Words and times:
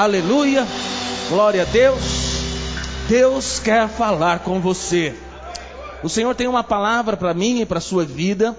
Aleluia. 0.00 0.66
Glória 1.28 1.60
a 1.60 1.64
Deus. 1.66 2.00
Deus 3.06 3.58
quer 3.58 3.86
falar 3.86 4.38
com 4.38 4.58
você. 4.58 5.14
O 6.02 6.08
Senhor 6.08 6.34
tem 6.34 6.46
uma 6.46 6.64
palavra 6.64 7.18
para 7.18 7.34
mim 7.34 7.60
e 7.60 7.66
para 7.66 7.76
a 7.76 7.82
sua 7.82 8.02
vida. 8.02 8.56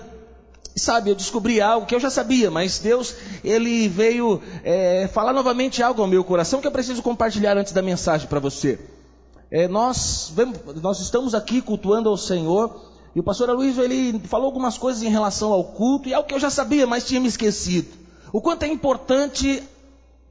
Sabe, 0.76 1.10
eu 1.10 1.16
descobri 1.16 1.60
algo 1.60 1.88
que 1.88 1.96
eu 1.96 2.00
já 2.00 2.12
sabia, 2.12 2.52
mas 2.52 2.78
Deus, 2.78 3.16
Ele 3.44 3.88
veio 3.88 4.40
é, 4.64 5.10
falar 5.12 5.34
novamente 5.34 5.82
algo 5.82 6.04
ao 6.04 6.08
meu 6.08 6.24
coração 6.24 6.62
que 6.62 6.68
eu 6.68 6.72
preciso 6.72 7.02
compartilhar 7.02 7.58
antes 7.58 7.74
da 7.74 7.82
mensagem 7.82 8.28
para 8.28 8.40
você. 8.40 8.78
É, 9.50 9.68
nós, 9.68 10.32
nós 10.80 11.00
estamos 11.00 11.34
aqui 11.34 11.60
cultuando 11.60 12.08
ao 12.08 12.18
Senhor, 12.18 12.86
e 13.16 13.20
o 13.20 13.24
pastor 13.24 13.50
Aloysio, 13.50 13.84
ele 13.84 14.22
falou 14.26 14.46
algumas 14.46 14.78
coisas 14.78 15.02
em 15.02 15.10
relação 15.10 15.52
ao 15.52 15.64
culto, 15.64 16.08
e 16.08 16.14
algo 16.14 16.30
que 16.30 16.36
eu 16.36 16.40
já 16.40 16.52
sabia, 16.52 16.86
mas 16.86 17.04
tinha 17.04 17.20
me 17.20 17.28
esquecido. 17.28 17.88
O 18.32 18.40
quanto 18.40 18.62
é 18.62 18.68
importante 18.68 19.64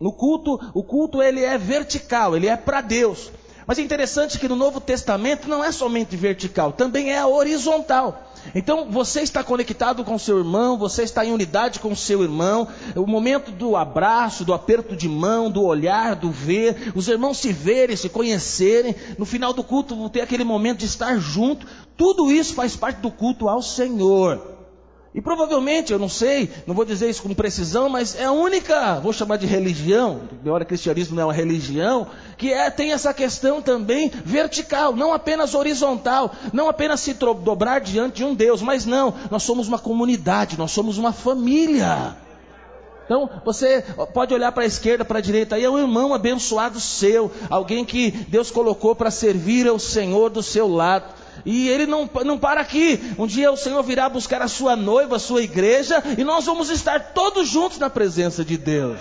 no 0.01 0.13
culto, 0.13 0.59
o 0.73 0.83
culto 0.83 1.23
ele 1.23 1.45
é 1.45 1.59
vertical, 1.59 2.35
ele 2.35 2.47
é 2.47 2.57
para 2.57 2.81
Deus. 2.81 3.31
Mas 3.67 3.79
é 3.79 3.83
interessante 3.83 4.39
que 4.39 4.49
no 4.49 4.57
Novo 4.57 4.81
Testamento 4.81 5.47
não 5.47 5.63
é 5.63 5.71
somente 5.71 6.17
vertical, 6.17 6.73
também 6.73 7.13
é 7.13 7.25
horizontal. 7.25 8.33
Então 8.55 8.91
você 8.91 9.21
está 9.21 9.45
conectado 9.45 10.03
com 10.03 10.19
seu 10.19 10.39
irmão, 10.39 10.79
você 10.79 11.03
está 11.03 11.25
em 11.25 11.33
unidade 11.33 11.79
com 11.79 11.95
seu 11.95 12.23
irmão. 12.23 12.67
O 12.97 13.07
momento 13.07 13.51
do 13.53 13.77
abraço, 13.77 14.45
do 14.45 14.55
aperto 14.55 14.97
de 14.97 15.09
mão, 15.09 15.51
do 15.51 15.63
olhar, 15.63 16.17
do 16.17 16.31
ver, 16.31 16.93
os 16.95 17.07
irmãos 17.07 17.39
se 17.39 17.53
verem, 17.53 17.95
se 17.95 18.09
conhecerem. 18.09 18.97
No 19.19 19.27
final 19.27 19.53
do 19.53 19.63
culto, 19.63 20.09
ter 20.09 20.23
aquele 20.23 20.45
momento 20.45 20.79
de 20.79 20.87
estar 20.87 21.19
junto. 21.19 21.67
Tudo 21.97 22.33
isso 22.33 22.55
faz 22.55 22.75
parte 22.75 23.03
do 23.03 23.11
culto 23.11 23.49
ao 23.49 23.63
Senhor. 23.63 24.60
E 25.13 25.21
provavelmente, 25.21 25.93
eu 25.93 25.99
não 25.99 26.09
sei, 26.09 26.49
não 26.69 26.75
vou 26.75 26.85
dizer 26.85 27.11
isso 27.11 27.23
com 27.23 27.35
precisão, 27.35 27.89
mas 27.89 28.15
é 28.15 28.27
a 28.27 28.33
única, 28.33 29.01
vou 29.01 29.13
chamar 29.13 29.39
de 29.39 29.47
religião, 29.47 30.21
embora 30.33 30.65
cristianismo 30.65 31.17
não 31.17 31.25
é 31.25 31.27
uma 31.27 31.33
religião, 31.33 32.07
que 32.39 32.53
é, 32.53 32.71
tem 32.71 32.93
essa 32.93 33.13
questão 33.13 33.61
também 33.61 34.09
vertical, 34.25 34.95
não 34.95 35.13
apenas 35.13 35.53
horizontal, 35.53 36.33
não 36.53 36.69
apenas 36.69 37.01
se 37.01 37.13
dobrar 37.13 37.81
diante 37.81 38.19
de 38.19 38.25
um 38.25 38.37
Deus, 38.37 38.63
mas 38.63 38.87
não, 38.87 39.13
nós 39.29 39.43
somos 39.43 39.67
uma 39.67 39.81
comunidade, 39.81 40.57
nós 40.57 40.71
somos 40.71 40.97
uma 40.97 41.13
família. 41.13 42.17
Então, 43.05 43.29
você 43.45 43.83
pode 44.15 44.33
olhar 44.33 44.53
para 44.53 44.63
a 44.63 44.67
esquerda, 44.67 45.05
para 45.05 45.19
a 45.19 45.21
direita, 45.21 45.57
aí 45.57 45.65
é 45.65 45.69
um 45.69 45.77
irmão 45.77 46.15
abençoado 46.15 46.79
seu, 46.79 47.33
alguém 47.51 47.85
que 47.85 48.13
Deus 48.13 48.53
colocou 48.53 48.95
para 48.95 49.11
servir 49.11 49.67
ao 49.67 49.81
Senhor 49.81 50.31
do 50.31 50.41
seu 50.41 50.69
lado. 50.69 51.20
E 51.45 51.69
ele 51.69 51.87
não, 51.87 52.09
não 52.25 52.39
para 52.39 52.61
aqui. 52.61 53.01
Um 53.19 53.27
dia 53.27 53.51
o 53.51 53.57
Senhor 53.57 53.83
virá 53.83 54.09
buscar 54.09 54.43
a 54.43 54.49
sua 54.49 54.77
noiva, 54.77 55.17
a 55.17 55.21
sua 55.21 55.43
igreja, 55.43 56.03
e 56.19 56.25
nós 56.25 56.47
vamos 56.47 56.71
estar 56.71 57.13
todos 57.13 57.49
juntos 57.49 57.79
na 57.79 57.91
presença 57.91 58.45
de 58.45 58.57
Deus. 58.57 59.01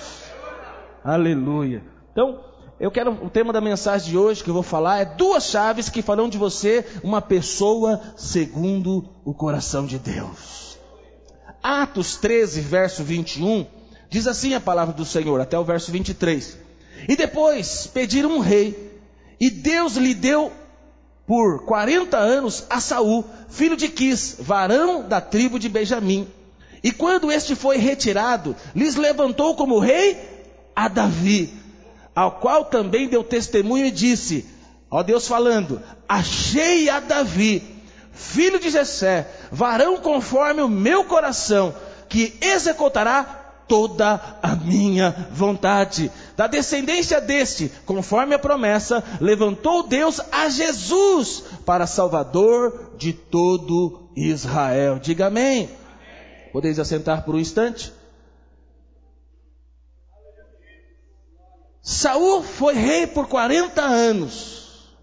Aleluia. 1.03 1.83
Então, 2.11 2.39
eu 2.79 2.89
quero 2.89 3.11
o 3.11 3.29
tema 3.29 3.51
da 3.51 3.59
mensagem 3.59 4.09
de 4.09 4.17
hoje 4.17 4.43
que 4.43 4.49
eu 4.49 4.53
vou 4.53 4.63
falar 4.63 4.99
é 4.99 5.05
duas 5.05 5.45
chaves 5.49 5.89
que 5.89 6.01
farão 6.01 6.29
de 6.29 6.37
você 6.37 6.85
uma 7.03 7.21
pessoa 7.21 8.01
segundo 8.15 9.09
o 9.25 9.33
coração 9.33 9.85
de 9.85 9.99
Deus. 9.99 10.77
Atos 11.61 12.15
13, 12.15 12.61
verso 12.61 13.03
21, 13.03 13.65
diz 14.09 14.27
assim 14.27 14.53
a 14.53 14.61
palavra 14.61 14.93
do 14.93 15.03
Senhor, 15.03 15.41
até 15.41 15.59
o 15.59 15.63
verso 15.63 15.91
23. 15.91 16.57
E 17.07 17.15
depois 17.17 17.87
pediram 17.87 18.31
um 18.31 18.39
rei, 18.39 19.01
e 19.39 19.49
Deus 19.49 19.95
lhe 19.95 20.13
deu 20.13 20.51
por 21.29 21.63
40 21.63 22.17
anos 22.17 22.65
a 22.71 22.81
Saul, 22.81 23.23
filho 23.49 23.77
de 23.77 23.87
Quis, 23.87 24.37
varão 24.39 25.07
da 25.07 25.21
tribo 25.21 25.59
de 25.59 25.69
Benjamim. 25.69 26.27
E 26.83 26.91
quando 26.91 27.31
este 27.31 27.53
foi 27.55 27.77
retirado, 27.77 28.55
lhes 28.75 28.95
levantou 28.95 29.55
como 29.55 29.77
rei 29.77 30.17
a 30.75 30.87
Davi, 30.87 31.53
ao 32.15 32.31
qual 32.39 32.65
também 32.65 33.07
deu 33.07 33.23
testemunho 33.23 33.85
e 33.85 33.91
disse: 33.91 34.43
Ó 34.89 35.03
Deus 35.03 35.27
falando, 35.27 35.79
achei 36.07 36.89
a 36.89 36.99
Davi, 36.99 37.61
filho 38.11 38.59
de 38.59 38.71
Jessé, 38.71 39.27
varão 39.51 39.97
conforme 39.97 40.63
o 40.63 40.67
meu 40.67 41.03
coração, 41.03 41.75
que 42.09 42.39
executará 42.41 43.39
toda 43.67 44.19
a 44.41 44.55
minha 44.55 45.27
vontade. 45.31 46.11
Da 46.39 46.47
descendência 46.47 47.19
deste, 47.19 47.69
conforme 47.85 48.33
a 48.33 48.39
promessa, 48.39 49.03
levantou 49.19 49.85
Deus 49.85 50.21
a 50.31 50.47
Jesus 50.47 51.43
para 51.65 51.85
Salvador 51.85 52.93
de 52.97 53.11
todo 53.11 54.09
Israel. 54.15 54.99
Diga 54.99 55.25
amém. 55.25 55.69
Podeis 56.53 56.79
assentar 56.79 57.25
por 57.25 57.35
um 57.35 57.39
instante? 57.39 57.91
Saul 61.81 62.41
foi 62.41 62.73
rei 62.73 63.05
por 63.05 63.27
40 63.27 63.81
anos. 63.81 64.95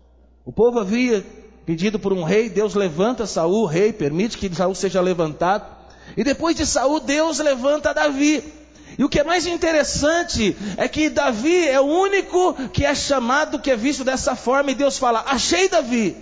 O 0.43 0.51
povo 0.51 0.79
havia 0.79 1.23
pedido 1.67 1.99
por 1.99 2.15
um 2.15 2.23
rei, 2.23 2.49
Deus 2.49 2.75
levanta 2.75 3.27
Saul, 3.27 3.67
rei, 3.67 3.93
permite 3.93 4.39
que 4.39 4.55
Saul 4.55 4.75
seja 4.75 5.03
levantado. 5.03 5.71
E 6.17 6.25
depois 6.25 6.57
de 6.57 6.65
Saul, 6.65 6.99
Deus 6.99 7.41
levanta 7.41 7.93
Davi. 7.93 8.56
E 8.99 9.05
o 9.05 9.09
que 9.09 9.21
é 9.21 9.25
mais 9.25 9.47
interessante 9.47 10.57
é 10.77 10.89
que 10.89 11.11
Davi 11.11 11.69
é 11.69 11.81
o 11.81 11.85
único 11.85 12.55
que 12.71 12.85
é 12.85 12.95
chamado, 12.95 13.59
que 13.59 13.71
é 13.71 13.77
visto 13.77 14.03
dessa 14.03 14.35
forma, 14.35 14.71
e 14.71 14.75
Deus 14.75 14.97
fala: 14.97 15.25
Achei 15.27 15.69
Davi, 15.69 16.17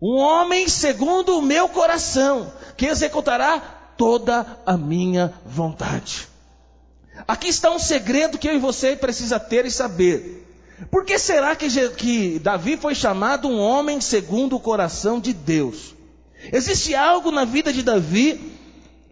um 0.00 0.16
homem 0.16 0.68
segundo 0.68 1.38
o 1.38 1.42
meu 1.42 1.68
coração, 1.68 2.52
que 2.76 2.86
executará 2.86 3.60
toda 3.96 4.58
a 4.66 4.76
minha 4.76 5.32
vontade. 5.46 6.28
Aqui 7.26 7.48
está 7.48 7.70
um 7.70 7.78
segredo 7.78 8.38
que 8.38 8.48
eu 8.48 8.54
e 8.54 8.58
você 8.58 8.96
precisa 8.96 9.38
ter 9.38 9.64
e 9.64 9.70
saber. 9.70 10.40
Por 10.90 11.04
que 11.04 11.18
será 11.18 11.54
que, 11.54 11.68
que 11.90 12.38
Davi 12.38 12.76
foi 12.76 12.94
chamado 12.94 13.48
um 13.48 13.60
homem 13.60 14.00
segundo 14.00 14.56
o 14.56 14.60
coração 14.60 15.20
de 15.20 15.32
Deus? 15.32 15.94
Existe 16.52 16.94
algo 16.94 17.30
na 17.30 17.44
vida 17.44 17.72
de 17.72 17.82
Davi 17.82 18.58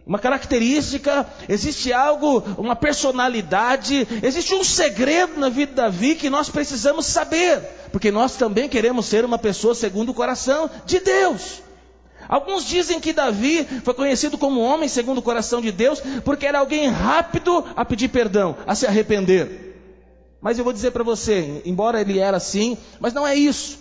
uma 0.05 0.19
característica, 0.19 1.27
existe 1.47 1.93
algo, 1.93 2.43
uma 2.57 2.75
personalidade, 2.75 4.07
existe 4.23 4.53
um 4.53 4.63
segredo 4.63 5.39
na 5.39 5.49
vida 5.49 5.71
de 5.71 5.75
Davi 5.75 6.15
que 6.15 6.29
nós 6.29 6.49
precisamos 6.49 7.05
saber, 7.05 7.59
porque 7.91 8.11
nós 8.11 8.35
também 8.35 8.67
queremos 8.67 9.05
ser 9.05 9.23
uma 9.23 9.37
pessoa 9.37 9.75
segundo 9.75 10.09
o 10.09 10.13
coração 10.13 10.69
de 10.85 10.99
Deus. 10.99 11.61
Alguns 12.27 12.65
dizem 12.65 12.99
que 12.99 13.13
Davi 13.13 13.67
foi 13.83 13.93
conhecido 13.93 14.37
como 14.37 14.61
homem 14.61 14.87
segundo 14.87 15.17
o 15.17 15.23
coração 15.23 15.61
de 15.61 15.71
Deus, 15.71 16.01
porque 16.23 16.45
era 16.45 16.59
alguém 16.59 16.87
rápido 16.87 17.63
a 17.75 17.83
pedir 17.83 18.09
perdão, 18.09 18.55
a 18.65 18.75
se 18.75 18.85
arrepender. 18.85 19.71
Mas 20.41 20.57
eu 20.57 20.63
vou 20.63 20.73
dizer 20.73 20.91
para 20.91 21.03
você, 21.03 21.61
embora 21.65 22.01
ele 22.01 22.19
era 22.19 22.37
assim, 22.37 22.77
mas 22.99 23.13
não 23.13 23.27
é 23.27 23.35
isso. 23.35 23.80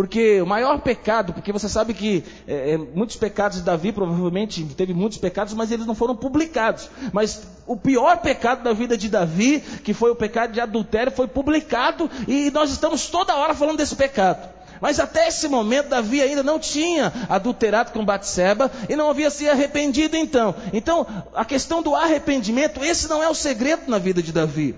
Porque 0.00 0.40
o 0.40 0.46
maior 0.46 0.80
pecado, 0.80 1.34
porque 1.34 1.52
você 1.52 1.68
sabe 1.68 1.92
que 1.92 2.24
é, 2.48 2.72
é, 2.72 2.78
muitos 2.78 3.16
pecados 3.16 3.58
de 3.58 3.64
Davi 3.64 3.92
provavelmente 3.92 4.64
teve 4.74 4.94
muitos 4.94 5.18
pecados, 5.18 5.52
mas 5.52 5.70
eles 5.70 5.84
não 5.84 5.94
foram 5.94 6.16
publicados. 6.16 6.88
Mas 7.12 7.42
o 7.66 7.76
pior 7.76 8.16
pecado 8.22 8.62
da 8.64 8.72
vida 8.72 8.96
de 8.96 9.10
Davi, 9.10 9.60
que 9.60 9.92
foi 9.92 10.10
o 10.10 10.16
pecado 10.16 10.54
de 10.54 10.60
adultério, 10.60 11.12
foi 11.12 11.28
publicado 11.28 12.10
e 12.26 12.50
nós 12.50 12.70
estamos 12.70 13.08
toda 13.08 13.36
hora 13.36 13.54
falando 13.54 13.76
desse 13.76 13.94
pecado. 13.94 14.48
Mas 14.80 14.98
até 14.98 15.28
esse 15.28 15.46
momento 15.48 15.90
Davi 15.90 16.22
ainda 16.22 16.42
não 16.42 16.58
tinha 16.58 17.12
adulterado 17.28 17.92
com 17.92 18.02
Batseba 18.02 18.72
e 18.88 18.96
não 18.96 19.10
havia 19.10 19.28
se 19.28 19.50
arrependido 19.50 20.16
então. 20.16 20.54
Então, 20.72 21.06
a 21.34 21.44
questão 21.44 21.82
do 21.82 21.94
arrependimento, 21.94 22.82
esse 22.82 23.06
não 23.06 23.22
é 23.22 23.28
o 23.28 23.34
segredo 23.34 23.82
na 23.86 23.98
vida 23.98 24.22
de 24.22 24.32
Davi. 24.32 24.74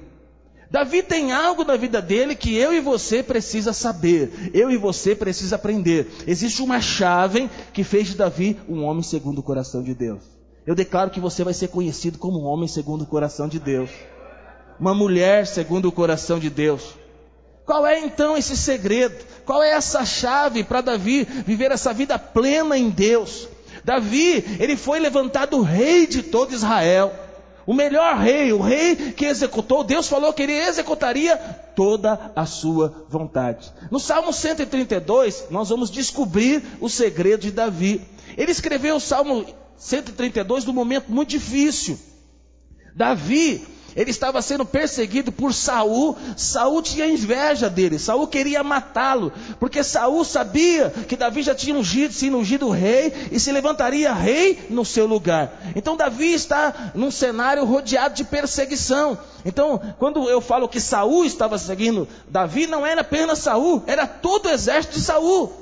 Davi 0.72 1.02
tem 1.02 1.32
algo 1.32 1.64
na 1.64 1.76
vida 1.76 2.00
dele 2.00 2.34
que 2.34 2.56
eu 2.56 2.72
e 2.72 2.80
você 2.80 3.22
precisa 3.22 3.74
saber, 3.74 4.50
eu 4.54 4.70
e 4.70 4.78
você 4.78 5.14
precisa 5.14 5.56
aprender. 5.56 6.10
Existe 6.26 6.62
uma 6.62 6.80
chave 6.80 7.50
que 7.74 7.84
fez 7.84 8.08
de 8.08 8.14
Davi 8.14 8.58
um 8.66 8.82
homem 8.82 9.02
segundo 9.02 9.40
o 9.40 9.42
coração 9.42 9.82
de 9.82 9.94
Deus. 9.94 10.22
Eu 10.66 10.74
declaro 10.74 11.10
que 11.10 11.20
você 11.20 11.44
vai 11.44 11.52
ser 11.52 11.68
conhecido 11.68 12.16
como 12.16 12.40
um 12.40 12.46
homem 12.46 12.66
segundo 12.66 13.02
o 13.02 13.06
coração 13.06 13.48
de 13.48 13.58
Deus, 13.58 13.90
uma 14.80 14.94
mulher 14.94 15.46
segundo 15.46 15.88
o 15.88 15.92
coração 15.92 16.38
de 16.38 16.48
Deus. 16.48 16.94
Qual 17.66 17.86
é 17.86 18.00
então 18.00 18.34
esse 18.34 18.56
segredo? 18.56 19.22
Qual 19.44 19.62
é 19.62 19.72
essa 19.72 20.06
chave 20.06 20.64
para 20.64 20.80
Davi 20.80 21.24
viver 21.46 21.70
essa 21.70 21.92
vida 21.92 22.18
plena 22.18 22.78
em 22.78 22.88
Deus? 22.88 23.46
Davi, 23.84 24.42
ele 24.58 24.76
foi 24.78 25.00
levantado 25.00 25.60
rei 25.60 26.06
de 26.06 26.22
todo 26.22 26.54
Israel. 26.54 27.12
O 27.66 27.72
melhor 27.72 28.16
rei, 28.16 28.52
o 28.52 28.60
rei 28.60 28.96
que 29.12 29.24
executou, 29.24 29.84
Deus 29.84 30.08
falou 30.08 30.32
que 30.32 30.42
ele 30.42 30.52
executaria 30.52 31.36
toda 31.76 32.32
a 32.34 32.44
sua 32.44 33.06
vontade. 33.08 33.72
No 33.90 34.00
Salmo 34.00 34.32
132, 34.32 35.46
nós 35.50 35.68
vamos 35.68 35.90
descobrir 35.90 36.62
o 36.80 36.88
segredo 36.88 37.42
de 37.42 37.52
Davi. 37.52 38.00
Ele 38.36 38.50
escreveu 38.50 38.96
o 38.96 39.00
Salmo 39.00 39.46
132 39.76 40.64
num 40.64 40.72
momento 40.72 41.10
muito 41.10 41.30
difícil. 41.30 41.98
Davi, 42.94 43.66
Ele 43.94 44.10
estava 44.10 44.40
sendo 44.40 44.64
perseguido 44.64 45.30
por 45.30 45.52
Saul. 45.52 46.16
Saul 46.36 46.82
tinha 46.82 47.06
inveja 47.06 47.68
dele. 47.68 47.98
Saul 47.98 48.26
queria 48.26 48.62
matá-lo, 48.62 49.32
porque 49.58 49.82
Saul 49.82 50.24
sabia 50.24 50.90
que 51.08 51.16
Davi 51.16 51.42
já 51.42 51.54
tinha 51.54 51.76
ungido, 51.76 52.14
sido 52.14 52.36
ungido 52.36 52.70
rei 52.70 53.12
e 53.30 53.38
se 53.38 53.52
levantaria 53.52 54.12
rei 54.12 54.66
no 54.70 54.84
seu 54.84 55.06
lugar. 55.06 55.52
Então 55.76 55.96
Davi 55.96 56.32
está 56.32 56.92
num 56.94 57.10
cenário 57.10 57.64
rodeado 57.64 58.14
de 58.14 58.24
perseguição. 58.24 59.18
Então, 59.44 59.80
quando 59.98 60.28
eu 60.28 60.40
falo 60.40 60.68
que 60.68 60.80
Saul 60.80 61.24
estava 61.24 61.58
seguindo 61.58 62.06
Davi, 62.28 62.66
não 62.66 62.86
era 62.86 63.00
apenas 63.00 63.40
Saul, 63.40 63.82
era 63.86 64.06
todo 64.06 64.46
o 64.46 64.50
exército 64.50 64.94
de 64.94 65.00
Saul. 65.00 65.52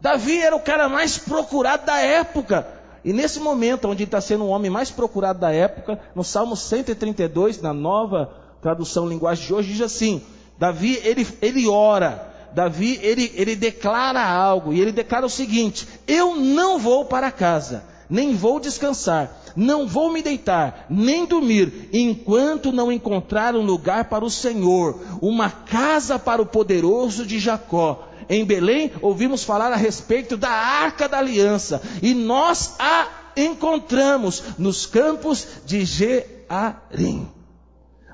Davi 0.00 0.38
era 0.38 0.54
o 0.54 0.60
cara 0.60 0.88
mais 0.88 1.18
procurado 1.18 1.86
da 1.86 1.98
época. 1.98 2.77
E 3.04 3.12
nesse 3.12 3.40
momento, 3.40 3.88
onde 3.88 4.02
ele 4.02 4.08
está 4.08 4.20
sendo 4.20 4.44
o 4.44 4.48
homem 4.48 4.70
mais 4.70 4.90
procurado 4.90 5.38
da 5.38 5.52
época, 5.52 6.00
no 6.14 6.24
Salmo 6.24 6.56
132, 6.56 7.60
na 7.60 7.72
nova 7.72 8.30
tradução 8.60 9.08
linguagem 9.08 9.46
de 9.46 9.54
hoje, 9.54 9.72
diz 9.72 9.82
assim: 9.82 10.22
Davi, 10.58 11.00
ele, 11.04 11.26
ele 11.40 11.68
ora, 11.68 12.34
Davi, 12.52 12.98
ele, 13.02 13.32
ele 13.34 13.54
declara 13.54 14.24
algo, 14.24 14.72
e 14.72 14.80
ele 14.80 14.92
declara 14.92 15.26
o 15.26 15.30
seguinte: 15.30 15.86
Eu 16.06 16.34
não 16.34 16.78
vou 16.78 17.04
para 17.04 17.30
casa, 17.30 17.84
nem 18.10 18.34
vou 18.34 18.58
descansar, 18.58 19.30
não 19.54 19.86
vou 19.86 20.12
me 20.12 20.20
deitar, 20.20 20.86
nem 20.90 21.24
dormir, 21.24 21.88
enquanto 21.92 22.72
não 22.72 22.90
encontrar 22.90 23.54
um 23.54 23.64
lugar 23.64 24.06
para 24.06 24.24
o 24.24 24.30
Senhor, 24.30 24.98
uma 25.22 25.50
casa 25.50 26.18
para 26.18 26.42
o 26.42 26.46
poderoso 26.46 27.24
de 27.24 27.38
Jacó 27.38 28.07
em 28.28 28.44
Belém, 28.44 28.92
ouvimos 29.00 29.44
falar 29.44 29.72
a 29.72 29.76
respeito 29.76 30.36
da 30.36 30.50
arca 30.50 31.08
da 31.08 31.18
aliança, 31.18 31.80
e 32.02 32.14
nós 32.14 32.74
a 32.78 33.08
encontramos 33.36 34.42
nos 34.58 34.86
campos 34.86 35.46
de 35.64 35.84
Jearim. 35.84 37.28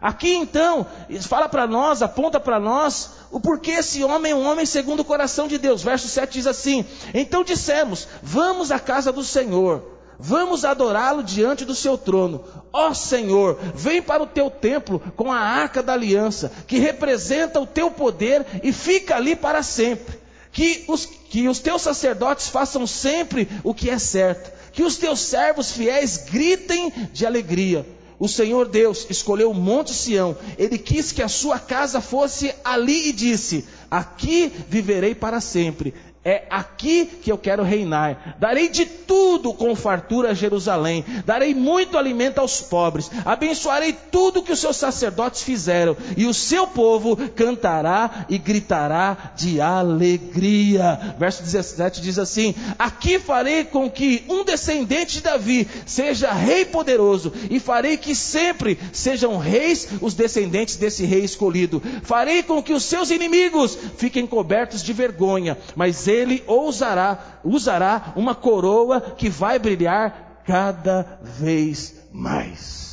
Aqui 0.00 0.34
então, 0.34 0.86
fala 1.22 1.48
para 1.48 1.66
nós, 1.66 2.02
aponta 2.02 2.38
para 2.38 2.60
nós 2.60 3.12
o 3.30 3.40
porquê 3.40 3.70
esse 3.70 4.04
homem 4.04 4.32
é 4.32 4.34
um 4.34 4.46
homem 4.46 4.66
segundo 4.66 5.00
o 5.00 5.04
coração 5.04 5.48
de 5.48 5.56
Deus. 5.56 5.82
Verso 5.82 6.08
7 6.08 6.34
diz 6.34 6.46
assim: 6.46 6.84
Então 7.14 7.42
dissemos: 7.42 8.06
Vamos 8.22 8.70
à 8.70 8.78
casa 8.78 9.10
do 9.10 9.24
Senhor 9.24 9.93
Vamos 10.18 10.64
adorá-lo 10.64 11.22
diante 11.22 11.64
do 11.64 11.74
seu 11.74 11.98
trono. 11.98 12.44
Ó 12.72 12.94
Senhor, 12.94 13.58
vem 13.74 14.00
para 14.00 14.22
o 14.22 14.26
teu 14.26 14.50
templo 14.50 15.00
com 15.16 15.32
a 15.32 15.38
arca 15.38 15.82
da 15.82 15.92
aliança, 15.92 16.52
que 16.66 16.78
representa 16.78 17.60
o 17.60 17.66
teu 17.66 17.90
poder 17.90 18.44
e 18.62 18.72
fica 18.72 19.16
ali 19.16 19.34
para 19.36 19.62
sempre. 19.62 20.18
Que 20.52 20.84
os, 20.86 21.04
que 21.04 21.48
os 21.48 21.58
teus 21.58 21.82
sacerdotes 21.82 22.48
façam 22.48 22.86
sempre 22.86 23.48
o 23.64 23.74
que 23.74 23.90
é 23.90 23.98
certo. 23.98 24.52
Que 24.72 24.82
os 24.82 24.96
teus 24.96 25.20
servos 25.20 25.72
fiéis 25.72 26.16
gritem 26.16 26.92
de 27.12 27.26
alegria. 27.26 27.84
O 28.18 28.28
Senhor 28.28 28.68
Deus 28.68 29.06
escolheu 29.10 29.50
o 29.50 29.54
Monte 29.54 29.92
Sião. 29.92 30.36
Ele 30.56 30.78
quis 30.78 31.10
que 31.10 31.22
a 31.22 31.28
sua 31.28 31.58
casa 31.58 32.00
fosse 32.00 32.54
ali 32.64 33.08
e 33.08 33.12
disse: 33.12 33.64
Aqui 33.90 34.52
viverei 34.68 35.14
para 35.14 35.40
sempre. 35.40 35.92
É 36.24 36.44
aqui 36.48 37.04
que 37.04 37.30
eu 37.30 37.36
quero 37.36 37.62
reinar. 37.62 38.36
Darei 38.38 38.70
de 38.70 38.86
tudo 38.86 39.52
com 39.52 39.76
fartura 39.76 40.30
a 40.30 40.34
Jerusalém. 40.34 41.04
Darei 41.26 41.54
muito 41.54 41.98
alimento 41.98 42.38
aos 42.38 42.62
pobres. 42.62 43.10
Abençoarei 43.26 43.94
tudo 44.10 44.42
que 44.42 44.52
os 44.52 44.58
seus 44.58 44.78
sacerdotes 44.78 45.42
fizeram. 45.42 45.94
E 46.16 46.24
o 46.24 46.32
seu 46.32 46.66
povo 46.66 47.14
cantará 47.36 48.24
e 48.30 48.38
gritará 48.38 49.32
de 49.36 49.60
alegria. 49.60 51.14
Verso 51.18 51.42
17 51.42 52.00
diz 52.00 52.18
assim: 52.18 52.54
Aqui 52.78 53.18
farei 53.18 53.64
com 53.64 53.90
que 53.90 54.24
um 54.26 54.44
descendente 54.44 55.16
de 55.16 55.20
Davi 55.20 55.68
seja 55.84 56.32
rei 56.32 56.64
poderoso. 56.64 57.34
E 57.50 57.60
farei 57.60 57.98
que 57.98 58.14
sempre 58.14 58.78
sejam 58.94 59.36
reis 59.36 59.88
os 60.00 60.14
descendentes 60.14 60.76
desse 60.76 61.04
rei 61.04 61.22
escolhido. 61.22 61.82
Farei 62.02 62.42
com 62.42 62.62
que 62.62 62.72
os 62.72 62.84
seus 62.84 63.10
inimigos 63.10 63.76
fiquem 63.98 64.26
cobertos 64.26 64.82
de 64.82 64.94
vergonha. 64.94 65.58
Mas 65.76 66.08
ele 66.14 66.44
ousará, 66.46 67.40
usará 67.44 68.12
uma 68.16 68.34
coroa 68.34 69.00
que 69.00 69.28
vai 69.28 69.58
brilhar 69.58 70.42
cada 70.46 71.18
vez 71.22 71.94
mais. 72.12 72.84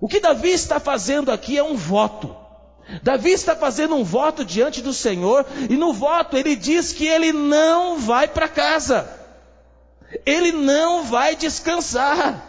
O 0.00 0.08
que 0.08 0.20
Davi 0.20 0.50
está 0.50 0.78
fazendo 0.78 1.30
aqui 1.30 1.58
é 1.58 1.62
um 1.62 1.76
voto. 1.76 2.34
Davi 3.02 3.32
está 3.32 3.56
fazendo 3.56 3.96
um 3.96 4.04
voto 4.04 4.44
diante 4.44 4.80
do 4.80 4.92
Senhor, 4.92 5.44
e 5.68 5.76
no 5.76 5.92
voto 5.92 6.36
ele 6.36 6.54
diz 6.54 6.92
que 6.92 7.06
ele 7.06 7.32
não 7.32 7.98
vai 7.98 8.28
para 8.28 8.48
casa, 8.48 9.10
ele 10.24 10.52
não 10.52 11.02
vai 11.02 11.34
descansar, 11.34 12.46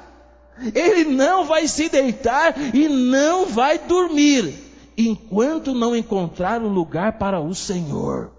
ele 0.75 1.06
não 1.06 1.46
vai 1.46 1.68
se 1.68 1.90
deitar 1.90 2.54
e 2.74 2.88
não 2.88 3.48
vai 3.48 3.80
dormir, 3.80 4.54
enquanto 4.96 5.74
não 5.74 5.96
encontrar 5.96 6.62
um 6.62 6.70
lugar 6.70 7.13
para 7.13 7.40
o 7.40 7.56
Senhor. 7.56 8.37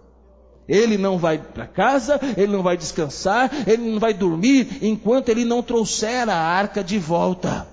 Ele 0.68 0.98
não 0.98 1.16
vai 1.18 1.38
para 1.38 1.66
casa, 1.66 2.20
ele 2.36 2.52
não 2.52 2.62
vai 2.62 2.76
descansar, 2.76 3.50
ele 3.66 3.90
não 3.90 3.98
vai 3.98 4.12
dormir 4.12 4.78
enquanto 4.82 5.30
ele 5.30 5.44
não 5.44 5.62
trouxer 5.62 6.28
a 6.28 6.36
arca 6.36 6.84
de 6.84 6.98
volta. 6.98 7.66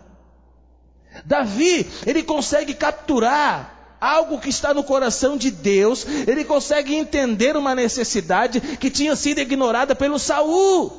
Davi, 1.25 1.85
ele 2.05 2.23
consegue 2.23 2.73
capturar 2.73 3.97
algo 3.99 4.39
que 4.39 4.49
está 4.49 4.73
no 4.73 4.83
coração 4.83 5.35
de 5.35 5.51
Deus, 5.51 6.05
ele 6.27 6.43
consegue 6.43 6.95
entender 6.95 7.57
uma 7.57 7.73
necessidade 7.75 8.61
que 8.61 8.89
tinha 8.89 9.15
sido 9.15 9.39
ignorada 9.39 9.95
pelo 9.95 10.19
Saul. 10.19 10.91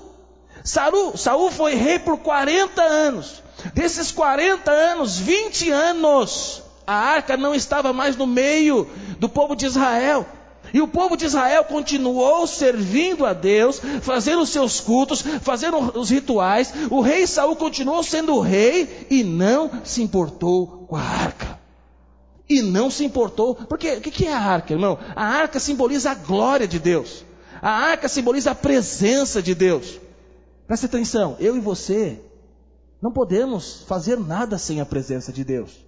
Saul, 0.65 1.17
Saul 1.17 1.51
foi 1.51 1.75
rei 1.75 1.99
por 1.99 2.19
40 2.19 2.83
anos. 2.83 3.43
Desses 3.73 4.11
40 4.11 4.71
anos, 4.71 5.19
20 5.19 5.71
anos, 5.71 6.63
a 6.87 6.95
arca 6.95 7.37
não 7.37 7.55
estava 7.55 7.93
mais 7.93 8.17
no 8.17 8.27
meio 8.27 8.89
do 9.19 9.29
povo 9.29 9.55
de 9.57 9.67
Israel. 9.67 10.27
E 10.77 10.81
o 10.83 10.87
povo 10.87 11.17
de 11.17 11.25
Israel 11.25 11.65
continuou 11.65 12.47
servindo 12.47 13.25
a 13.25 13.33
Deus, 13.33 13.81
fazendo 14.03 14.43
os 14.43 14.51
seus 14.51 14.79
cultos, 14.79 15.23
fazendo 15.41 15.79
os 15.99 16.11
rituais. 16.11 16.71
O 16.91 17.01
rei 17.01 17.27
Saul 17.27 17.57
continuou 17.57 18.03
sendo 18.03 18.39
rei 18.41 19.07
e 19.09 19.25
não 19.25 19.71
se 19.85 20.03
importou 20.03 20.85
com 20.87 20.95
a 20.95 21.01
arca. 21.01 21.59
E 22.47 22.61
não 22.61 22.91
se 22.91 23.07
importou, 23.07 23.55
porque 23.55 23.91
o 23.95 24.01
que 24.03 24.27
é 24.27 24.35
a 24.35 24.39
arca, 24.39 24.75
irmão? 24.75 24.99
A 25.17 25.25
arca 25.25 25.59
simboliza 25.59 26.11
a 26.11 26.15
glória 26.15 26.69
de 26.69 26.79
Deus. 26.79 27.25
A 27.63 27.71
arca 27.71 28.07
simboliza 28.07 28.51
a 28.51 28.55
presença 28.55 29.43
de 29.43 29.55
Deus. 29.55 29.99
Presta 30.67 30.85
atenção, 30.85 31.39
eu 31.41 31.57
e 31.57 31.61
você 31.61 32.21
não 33.01 33.11
podemos 33.11 33.83
fazer 33.89 34.21
nada 34.21 34.59
sem 34.59 34.79
a 34.79 34.85
presença 34.85 35.33
de 35.33 35.43
Deus. 35.43 35.86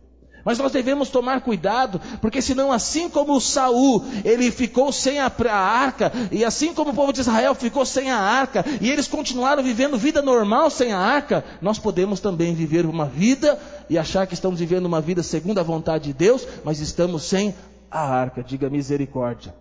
Mas 0.49 0.57
nós 0.57 0.73
devemos 0.73 1.11
tomar 1.11 1.43
cuidado, 1.43 2.01
porque 2.23 2.41
senão, 2.41 2.73
assim 2.73 3.11
como 3.11 3.39
Saul, 3.39 4.03
ele 4.25 4.51
ficou 4.51 4.91
sem 4.91 5.21
a, 5.21 5.27
a, 5.27 5.55
arca, 5.55 6.11
e 6.33 6.43
assim 6.43 6.73
como 6.73 6.93
o 6.93 6.95
povo 6.95 7.13
de 7.13 7.21
Israel 7.21 7.55
ficou 7.55 7.85
sem 7.85 8.11
a 8.11 8.17
arca, 8.17 8.65
e 8.81 8.91
eles 8.91 9.07
continuaram 9.07 9.63
vivendo 9.63 9.99
vida 9.99 10.23
normal 10.23 10.71
sem 10.71 10.91
a 10.91 10.99
arca, 10.99 11.45
nós 11.61 11.79
podemos 11.79 12.19
também 12.19 12.55
viver 12.55 12.87
uma 12.87 13.05
vida 13.05 13.61
e 13.91 13.99
achar 13.99 14.27
que 14.27 14.33
estamos 14.33 14.59
vivendo 14.59 14.87
uma 14.87 15.03
vida 15.03 15.23
segundo 15.23 15.59
a 15.59 15.63
vontade 15.63 16.05
de 16.05 16.13
Deus, 16.15 16.49
mas 16.65 16.81
estamos 16.81 17.25
sem 17.25 17.55
a 17.91 18.01
arca. 18.01 18.43
Diga 18.43 18.71
misericórdia. 18.71 19.55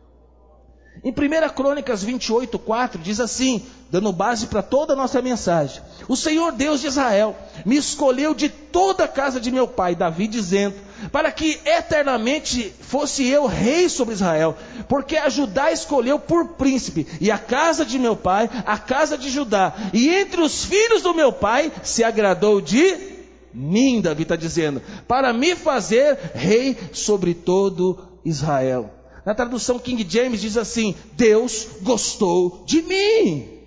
Em 1.04 1.12
1 1.12 1.50
Crônicas 1.54 2.04
28, 2.04 2.58
4 2.58 3.02
diz 3.02 3.20
assim, 3.20 3.64
dando 3.90 4.12
base 4.12 4.48
para 4.48 4.62
toda 4.62 4.94
a 4.94 4.96
nossa 4.96 5.22
mensagem: 5.22 5.82
O 6.08 6.16
Senhor 6.16 6.52
Deus 6.52 6.82
de 6.82 6.88
Israel 6.88 7.36
me 7.66 7.78
escolheu 7.78 8.34
de 8.34 8.50
toda 8.50 9.04
a 9.04 9.08
casa 9.08 9.40
de 9.40 9.52
meu 9.52 9.68
pai, 9.68 9.96
Davi, 9.96 10.28
dizendo, 10.28 10.76
para 11.12 11.32
que 11.32 11.60
eternamente 11.66 12.74
fosse 12.82 13.26
eu 13.28 13.46
rei 13.46 13.90
sobre 13.90 14.16
Israel, 14.16 14.56
porque 14.88 15.18
a 15.18 15.30
Judá 15.30 15.72
escolheu 15.72 16.20
por 16.20 16.50
príncipe, 16.50 17.06
e 17.22 17.30
a 17.30 17.38
casa 17.38 17.86
de 17.86 18.00
meu 18.00 18.16
pai, 18.16 18.50
a 18.66 18.78
casa 18.78 19.18
de 19.18 19.30
Judá, 19.30 19.74
e 19.94 20.10
entre 20.10 20.42
os 20.42 20.66
filhos 20.66 21.02
do 21.02 21.14
meu 21.14 21.32
pai 21.32 21.72
se 21.84 22.04
agradou 22.04 22.60
de 22.60 23.18
mim, 23.54 24.02
Davi 24.02 24.24
está 24.24 24.36
dizendo, 24.36 24.82
para 25.08 25.34
me 25.34 25.56
fazer 25.56 26.18
rei 26.34 26.78
sobre 26.92 27.34
todo 27.34 27.98
Israel. 28.26 28.97
Na 29.28 29.36
tradução 29.36 29.78
King 29.78 30.08
James 30.10 30.40
diz 30.40 30.56
assim: 30.56 30.96
Deus 31.12 31.68
gostou 31.82 32.64
de 32.66 32.82
mim. 32.82 33.60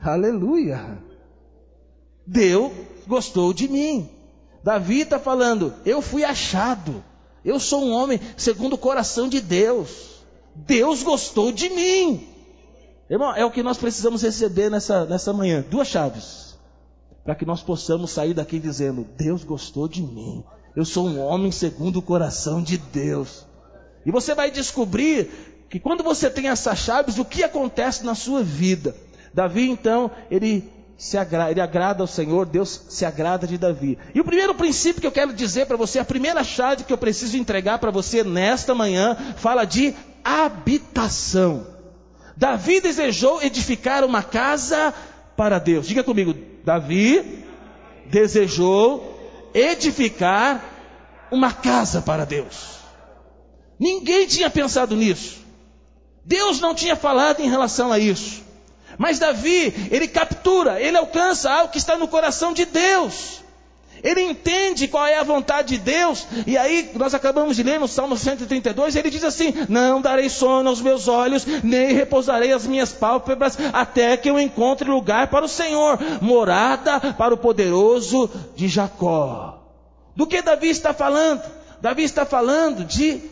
Aleluia. 0.00 0.98
Deus 2.26 2.72
gostou 3.06 3.52
de 3.52 3.68
mim. 3.68 4.08
Davi 4.62 5.02
está 5.02 5.18
falando: 5.18 5.74
Eu 5.84 6.00
fui 6.00 6.24
achado. 6.24 7.04
Eu 7.44 7.60
sou 7.60 7.84
um 7.84 7.92
homem 7.92 8.18
segundo 8.34 8.76
o 8.76 8.78
coração 8.78 9.28
de 9.28 9.42
Deus. 9.42 10.22
Deus 10.54 11.02
gostou 11.02 11.52
de 11.52 11.68
mim. 11.68 12.26
Irmão, 13.10 13.36
é 13.36 13.44
o 13.44 13.50
que 13.50 13.62
nós 13.62 13.76
precisamos 13.76 14.22
receber 14.22 14.70
nessa, 14.70 15.04
nessa 15.04 15.34
manhã. 15.34 15.62
Duas 15.68 15.88
chaves. 15.88 16.56
Para 17.22 17.34
que 17.34 17.44
nós 17.44 17.62
possamos 17.62 18.10
sair 18.10 18.32
daqui 18.32 18.58
dizendo: 18.58 19.06
Deus 19.18 19.44
gostou 19.44 19.86
de 19.86 20.00
mim. 20.00 20.42
Eu 20.74 20.86
sou 20.86 21.06
um 21.06 21.20
homem 21.20 21.52
segundo 21.52 21.98
o 21.98 22.02
coração 22.02 22.62
de 22.62 22.78
Deus. 22.78 23.44
E 24.04 24.10
você 24.10 24.34
vai 24.34 24.50
descobrir 24.50 25.28
que 25.68 25.80
quando 25.80 26.04
você 26.04 26.30
tem 26.30 26.48
essas 26.48 26.78
chaves, 26.78 27.18
o 27.18 27.24
que 27.24 27.42
acontece 27.42 28.04
na 28.04 28.14
sua 28.14 28.42
vida. 28.42 28.94
Davi, 29.32 29.68
então, 29.68 30.10
ele 30.30 30.70
se 30.96 31.18
agrada, 31.18 31.50
ele 31.50 31.60
agrada 31.60 32.02
ao 32.02 32.06
Senhor, 32.06 32.46
Deus 32.46 32.82
se 32.88 33.04
agrada 33.04 33.46
de 33.46 33.58
Davi. 33.58 33.98
E 34.14 34.20
o 34.20 34.24
primeiro 34.24 34.54
princípio 34.54 35.00
que 35.00 35.06
eu 35.06 35.12
quero 35.12 35.32
dizer 35.32 35.66
para 35.66 35.76
você, 35.76 35.98
a 35.98 36.04
primeira 36.04 36.44
chave 36.44 36.84
que 36.84 36.92
eu 36.92 36.98
preciso 36.98 37.36
entregar 37.36 37.78
para 37.78 37.90
você 37.90 38.22
nesta 38.22 38.74
manhã, 38.74 39.16
fala 39.36 39.64
de 39.64 39.94
habitação. 40.22 41.66
Davi 42.36 42.80
desejou 42.80 43.42
edificar 43.42 44.04
uma 44.04 44.22
casa 44.22 44.94
para 45.36 45.58
Deus. 45.58 45.86
Diga 45.86 46.02
comigo, 46.02 46.34
Davi 46.64 47.44
desejou 48.06 49.50
edificar 49.52 50.64
uma 51.30 51.52
casa 51.52 52.00
para 52.00 52.24
Deus. 52.24 52.83
Ninguém 53.78 54.26
tinha 54.26 54.50
pensado 54.50 54.94
nisso. 54.96 55.38
Deus 56.24 56.60
não 56.60 56.74
tinha 56.74 56.96
falado 56.96 57.40
em 57.40 57.50
relação 57.50 57.92
a 57.92 57.98
isso. 57.98 58.42
Mas 58.96 59.18
Davi, 59.18 59.74
ele 59.90 60.08
captura, 60.08 60.80
ele 60.80 60.96
alcança 60.96 61.50
algo 61.50 61.72
que 61.72 61.78
está 61.78 61.96
no 61.96 62.08
coração 62.08 62.52
de 62.52 62.64
Deus. 62.64 63.42
Ele 64.02 64.20
entende 64.20 64.86
qual 64.86 65.06
é 65.06 65.18
a 65.18 65.22
vontade 65.22 65.78
de 65.78 65.78
Deus. 65.78 66.26
E 66.46 66.58
aí, 66.58 66.90
nós 66.94 67.14
acabamos 67.14 67.56
de 67.56 67.62
ler 67.62 67.80
no 67.80 67.88
Salmo 67.88 68.18
132, 68.18 68.96
ele 68.96 69.08
diz 69.08 69.24
assim: 69.24 69.54
Não 69.66 70.00
darei 70.00 70.28
sono 70.28 70.68
aos 70.68 70.82
meus 70.82 71.08
olhos, 71.08 71.46
nem 71.62 71.94
repousarei 71.94 72.52
as 72.52 72.66
minhas 72.66 72.92
pálpebras, 72.92 73.56
até 73.72 74.14
que 74.18 74.28
eu 74.28 74.38
encontre 74.38 74.88
lugar 74.88 75.28
para 75.28 75.46
o 75.46 75.48
Senhor, 75.48 75.98
morada 76.20 77.00
para 77.14 77.32
o 77.32 77.38
poderoso 77.38 78.30
de 78.54 78.68
Jacó. 78.68 79.62
Do 80.14 80.26
que 80.26 80.42
Davi 80.42 80.68
está 80.68 80.92
falando? 80.92 81.42
Davi 81.80 82.02
está 82.02 82.26
falando 82.26 82.84
de 82.84 83.22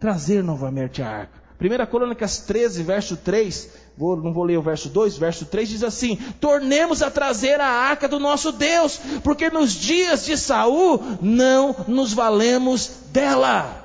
trazer 0.00 0.42
novamente 0.42 1.02
a 1.02 1.08
arca. 1.08 1.40
1 1.60 1.86
Crônicas 1.90 2.38
13, 2.38 2.82
verso 2.82 3.18
3, 3.18 3.68
vou, 3.96 4.16
não 4.16 4.32
vou 4.32 4.44
ler 4.44 4.56
o 4.56 4.62
verso 4.62 4.88
2, 4.88 5.18
verso 5.18 5.44
3 5.44 5.68
diz 5.68 5.84
assim: 5.84 6.16
Tornemos 6.40 7.02
a 7.02 7.10
trazer 7.10 7.60
a 7.60 7.68
arca 7.68 8.08
do 8.08 8.18
nosso 8.18 8.50
Deus, 8.50 8.98
porque 9.22 9.50
nos 9.50 9.72
dias 9.74 10.24
de 10.24 10.38
Saul 10.38 11.02
não 11.20 11.76
nos 11.86 12.14
valemos 12.14 12.90
dela. 13.12 13.76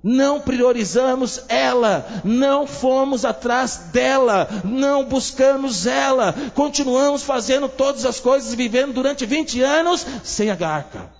Não 0.00 0.40
priorizamos 0.40 1.42
ela, 1.48 2.06
não 2.22 2.66
fomos 2.66 3.24
atrás 3.24 3.88
dela, 3.92 4.48
não 4.62 5.04
buscamos 5.04 5.86
ela, 5.86 6.32
continuamos 6.54 7.24
fazendo 7.24 7.68
todas 7.68 8.04
as 8.04 8.20
coisas, 8.20 8.54
vivendo 8.54 8.92
durante 8.92 9.26
20 9.26 9.60
anos 9.60 10.06
sem 10.22 10.50
a 10.50 10.68
arca, 10.68 11.10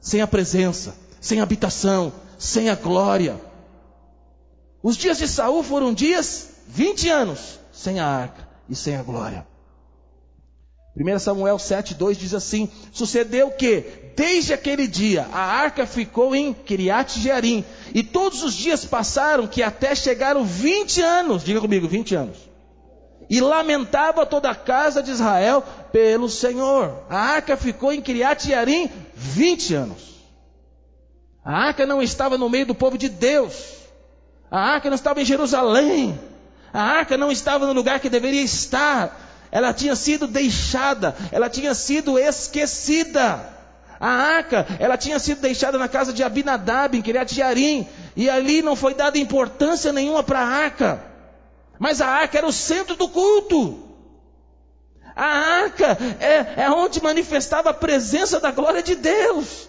sem 0.00 0.22
a 0.22 0.26
presença, 0.26 0.96
sem 1.20 1.40
a 1.40 1.42
habitação, 1.42 2.10
sem 2.42 2.68
a 2.68 2.74
glória. 2.74 3.40
Os 4.82 4.96
dias 4.96 5.18
de 5.18 5.28
Saul 5.28 5.62
foram 5.62 5.94
dias 5.94 6.48
20 6.66 7.08
anos 7.08 7.60
sem 7.70 8.00
a 8.00 8.06
arca 8.06 8.48
e 8.68 8.74
sem 8.74 8.96
a 8.96 9.02
glória. 9.02 9.46
1 10.96 11.18
Samuel 11.20 11.56
7,2 11.56 12.16
diz 12.16 12.34
assim: 12.34 12.68
Sucedeu 12.92 13.52
que, 13.52 13.84
desde 14.16 14.52
aquele 14.52 14.88
dia, 14.88 15.28
a 15.32 15.40
arca 15.40 15.86
ficou 15.86 16.34
em 16.34 16.52
Kiriat 16.52 17.18
Jearim, 17.20 17.64
e 17.94 18.02
todos 18.02 18.42
os 18.42 18.54
dias 18.54 18.84
passaram 18.84 19.46
que 19.46 19.62
até 19.62 19.94
chegaram 19.94 20.44
20 20.44 21.00
anos, 21.00 21.44
diga 21.44 21.60
comigo, 21.60 21.86
20 21.86 22.14
anos. 22.16 22.36
E 23.30 23.40
lamentava 23.40 24.26
toda 24.26 24.50
a 24.50 24.54
casa 24.54 25.00
de 25.00 25.12
Israel 25.12 25.62
pelo 25.92 26.28
Senhor. 26.28 27.04
A 27.08 27.18
arca 27.18 27.56
ficou 27.56 27.92
em 27.92 28.02
Kiriat 28.02 28.44
Jearim 28.44 28.90
20 29.14 29.74
anos. 29.74 30.12
A 31.44 31.56
arca 31.66 31.84
não 31.86 32.02
estava 32.02 32.38
no 32.38 32.48
meio 32.48 32.66
do 32.66 32.74
povo 32.74 32.96
de 32.96 33.08
Deus. 33.08 33.54
A 34.50 34.60
arca 34.60 34.88
não 34.88 34.94
estava 34.94 35.20
em 35.20 35.24
Jerusalém. 35.24 36.18
A 36.72 36.82
arca 36.82 37.16
não 37.16 37.32
estava 37.32 37.66
no 37.66 37.72
lugar 37.72 38.00
que 38.00 38.08
deveria 38.08 38.42
estar. 38.42 39.18
Ela 39.50 39.74
tinha 39.74 39.94
sido 39.94 40.26
deixada, 40.26 41.14
ela 41.30 41.50
tinha 41.50 41.74
sido 41.74 42.18
esquecida. 42.18 43.52
A 44.00 44.08
arca, 44.08 44.66
ela 44.80 44.96
tinha 44.96 45.18
sido 45.18 45.42
deixada 45.42 45.78
na 45.78 45.88
casa 45.88 46.12
de 46.12 46.24
Abinadab, 46.24 46.96
em 46.96 47.02
Kiriat 47.02 47.32
Jearim, 47.32 47.86
e 48.16 48.28
ali 48.28 48.62
não 48.62 48.74
foi 48.74 48.94
dada 48.94 49.18
importância 49.18 49.92
nenhuma 49.92 50.22
para 50.22 50.40
a 50.40 50.46
arca. 50.46 51.04
Mas 51.78 52.00
a 52.00 52.08
arca 52.08 52.38
era 52.38 52.46
o 52.46 52.52
centro 52.52 52.96
do 52.96 53.08
culto. 53.08 53.90
A 55.14 55.26
arca 55.62 55.98
é, 56.18 56.62
é 56.64 56.70
onde 56.70 57.02
manifestava 57.02 57.70
a 57.70 57.74
presença 57.74 58.40
da 58.40 58.50
glória 58.50 58.82
de 58.82 58.94
Deus. 58.94 59.68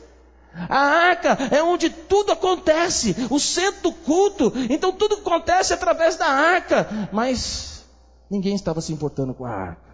A 0.69 0.77
arca 0.77 1.37
é 1.51 1.63
onde 1.63 1.89
tudo 1.89 2.31
acontece, 2.31 3.15
o 3.29 3.39
centro 3.39 3.91
culto. 3.91 4.53
Então 4.69 4.91
tudo 4.91 5.15
acontece 5.15 5.73
através 5.73 6.15
da 6.15 6.27
arca. 6.27 7.09
Mas 7.11 7.83
ninguém 8.29 8.55
estava 8.55 8.81
se 8.81 8.93
importando 8.93 9.33
com 9.33 9.45
a 9.45 9.51
arca. 9.51 9.93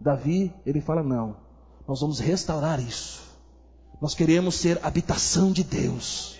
Davi, 0.00 0.52
ele 0.64 0.80
fala: 0.80 1.02
não, 1.02 1.36
nós 1.86 2.00
vamos 2.00 2.20
restaurar 2.20 2.80
isso. 2.80 3.22
Nós 4.00 4.14
queremos 4.14 4.54
ser 4.54 4.78
habitação 4.82 5.52
de 5.52 5.64
Deus. 5.64 6.36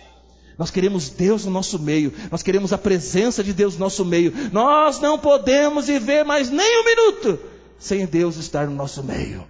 Nós 0.58 0.70
queremos 0.70 1.10
Deus 1.10 1.44
no 1.44 1.50
nosso 1.50 1.78
meio. 1.78 2.12
Nós 2.30 2.42
queremos 2.42 2.72
a 2.72 2.78
presença 2.78 3.44
de 3.44 3.52
Deus 3.52 3.74
no 3.74 3.80
nosso 3.80 4.04
meio. 4.04 4.32
Nós 4.52 5.00
não 5.00 5.18
podemos 5.18 5.86
viver 5.86 6.24
mais 6.24 6.50
nem 6.50 6.80
um 6.80 6.84
minuto 6.84 7.38
sem 7.78 8.06
Deus 8.06 8.36
estar 8.36 8.66
no 8.66 8.74
nosso 8.74 9.02
meio. 9.02 9.44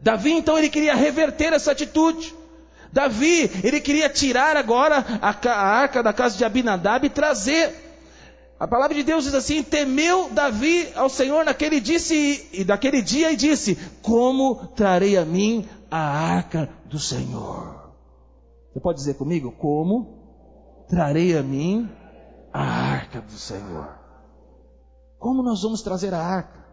Davi, 0.00 0.32
então, 0.32 0.58
ele 0.58 0.68
queria 0.68 0.94
reverter 0.94 1.52
essa 1.52 1.72
atitude. 1.72 2.34
Davi, 2.92 3.50
ele 3.62 3.80
queria 3.80 4.08
tirar 4.08 4.56
agora 4.56 5.04
a, 5.20 5.30
a 5.30 5.66
arca 5.66 6.02
da 6.02 6.12
casa 6.12 6.36
de 6.36 6.44
Abinadab 6.44 7.06
e 7.06 7.10
trazer. 7.10 7.84
A 8.58 8.66
palavra 8.66 8.94
de 8.94 9.02
Deus 9.02 9.24
diz 9.24 9.34
assim: 9.34 9.62
temeu 9.62 10.30
Davi 10.30 10.88
ao 10.94 11.08
Senhor 11.08 11.44
naquele, 11.44 11.80
disse, 11.80 12.48
e 12.52 13.02
dia 13.02 13.32
e 13.32 13.36
disse: 13.36 13.76
Como 14.02 14.68
trarei 14.68 15.16
a 15.16 15.24
mim 15.24 15.68
a 15.90 15.98
arca 15.98 16.68
do 16.86 16.98
Senhor? 16.98 17.92
Você 18.72 18.80
pode 18.80 18.98
dizer 18.98 19.14
comigo? 19.14 19.52
Como 19.52 20.84
trarei 20.88 21.36
a 21.36 21.42
mim 21.42 21.90
a 22.52 22.62
arca 22.62 23.20
do 23.20 23.32
Senhor? 23.32 23.88
Como 25.18 25.42
nós 25.42 25.62
vamos 25.62 25.82
trazer 25.82 26.14
a 26.14 26.20
arca? 26.20 26.64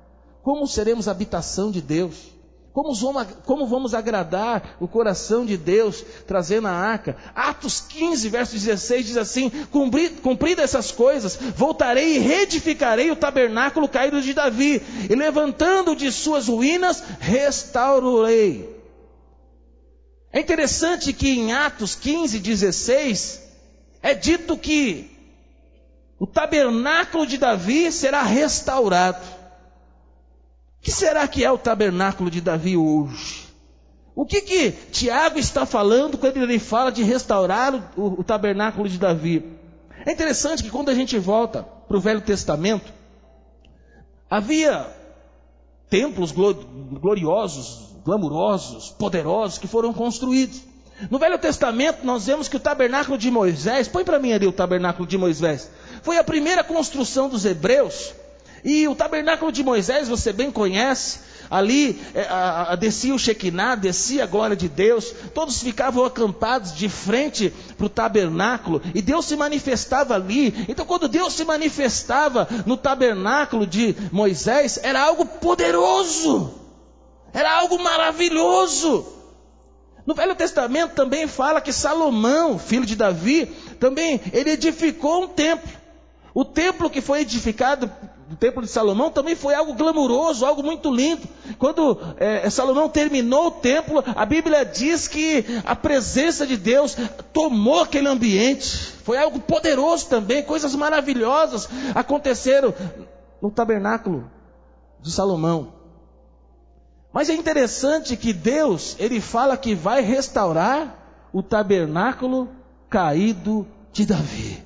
Como 0.42 0.68
seremos 0.68 1.08
habitação 1.08 1.72
de 1.72 1.82
Deus? 1.82 2.33
Como 2.74 3.68
vamos, 3.68 3.94
agradar 3.94 4.78
o 4.80 4.88
coração 4.88 5.46
de 5.46 5.56
Deus 5.56 6.04
trazendo 6.26 6.68
a 6.68 6.72
arca? 6.72 7.16
Atos 7.36 7.80
15, 7.82 8.30
verso 8.30 8.54
16 8.54 9.06
diz 9.06 9.18
assim: 9.18 9.52
Cumpridas 10.24 10.64
essas 10.64 10.92
coisas, 10.92 11.38
voltarei 11.56 12.16
e 12.16 12.20
reedificarei 12.20 13.12
o 13.12 13.16
tabernáculo 13.16 13.88
caído 13.88 14.20
de 14.24 14.34
Davi, 14.34 14.82
e 15.08 15.14
levantando 15.14 15.96
de 15.96 16.12
suas 16.12 16.48
ruínas, 16.48 17.04
restaurarei. 17.20 18.68
É 20.32 20.40
interessante 20.40 21.14
que 21.14 21.30
em 21.30 21.54
Atos 21.54 21.94
15, 21.94 22.40
16, 22.40 23.40
é 24.02 24.16
dito 24.16 24.58
que 24.58 25.12
o 26.18 26.26
tabernáculo 26.26 27.28
de 27.28 27.38
Davi 27.38 27.92
será 27.92 28.24
restaurado 28.24 29.33
que 30.84 30.92
será 30.92 31.26
que 31.30 31.46
é 31.46 31.50
o 31.50 31.58
tabernáculo 31.58 32.30
de 32.30 32.42
Davi 32.42 32.76
hoje? 32.76 33.48
O 34.14 34.26
que 34.26 34.42
que 34.42 34.72
Tiago 34.92 35.40
está 35.40 35.66
falando 35.66 36.18
quando 36.18 36.38
ele 36.38 36.60
fala 36.60 36.92
de 36.92 37.02
restaurar 37.02 37.74
o, 37.96 38.20
o 38.20 38.24
tabernáculo 38.24 38.90
de 38.90 38.98
Davi? 38.98 39.58
É 40.06 40.12
interessante 40.12 40.62
que 40.62 40.70
quando 40.70 40.90
a 40.90 40.94
gente 40.94 41.18
volta 41.18 41.64
para 41.64 41.96
o 41.96 42.02
Velho 42.02 42.20
Testamento, 42.20 42.92
havia 44.30 44.86
templos 45.90 46.34
gloriosos, 46.34 47.96
glamurosos, 48.04 48.90
poderosos 48.90 49.58
que 49.58 49.68
foram 49.68 49.94
construídos. 49.94 50.62
No 51.10 51.18
Velho 51.18 51.40
Testamento 51.40 52.06
nós 52.06 52.26
vemos 52.26 52.50
que 52.50 52.58
o 52.58 52.60
tabernáculo 52.60 53.18
de 53.18 53.32
Moisés, 53.32 53.88
põe 53.88 54.04
para 54.04 54.20
mim 54.20 54.34
ali 54.34 54.46
o 54.46 54.52
tabernáculo 54.52 55.08
de 55.08 55.18
Moisés, 55.18 55.72
foi 56.02 56.18
a 56.18 56.24
primeira 56.26 56.62
construção 56.62 57.30
dos 57.30 57.46
hebreus 57.46 58.14
e 58.64 58.88
o 58.88 58.96
tabernáculo 58.96 59.52
de 59.52 59.64
Moisés, 59.64 60.08
você 60.08 60.32
bem 60.32 60.50
conhece, 60.50 61.20
ali 61.50 62.02
é, 62.14 62.24
a, 62.24 62.72
a, 62.72 62.76
descia 62.76 63.14
o 63.14 63.20
Shekinah, 63.20 63.76
descia 63.76 64.24
a 64.24 64.28
glória 64.28 64.56
de 64.56 64.70
Deus, 64.70 65.14
todos 65.34 65.62
ficavam 65.62 66.06
acampados 66.06 66.74
de 66.74 66.88
frente 66.88 67.54
para 67.78 67.86
o 67.86 67.90
tabernáculo, 67.90 68.82
e 68.96 69.02
Deus 69.02 69.26
se 69.26 69.36
manifestava 69.36 70.16
ali. 70.16 70.66
Então, 70.70 70.86
quando 70.86 71.08
Deus 71.08 71.34
se 71.34 71.44
manifestava 71.44 72.48
no 72.66 72.78
tabernáculo 72.78 73.68
de 73.68 73.96
Moisés, 74.12 74.80
era 74.82 75.02
algo 75.02 75.26
poderoso, 75.26 76.54
era 77.34 77.52
algo 77.60 77.82
maravilhoso. 77.84 79.06
No 80.06 80.14
Velho 80.14 80.36
Testamento 80.36 80.96
também 80.96 81.28
fala 81.28 81.62
que 81.62 81.72
Salomão, 81.72 82.60
filho 82.60 82.86
de 82.86 82.96
Davi, 82.96 83.46
também 83.80 84.20
ele 84.34 84.52
edificou 84.52 85.24
um 85.24 85.28
templo. 85.28 85.84
O 86.34 86.44
templo 86.44 86.90
que 86.90 87.00
foi 87.00 87.22
edificado 87.22 87.90
do 88.34 88.38
templo 88.38 88.64
de 88.64 88.68
Salomão 88.68 89.12
também 89.12 89.36
foi 89.36 89.54
algo 89.54 89.74
glamuroso, 89.74 90.46
algo 90.46 90.64
muito 90.64 90.92
lindo. 90.92 91.22
Quando 91.60 92.00
é, 92.18 92.50
Salomão 92.50 92.90
terminou 92.90 93.48
o 93.48 93.52
templo, 93.52 94.04
a 94.16 94.26
Bíblia 94.26 94.66
diz 94.66 95.08
que 95.08 95.46
a 95.64 95.76
presença 95.76 96.46
de 96.46 96.58
Deus 96.58 96.98
tomou 97.32 97.82
aquele 97.82 98.08
ambiente. 98.08 98.66
Foi 99.04 99.18
algo 99.18 99.40
poderoso 99.40 100.08
também, 100.08 100.44
coisas 100.44 100.74
maravilhosas 100.74 101.70
aconteceram 101.94 102.74
no 103.40 103.52
tabernáculo 103.52 104.30
de 105.00 105.12
Salomão. 105.12 105.74
Mas 107.14 107.30
é 107.30 107.36
interessante 107.36 108.18
que 108.18 108.34
Deus, 108.34 108.96
ele 108.98 109.22
fala 109.22 109.56
que 109.56 109.76
vai 109.76 110.02
restaurar 110.02 111.30
o 111.32 111.44
tabernáculo 111.44 112.50
caído 112.90 113.68
de 113.92 114.08
Davi. 114.08 114.64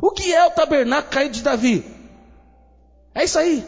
O 0.00 0.10
que 0.10 0.32
é 0.32 0.46
o 0.46 0.50
tabernáculo 0.50 1.12
caído 1.12 1.34
de 1.34 1.42
Davi? 1.42 2.01
É 3.14 3.24
isso 3.24 3.38
aí. 3.38 3.66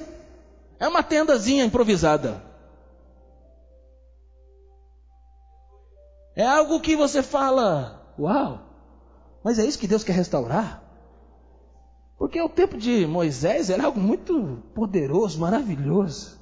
É 0.78 0.88
uma 0.88 1.02
tendazinha 1.02 1.64
improvisada. 1.64 2.42
É 6.36 6.46
algo 6.46 6.80
que 6.80 6.96
você 6.96 7.22
fala, 7.22 8.12
uau, 8.18 8.60
mas 9.42 9.58
é 9.58 9.64
isso 9.64 9.78
que 9.78 9.86
Deus 9.86 10.02
quer 10.02 10.14
restaurar? 10.14 10.82
Porque 12.18 12.40
o 12.40 12.48
tempo 12.48 12.76
de 12.76 13.06
Moisés 13.06 13.70
era 13.70 13.84
algo 13.84 14.00
muito 14.00 14.62
poderoso, 14.74 15.38
maravilhoso. 15.38 16.40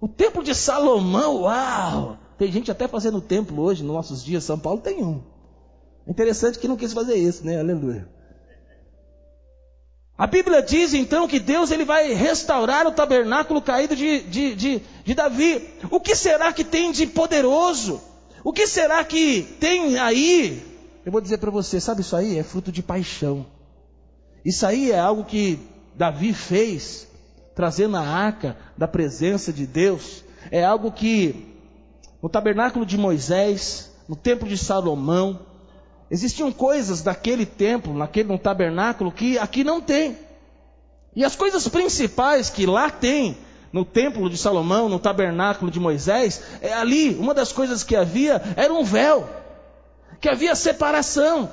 O 0.00 0.08
templo 0.08 0.42
de 0.42 0.54
Salomão, 0.54 1.42
uau! 1.42 2.16
Tem 2.38 2.50
gente 2.50 2.70
até 2.70 2.88
fazendo 2.88 3.20
templo 3.20 3.62
hoje, 3.62 3.84
nos 3.84 3.94
nossos 3.94 4.24
dias, 4.24 4.44
São 4.44 4.58
Paulo 4.58 4.80
tem 4.80 5.04
um. 5.04 5.22
É 6.06 6.10
interessante 6.10 6.58
que 6.58 6.66
não 6.66 6.76
quis 6.76 6.92
fazer 6.92 7.16
isso, 7.16 7.44
né? 7.44 7.60
Aleluia. 7.60 8.08
A 10.20 10.26
Bíblia 10.26 10.60
diz 10.60 10.92
então 10.92 11.26
que 11.26 11.40
Deus 11.40 11.70
ele 11.70 11.82
vai 11.82 12.12
restaurar 12.12 12.86
o 12.86 12.92
tabernáculo 12.92 13.62
caído 13.62 13.96
de, 13.96 14.20
de, 14.20 14.54
de, 14.54 14.82
de 15.02 15.14
Davi. 15.14 15.66
O 15.90 15.98
que 15.98 16.14
será 16.14 16.52
que 16.52 16.62
tem 16.62 16.92
de 16.92 17.06
poderoso? 17.06 18.02
O 18.44 18.52
que 18.52 18.66
será 18.66 19.02
que 19.02 19.40
tem 19.58 19.98
aí? 19.98 20.62
Eu 21.06 21.10
vou 21.10 21.22
dizer 21.22 21.38
para 21.38 21.50
você, 21.50 21.80
sabe 21.80 22.02
isso 22.02 22.14
aí? 22.14 22.36
É 22.36 22.42
fruto 22.42 22.70
de 22.70 22.82
paixão. 22.82 23.46
Isso 24.44 24.66
aí 24.66 24.92
é 24.92 24.98
algo 24.98 25.24
que 25.24 25.58
Davi 25.94 26.34
fez, 26.34 27.08
trazendo 27.54 27.96
a 27.96 28.06
arca 28.06 28.58
da 28.76 28.86
presença 28.86 29.50
de 29.50 29.66
Deus. 29.66 30.22
É 30.50 30.62
algo 30.62 30.92
que 30.92 31.56
no 32.22 32.28
tabernáculo 32.28 32.84
de 32.84 32.98
Moisés, 32.98 33.90
no 34.06 34.16
templo 34.16 34.46
de 34.46 34.58
Salomão, 34.58 35.46
existiam 36.10 36.50
coisas 36.50 37.02
daquele 37.02 37.46
templo, 37.46 37.94
naquele 37.94 38.28
no 38.28 38.38
tabernáculo 38.38 39.12
que 39.12 39.38
aqui 39.38 39.62
não 39.62 39.80
tem. 39.80 40.18
E 41.14 41.24
as 41.24 41.36
coisas 41.36 41.66
principais 41.68 42.50
que 42.50 42.66
lá 42.66 42.90
tem, 42.90 43.36
no 43.72 43.84
templo 43.84 44.28
de 44.28 44.36
Salomão, 44.36 44.88
no 44.88 44.98
tabernáculo 44.98 45.70
de 45.70 45.78
Moisés, 45.78 46.42
é 46.60 46.72
ali, 46.72 47.14
uma 47.14 47.32
das 47.32 47.52
coisas 47.52 47.84
que 47.84 47.94
havia 47.94 48.42
era 48.56 48.72
um 48.72 48.84
véu, 48.84 49.28
que 50.20 50.28
havia 50.28 50.54
separação. 50.54 51.50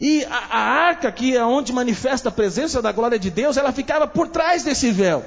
E 0.00 0.24
a, 0.24 0.36
a 0.36 0.58
arca, 0.58 1.12
que 1.12 1.36
é 1.36 1.44
onde 1.44 1.72
manifesta 1.72 2.28
a 2.28 2.32
presença 2.32 2.82
da 2.82 2.90
glória 2.90 3.18
de 3.18 3.30
Deus, 3.30 3.56
ela 3.56 3.72
ficava 3.72 4.06
por 4.06 4.28
trás 4.28 4.64
desse 4.64 4.90
véu. 4.90 5.24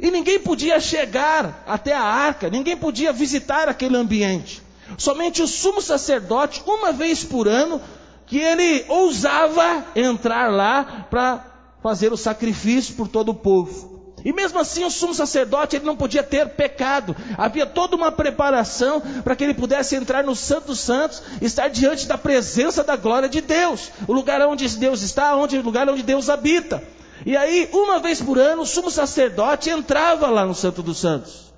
E 0.00 0.10
ninguém 0.10 0.38
podia 0.38 0.80
chegar 0.80 1.62
até 1.66 1.92
a 1.92 2.02
arca, 2.02 2.48
ninguém 2.48 2.76
podia 2.76 3.12
visitar 3.12 3.68
aquele 3.68 3.96
ambiente. 3.96 4.61
Somente 4.96 5.42
o 5.42 5.46
sumo 5.46 5.80
sacerdote, 5.80 6.62
uma 6.66 6.92
vez 6.92 7.24
por 7.24 7.48
ano, 7.48 7.80
que 8.26 8.38
ele 8.38 8.84
ousava 8.88 9.84
entrar 9.94 10.50
lá 10.50 11.06
para 11.10 11.44
fazer 11.82 12.12
o 12.12 12.16
sacrifício 12.16 12.94
por 12.94 13.08
todo 13.08 13.30
o 13.30 13.34
povo. 13.34 13.92
E 14.24 14.32
mesmo 14.32 14.58
assim, 14.58 14.84
o 14.84 14.90
sumo 14.90 15.12
sacerdote 15.12 15.76
ele 15.76 15.84
não 15.84 15.96
podia 15.96 16.22
ter 16.22 16.48
pecado. 16.50 17.16
Havia 17.36 17.66
toda 17.66 17.96
uma 17.96 18.12
preparação 18.12 19.02
para 19.24 19.34
que 19.34 19.42
ele 19.42 19.54
pudesse 19.54 19.96
entrar 19.96 20.22
no 20.22 20.36
Santo 20.36 20.68
dos 20.68 20.80
Santos, 20.80 21.22
estar 21.40 21.68
diante 21.68 22.06
da 22.06 22.16
presença 22.16 22.84
da 22.84 22.94
glória 22.94 23.28
de 23.28 23.40
Deus, 23.40 23.90
o 24.06 24.12
lugar 24.12 24.40
onde 24.46 24.68
Deus 24.76 25.02
está, 25.02 25.34
onde, 25.36 25.58
o 25.58 25.62
lugar 25.62 25.88
onde 25.88 26.04
Deus 26.04 26.28
habita. 26.28 26.82
E 27.26 27.36
aí, 27.36 27.68
uma 27.72 27.98
vez 27.98 28.20
por 28.20 28.38
ano, 28.38 28.62
o 28.62 28.66
sumo 28.66 28.90
sacerdote 28.90 29.70
entrava 29.70 30.28
lá 30.28 30.46
no 30.46 30.54
Santo 30.54 30.82
dos 30.82 30.98
Santos. 30.98 31.52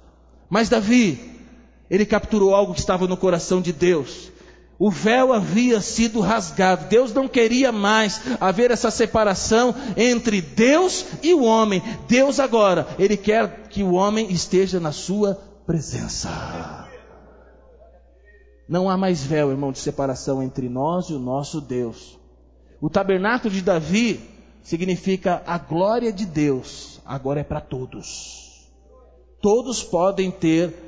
Mas 0.49 0.69
Davi, 0.69 1.34
ele 1.91 2.07
capturou 2.07 2.55
algo 2.55 2.75
que 2.75 2.81
estava 2.81 3.07
no 3.07 3.17
coração 3.17 3.61
de 3.61 3.73
Deus. 3.73 4.33
O 4.79 4.91
véu 4.91 5.33
havia 5.33 5.81
sido 5.81 6.21
rasgado. 6.21 6.87
Deus 6.89 7.13
não 7.13 7.29
queria 7.29 7.71
mais 7.71 8.21
haver 8.41 8.71
essa 8.71 8.91
separação 8.91 9.75
entre 9.97 10.41
Deus 10.41 11.05
e 11.23 11.33
o 11.33 11.45
homem. 11.45 11.83
Deus 12.09 12.41
agora, 12.41 12.87
Ele 12.99 13.17
quer 13.17 13.69
que 13.69 13.83
o 13.83 13.93
homem 13.93 14.31
esteja 14.33 14.81
na 14.81 14.91
sua 14.91 15.41
presença. 15.65 16.89
Não 18.69 18.89
há 18.89 18.97
mais 18.97 19.23
véu, 19.23 19.51
irmão, 19.51 19.71
de 19.71 19.79
separação 19.79 20.43
entre 20.43 20.69
nós 20.69 21.07
e 21.07 21.15
o 21.15 21.19
nosso 21.19 21.61
Deus. 21.61 22.19
O 22.81 22.91
tabernáculo 22.91 23.53
de 23.53 23.63
Davi 23.63 24.21
significa 24.63 25.43
a 25.47 25.59
glória 25.59 26.13
de 26.13 26.27
Deus, 26.27 27.01
agora 27.05 27.41
é 27.41 27.45
para 27.45 27.61
todos. 27.61 28.71
Todos 29.41 29.83
podem 29.83 30.31
ter, 30.31 30.84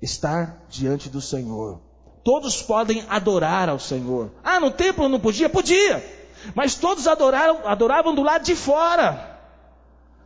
estar 0.00 0.64
diante 0.68 1.08
do 1.08 1.20
Senhor. 1.20 1.80
Todos 2.24 2.60
podem 2.60 3.04
adorar 3.08 3.68
ao 3.68 3.78
Senhor. 3.78 4.32
Ah, 4.42 4.58
no 4.58 4.70
templo 4.70 5.08
não 5.08 5.20
podia? 5.20 5.48
Podia. 5.48 6.04
Mas 6.54 6.74
todos 6.74 7.06
adoraram, 7.06 7.60
adoravam 7.66 8.14
do 8.14 8.22
lado 8.22 8.44
de 8.44 8.54
fora. 8.54 9.38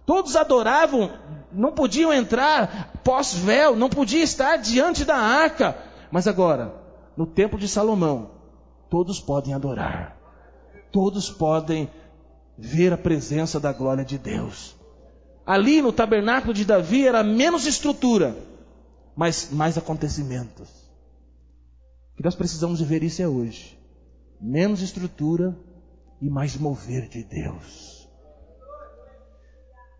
Todos 0.06 0.34
adoravam, 0.34 1.10
não 1.52 1.72
podiam 1.72 2.12
entrar 2.12 2.90
pós-véu, 3.04 3.76
não 3.76 3.88
podia 3.88 4.22
estar 4.22 4.56
diante 4.56 5.04
da 5.04 5.16
arca. 5.16 5.76
Mas 6.10 6.26
agora, 6.26 6.74
no 7.16 7.26
templo 7.26 7.58
de 7.58 7.68
Salomão, 7.68 8.30
todos 8.88 9.20
podem 9.20 9.54
adorar. 9.54 10.16
Todos 10.90 11.30
podem 11.30 11.88
ver 12.58 12.92
a 12.92 12.98
presença 12.98 13.60
da 13.60 13.72
glória 13.72 14.04
de 14.04 14.18
Deus. 14.18 14.76
Ali 15.46 15.80
no 15.80 15.92
tabernáculo 15.92 16.52
de 16.52 16.64
Davi 16.64 17.06
era 17.06 17.22
menos 17.22 17.66
estrutura, 17.66 18.36
mas 19.20 19.50
mais 19.52 19.76
acontecimentos 19.76 20.66
que 22.16 22.24
nós 22.24 22.34
precisamos 22.34 22.80
viver 22.80 23.02
isso 23.02 23.20
é 23.20 23.28
hoje. 23.28 23.78
Menos 24.40 24.80
estrutura 24.80 25.54
e 26.22 26.30
mais 26.30 26.56
mover 26.56 27.06
de 27.06 27.22
Deus. 27.22 28.08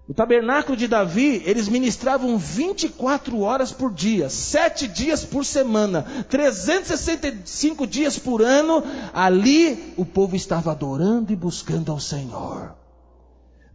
O 0.08 0.14
tabernáculo 0.14 0.74
de 0.74 0.88
Davi, 0.88 1.42
eles 1.44 1.68
ministravam 1.68 2.38
24 2.38 3.40
horas 3.40 3.70
por 3.70 3.92
dia, 3.92 4.30
7 4.30 4.88
dias 4.88 5.22
por 5.22 5.44
semana, 5.44 6.02
365 6.30 7.86
dias 7.86 8.18
por 8.18 8.40
ano. 8.40 8.82
Ali 9.12 9.92
o 9.98 10.06
povo 10.06 10.34
estava 10.34 10.70
adorando 10.70 11.30
e 11.30 11.36
buscando 11.36 11.92
ao 11.92 12.00
Senhor. 12.00 12.74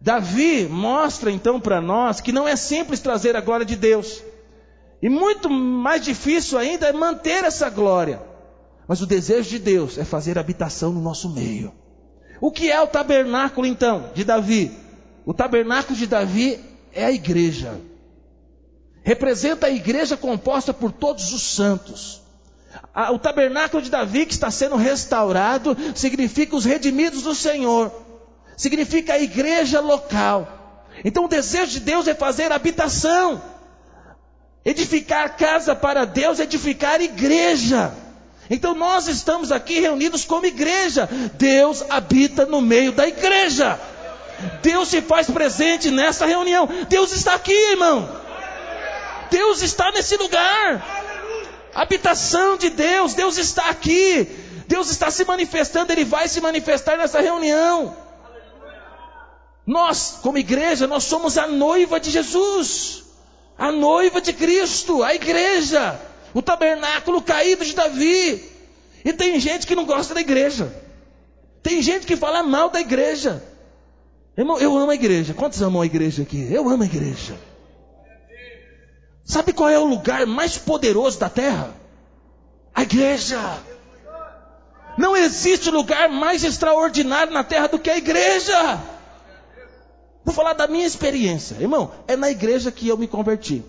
Davi 0.01 0.67
mostra 0.67 1.29
então 1.29 1.59
para 1.59 1.79
nós 1.79 2.19
que 2.19 2.31
não 2.31 2.47
é 2.47 2.55
simples 2.55 2.99
trazer 2.99 3.35
a 3.35 3.41
glória 3.41 3.65
de 3.65 3.75
Deus. 3.75 4.23
E 5.05 5.09
muito 5.09 5.51
mais 5.51 6.03
difícil 6.03 6.57
ainda 6.57 6.87
é 6.87 6.91
manter 6.91 7.43
essa 7.43 7.69
glória. 7.69 8.19
Mas 8.87 9.03
o 9.03 9.05
desejo 9.05 9.47
de 9.47 9.59
Deus 9.59 9.99
é 9.99 10.03
fazer 10.03 10.35
habitação 10.35 10.91
no 10.91 10.99
nosso 10.99 11.29
meio. 11.29 11.71
O 12.41 12.49
que 12.49 12.71
é 12.71 12.81
o 12.81 12.87
tabernáculo 12.87 13.67
então 13.67 14.09
de 14.15 14.23
Davi? 14.23 14.71
O 15.23 15.31
tabernáculo 15.31 15.95
de 15.95 16.07
Davi 16.07 16.59
é 16.91 17.05
a 17.05 17.11
igreja. 17.11 17.79
Representa 19.03 19.67
a 19.67 19.69
igreja 19.69 20.17
composta 20.17 20.73
por 20.73 20.91
todos 20.91 21.31
os 21.33 21.43
santos. 21.43 22.23
O 23.13 23.19
tabernáculo 23.19 23.83
de 23.83 23.91
Davi 23.91 24.25
que 24.25 24.33
está 24.33 24.49
sendo 24.49 24.75
restaurado 24.75 25.77
significa 25.93 26.55
os 26.55 26.65
redimidos 26.65 27.21
do 27.21 27.35
Senhor. 27.35 27.91
Significa 28.57 29.13
a 29.13 29.19
igreja 29.19 29.79
local. 29.81 30.87
Então 31.03 31.25
o 31.25 31.29
desejo 31.29 31.73
de 31.73 31.81
Deus 31.81 32.07
é 32.07 32.15
fazer 32.15 32.51
habitação. 32.51 33.53
Edificar 34.65 35.37
casa 35.37 35.75
para 35.75 36.05
Deus, 36.05 36.39
edificar 36.39 36.99
igreja. 36.99 37.93
Então 38.49 38.73
nós 38.73 39.07
estamos 39.07 39.51
aqui 39.51 39.79
reunidos 39.79 40.25
como 40.25 40.47
igreja. 40.47 41.07
Deus 41.35 41.85
habita 41.87 42.47
no 42.47 42.61
meio 42.61 42.91
da 42.91 43.07
igreja. 43.07 43.79
Deus 44.63 44.89
se 44.89 45.01
faz 45.01 45.29
presente 45.29 45.91
nessa 45.91 46.25
reunião. 46.25 46.67
Deus 46.89 47.11
está 47.11 47.35
aqui, 47.35 47.53
irmão. 47.71 48.09
Deus 49.29 49.61
está 49.61 49.91
nesse 49.91 50.17
lugar. 50.17 50.83
Habitação 51.73 52.57
de 52.57 52.69
Deus, 52.69 53.13
Deus 53.13 53.37
está 53.37 53.69
aqui. 53.69 54.27
Deus 54.67 54.89
está 54.89 55.11
se 55.11 55.23
manifestando, 55.25 55.91
Ele 55.91 56.03
vai 56.03 56.27
se 56.27 56.41
manifestar 56.41 56.97
nessa 56.97 57.21
reunião. 57.21 57.95
Nós, 59.65 60.19
como 60.21 60.37
igreja, 60.37 60.87
nós 60.87 61.03
somos 61.03 61.37
a 61.37 61.47
noiva 61.47 61.99
de 61.99 62.11
Jesus, 62.11 63.04
a 63.57 63.71
noiva 63.71 64.21
de 64.21 64.33
Cristo, 64.33 65.03
a 65.03 65.13
igreja 65.15 65.99
o 66.35 66.41
tabernáculo 66.41 67.21
caído 67.21 67.63
de 67.63 67.73
Davi. 67.73 68.43
E 69.05 69.13
tem 69.13 69.39
gente 69.39 69.65
que 69.65 69.73
não 69.73 69.85
gosta 69.85 70.13
da 70.13 70.19
igreja. 70.19 70.75
Tem 71.63 71.81
gente 71.81 72.05
que 72.05 72.17
fala 72.17 72.43
mal 72.43 72.69
da 72.69 72.81
igreja. 72.81 73.41
Irmão, 74.37 74.59
eu 74.59 74.77
amo 74.77 74.91
a 74.91 74.95
igreja. 74.95 75.33
Quantos 75.33 75.61
amam 75.61 75.81
a 75.81 75.85
igreja 75.85 76.23
aqui? 76.23 76.45
Eu 76.51 76.67
amo 76.67 76.83
a 76.83 76.85
igreja. 76.85 77.39
Sabe 79.23 79.53
qual 79.53 79.69
é 79.69 79.79
o 79.79 79.85
lugar 79.85 80.25
mais 80.25 80.57
poderoso 80.57 81.17
da 81.17 81.29
terra? 81.29 81.73
A 82.73 82.83
igreja. 82.83 83.39
Não 84.97 85.15
existe 85.15 85.71
lugar 85.71 86.09
mais 86.09 86.43
extraordinário 86.43 87.31
na 87.31 87.45
terra 87.45 87.67
do 87.67 87.79
que 87.79 87.89
a 87.89 87.97
igreja. 87.97 88.77
Vou 90.25 90.33
falar 90.33 90.53
da 90.53 90.67
minha 90.67 90.85
experiência. 90.87 91.55
Irmão, 91.59 91.91
é 92.07 92.15
na 92.15 92.31
igreja 92.31 92.71
que 92.71 92.87
eu 92.87 92.97
me 92.97 93.07
converti. 93.07 93.63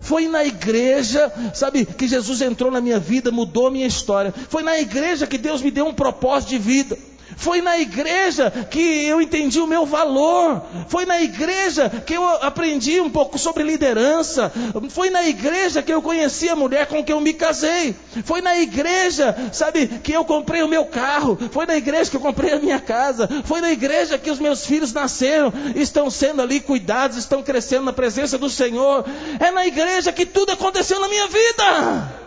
Foi 0.00 0.26
na 0.26 0.44
igreja, 0.44 1.32
sabe, 1.54 1.86
que 1.86 2.08
Jesus 2.08 2.40
entrou 2.40 2.72
na 2.72 2.80
minha 2.80 2.98
vida, 2.98 3.30
mudou 3.30 3.68
a 3.68 3.70
minha 3.70 3.86
história. 3.86 4.34
Foi 4.48 4.64
na 4.64 4.76
igreja 4.80 5.28
que 5.28 5.38
Deus 5.38 5.62
me 5.62 5.70
deu 5.70 5.86
um 5.86 5.94
propósito 5.94 6.50
de 6.50 6.58
vida. 6.58 6.98
Foi 7.36 7.60
na 7.60 7.78
igreja 7.78 8.50
que 8.70 9.06
eu 9.06 9.20
entendi 9.20 9.60
o 9.60 9.66
meu 9.66 9.84
valor. 9.86 10.62
Foi 10.88 11.04
na 11.04 11.20
igreja 11.20 11.90
que 12.04 12.14
eu 12.14 12.26
aprendi 12.42 13.00
um 13.00 13.10
pouco 13.10 13.38
sobre 13.38 13.62
liderança. 13.62 14.52
Foi 14.90 15.10
na 15.10 15.24
igreja 15.24 15.82
que 15.82 15.92
eu 15.92 16.02
conheci 16.02 16.48
a 16.48 16.56
mulher 16.56 16.86
com 16.86 17.02
quem 17.02 17.14
eu 17.14 17.20
me 17.20 17.32
casei. 17.32 17.94
Foi 18.24 18.40
na 18.40 18.58
igreja, 18.58 19.34
sabe, 19.52 19.86
que 19.86 20.12
eu 20.12 20.24
comprei 20.24 20.62
o 20.62 20.68
meu 20.68 20.84
carro. 20.84 21.38
Foi 21.50 21.66
na 21.66 21.76
igreja 21.76 22.10
que 22.10 22.16
eu 22.16 22.20
comprei 22.20 22.52
a 22.52 22.58
minha 22.58 22.80
casa. 22.80 23.28
Foi 23.44 23.60
na 23.60 23.70
igreja 23.70 24.18
que 24.18 24.30
os 24.30 24.38
meus 24.38 24.64
filhos 24.64 24.92
nasceram, 24.92 25.52
estão 25.74 26.10
sendo 26.10 26.42
ali 26.42 26.60
cuidados, 26.60 27.16
estão 27.16 27.42
crescendo 27.42 27.84
na 27.84 27.92
presença 27.92 28.38
do 28.38 28.50
Senhor. 28.50 29.04
É 29.40 29.50
na 29.50 29.66
igreja 29.66 30.12
que 30.12 30.26
tudo 30.26 30.52
aconteceu 30.52 31.00
na 31.00 31.08
minha 31.08 31.26
vida. 31.28 32.21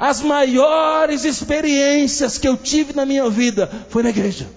As 0.00 0.20
maiores 0.20 1.24
experiências 1.24 2.38
que 2.38 2.48
eu 2.48 2.56
tive 2.56 2.92
na 2.92 3.06
minha 3.06 3.28
vida 3.30 3.68
foi 3.88 4.02
na 4.02 4.10
igreja. 4.10 4.48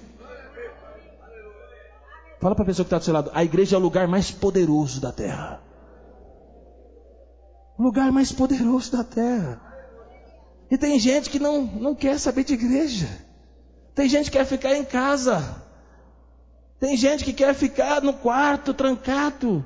Fala 2.40 2.56
para 2.56 2.64
a 2.64 2.66
pessoa 2.66 2.84
que 2.84 2.88
está 2.88 2.98
do 2.98 3.04
seu 3.04 3.14
lado: 3.14 3.32
a 3.34 3.44
igreja 3.44 3.76
é 3.76 3.80
o 3.80 3.82
lugar 3.82 4.08
mais 4.08 4.32
poderoso 4.32 5.00
da 5.00 5.12
terra. 5.12 5.62
O 7.78 7.84
lugar 7.84 8.12
mais 8.12 8.32
poderoso 8.32 8.92
da 8.92 9.04
terra. 9.04 9.62
E 10.72 10.78
tem 10.78 11.00
gente 11.00 11.30
que 11.30 11.40
não, 11.40 11.64
não 11.64 11.96
quer 11.96 12.20
saber 12.20 12.44
de 12.44 12.54
igreja. 12.54 13.08
Tem 13.96 14.08
gente 14.08 14.32
que 14.32 14.38
quer 14.38 14.46
ficar 14.46 14.76
em 14.76 14.84
casa. 14.84 15.64
Tem 16.80 16.96
gente 16.96 17.24
que 17.24 17.34
quer 17.34 17.54
ficar 17.54 18.02
no 18.02 18.14
quarto 18.14 18.74
trancado. 18.74 19.66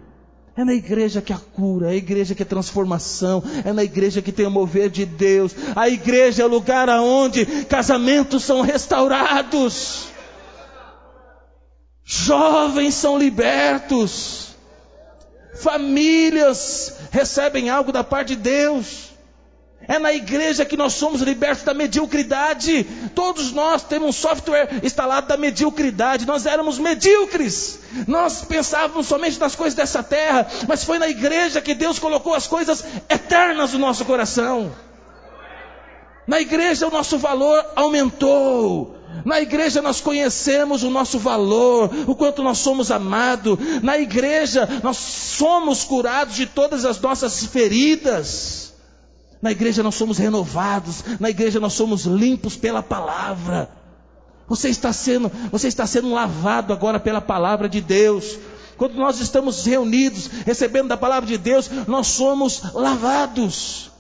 É 0.56 0.64
na 0.64 0.74
igreja 0.74 1.20
que 1.20 1.34
há 1.34 1.38
cura, 1.38 1.88
é 1.88 1.94
a 1.94 1.96
igreja 1.96 2.36
que 2.36 2.44
é 2.44 2.46
transformação, 2.46 3.44
é 3.66 3.74
na 3.74 3.84
igreja 3.84 4.22
que 4.22 4.32
tem 4.32 4.46
o 4.46 4.52
mover 4.52 4.88
de 4.88 5.04
Deus. 5.04 5.56
A 5.76 5.90
igreja 5.90 6.44
é 6.44 6.46
o 6.46 6.50
lugar 6.50 6.90
aonde 6.90 7.46
casamentos 7.66 8.44
são 8.44 8.62
restaurados, 8.62 10.10
jovens 12.04 12.94
são 12.94 13.18
libertos, 13.18 14.56
famílias 15.56 16.98
recebem 17.10 17.70
algo 17.70 17.92
da 17.92 18.04
parte 18.04 18.36
de 18.36 18.42
Deus. 18.44 19.13
É 19.88 20.00
na 20.00 20.14
igreja 20.14 20.64
que 20.64 20.78
nós 20.78 20.94
somos 20.94 21.22
libertos 21.22 21.64
da 21.64 21.74
mediocridade. 21.74 22.86
Todos 23.14 23.52
nós 23.52 23.84
temos 23.84 24.10
um 24.10 24.12
software 24.14 24.80
instalado 24.82 25.28
da 25.28 25.38
mediocridade. 25.38 26.26
Nós 26.26 26.46
éramos 26.46 26.80
medíocres. 26.80 27.80
Nós 28.08 28.46
pensávamos 28.46 29.08
somente 29.08 29.40
nas 29.40 29.56
coisas 29.56 29.76
dessa 29.76 30.02
terra. 30.02 30.48
Mas 30.68 30.84
foi 30.84 31.00
na 31.00 31.10
igreja 31.10 31.62
que 31.62 31.74
Deus 31.74 32.00
colocou 32.00 32.34
as 32.34 32.48
coisas 32.48 32.84
eternas 33.10 33.74
no 33.74 33.80
nosso 33.80 34.06
coração. 34.06 34.72
Na 36.26 36.40
igreja 36.40 36.88
o 36.88 36.92
nosso 36.92 37.18
valor 37.18 37.66
aumentou. 37.76 38.96
Na 39.26 39.42
igreja 39.42 39.82
nós 39.82 40.02
conhecemos 40.02 40.84
o 40.84 40.90
nosso 40.90 41.20
valor, 41.20 41.90
o 42.08 42.16
quanto 42.16 42.42
nós 42.42 42.58
somos 42.58 42.90
amados. 42.90 43.58
Na 43.82 43.98
igreja 43.98 44.68
nós 44.82 44.98
somos 44.98 45.84
curados 45.84 46.36
de 46.36 46.46
todas 46.46 46.86
as 46.86 47.00
nossas 47.00 47.46
feridas. 47.46 48.73
Na 49.44 49.52
igreja 49.52 49.84
nós 49.84 49.96
somos 49.96 50.18
renovados, 50.18 51.04
na 51.20 51.30
igreja 51.30 51.60
nós 51.60 51.74
somos 51.74 52.06
limpos 52.06 52.56
pela 52.56 52.82
palavra. 52.82 53.70
Você 54.48 54.70
está 54.70 54.94
sendo, 54.94 55.30
você 55.52 55.68
está 55.68 55.86
sendo 55.86 56.14
lavado 56.14 56.72
agora 56.72 56.98
pela 56.98 57.20
palavra 57.20 57.68
de 57.68 57.82
Deus. 57.82 58.40
Quando 58.78 58.96
nós 58.96 59.20
estamos 59.20 59.66
reunidos, 59.66 60.28
recebendo 60.46 60.88
da 60.88 60.96
palavra 60.96 61.28
de 61.28 61.38
Deus, 61.38 61.70
nós 61.88 62.08
somos 62.08 62.74
lavados. 62.74 63.92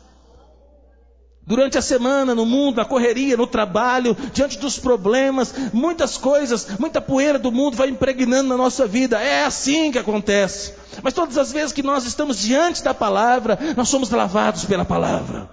Durante 1.45 1.77
a 1.77 1.81
semana, 1.81 2.33
no 2.33 2.45
mundo, 2.45 2.77
na 2.77 2.85
correria, 2.85 3.35
no 3.35 3.45
trabalho, 3.45 4.15
diante 4.33 4.57
dos 4.57 4.79
problemas, 4.79 5.53
muitas 5.73 6.17
coisas, 6.17 6.67
muita 6.79 7.01
poeira 7.01 7.37
do 7.37 7.51
mundo 7.51 7.75
vai 7.75 7.89
impregnando 7.89 8.47
na 8.47 8.55
nossa 8.55 8.87
vida. 8.87 9.21
É 9.21 9.43
assim 9.43 9.91
que 9.91 9.99
acontece. 9.99 10.73
Mas 11.01 11.13
todas 11.13 11.37
as 11.37 11.51
vezes 11.51 11.73
que 11.73 11.83
nós 11.83 12.05
estamos 12.05 12.39
diante 12.39 12.81
da 12.81 12.93
palavra, 12.93 13.59
nós 13.75 13.89
somos 13.89 14.09
lavados 14.09 14.63
pela 14.63 14.85
palavra. 14.85 15.49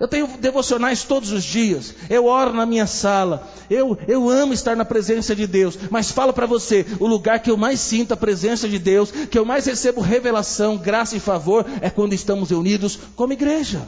Eu 0.00 0.08
tenho 0.08 0.26
devocionais 0.26 1.04
todos 1.04 1.30
os 1.30 1.44
dias. 1.44 1.94
Eu 2.08 2.24
oro 2.24 2.54
na 2.54 2.64
minha 2.64 2.86
sala. 2.86 3.46
Eu, 3.68 3.98
eu 4.08 4.30
amo 4.30 4.54
estar 4.54 4.74
na 4.74 4.84
presença 4.84 5.36
de 5.36 5.46
Deus. 5.46 5.78
Mas 5.90 6.10
falo 6.10 6.32
para 6.32 6.46
você: 6.46 6.86
o 6.98 7.06
lugar 7.06 7.40
que 7.40 7.50
eu 7.50 7.56
mais 7.58 7.80
sinto 7.80 8.12
a 8.12 8.16
presença 8.16 8.66
de 8.66 8.78
Deus, 8.78 9.10
que 9.10 9.38
eu 9.38 9.44
mais 9.44 9.66
recebo 9.66 10.00
revelação, 10.00 10.78
graça 10.78 11.16
e 11.16 11.20
favor, 11.20 11.66
é 11.82 11.90
quando 11.90 12.14
estamos 12.14 12.48
reunidos 12.48 12.98
como 13.14 13.34
igreja 13.34 13.82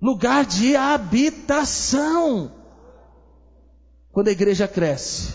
lugar 0.00 0.44
de 0.44 0.76
habitação. 0.76 2.52
Quando 4.12 4.28
a 4.28 4.32
igreja 4.32 4.66
cresce, 4.66 5.34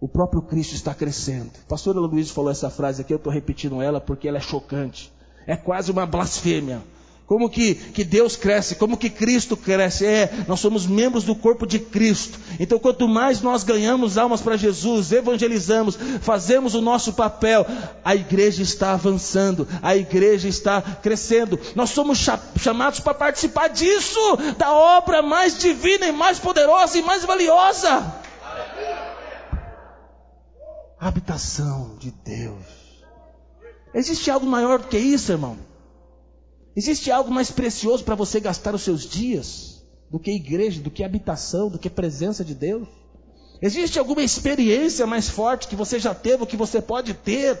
o 0.00 0.08
próprio 0.08 0.42
Cristo 0.42 0.74
está 0.74 0.94
crescendo. 0.94 1.50
A 1.64 1.68
pastora 1.68 2.00
Luiz 2.00 2.30
falou 2.30 2.50
essa 2.50 2.70
frase 2.70 3.02
aqui, 3.02 3.12
eu 3.12 3.18
estou 3.18 3.32
repetindo 3.32 3.80
ela 3.80 4.00
porque 4.00 4.26
ela 4.26 4.38
é 4.38 4.40
chocante. 4.40 5.12
É 5.46 5.56
quase 5.56 5.90
uma 5.90 6.06
blasfêmia. 6.06 6.82
Como 7.32 7.48
que, 7.48 7.74
que 7.74 8.04
Deus 8.04 8.36
cresce, 8.36 8.74
como 8.74 8.94
que 8.94 9.08
Cristo 9.08 9.56
cresce. 9.56 10.04
É, 10.04 10.44
nós 10.46 10.60
somos 10.60 10.86
membros 10.86 11.24
do 11.24 11.34
corpo 11.34 11.66
de 11.66 11.78
Cristo. 11.78 12.38
Então, 12.60 12.78
quanto 12.78 13.08
mais 13.08 13.40
nós 13.40 13.64
ganhamos 13.64 14.18
almas 14.18 14.42
para 14.42 14.54
Jesus, 14.54 15.12
evangelizamos, 15.12 15.98
fazemos 16.20 16.74
o 16.74 16.82
nosso 16.82 17.14
papel, 17.14 17.64
a 18.04 18.14
igreja 18.14 18.62
está 18.62 18.92
avançando, 18.92 19.66
a 19.80 19.96
igreja 19.96 20.46
está 20.46 20.82
crescendo. 20.82 21.58
Nós 21.74 21.88
somos 21.88 22.18
chamados 22.58 23.00
para 23.00 23.14
participar 23.14 23.68
disso, 23.68 24.20
da 24.58 24.70
obra 24.70 25.22
mais 25.22 25.56
divina 25.56 26.06
e 26.06 26.12
mais 26.12 26.38
poderosa 26.38 26.98
e 26.98 27.02
mais 27.02 27.24
valiosa. 27.24 28.14
A 31.00 31.08
habitação 31.08 31.96
de 31.98 32.10
Deus. 32.10 32.62
Existe 33.94 34.30
algo 34.30 34.44
maior 34.44 34.80
do 34.80 34.88
que 34.88 34.98
isso, 34.98 35.32
irmão? 35.32 35.71
Existe 36.74 37.10
algo 37.10 37.30
mais 37.30 37.50
precioso 37.50 38.04
para 38.04 38.14
você 38.14 38.40
gastar 38.40 38.74
os 38.74 38.82
seus 38.82 39.02
dias 39.08 39.82
do 40.10 40.18
que 40.18 40.30
igreja, 40.30 40.80
do 40.80 40.90
que 40.90 41.04
habitação, 41.04 41.68
do 41.68 41.78
que 41.78 41.90
presença 41.90 42.44
de 42.44 42.54
Deus? 42.54 42.88
Existe 43.60 43.98
alguma 43.98 44.22
experiência 44.22 45.06
mais 45.06 45.28
forte 45.28 45.68
que 45.68 45.76
você 45.76 45.98
já 45.98 46.14
teve, 46.14 46.42
ou 46.42 46.46
que 46.46 46.56
você 46.56 46.82
pode 46.82 47.14
ter? 47.14 47.58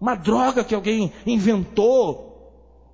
Uma 0.00 0.14
droga 0.14 0.64
que 0.64 0.74
alguém 0.74 1.12
inventou? 1.26 2.32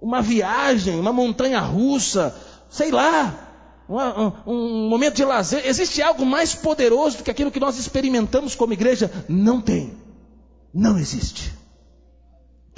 Uma 0.00 0.22
viagem, 0.22 0.98
uma 0.98 1.12
montanha 1.12 1.60
russa, 1.60 2.34
sei 2.70 2.90
lá, 2.90 3.50
um, 3.88 4.52
um, 4.52 4.88
momento 4.88 5.16
de 5.16 5.24
lazer. 5.24 5.66
Existe 5.66 6.00
algo 6.00 6.24
mais 6.24 6.54
poderoso 6.54 7.18
do 7.18 7.24
que 7.24 7.30
aquilo 7.30 7.50
que 7.50 7.60
nós 7.60 7.78
experimentamos 7.78 8.54
como 8.54 8.72
igreja? 8.72 9.10
Não 9.28 9.60
tem. 9.60 9.94
Não 10.72 10.98
existe. 10.98 11.59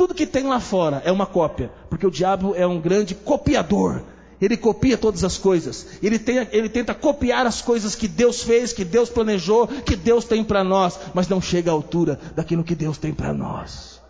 Tudo 0.03 0.15
que 0.15 0.27
tem 0.27 0.43
lá 0.49 0.59
fora 0.59 1.01
é 1.05 1.13
uma 1.13 1.27
cópia, 1.27 1.71
porque 1.89 2.05
o 2.05 2.11
diabo 2.11 2.57
é 2.57 2.67
um 2.67 2.81
grande 2.81 3.15
copiador. 3.15 4.03
Ele 4.41 4.57
copia 4.57 4.99
todas 4.99 5.23
as 5.23 5.39
coisas. 5.39 5.87
Ele, 6.03 6.19
tem, 6.19 6.39
ele 6.51 6.69
tenta 6.69 6.93
copiar 6.93 7.47
as 7.47 7.63
coisas 7.63 7.95
que 7.95 8.09
Deus 8.09 8.43
fez, 8.43 8.73
que 8.73 8.85
Deus 8.85 9.09
planejou, 9.09 9.69
que 9.69 9.95
Deus 9.95 10.25
tem 10.25 10.43
para 10.43 10.65
nós, 10.65 10.99
mas 11.15 11.29
não 11.29 11.41
chega 11.41 11.71
à 11.71 11.73
altura 11.73 12.19
daquilo 12.35 12.65
que 12.65 12.75
Deus 12.75 12.99
tem 12.99 13.15
para 13.15 13.33
nós. 13.33 14.03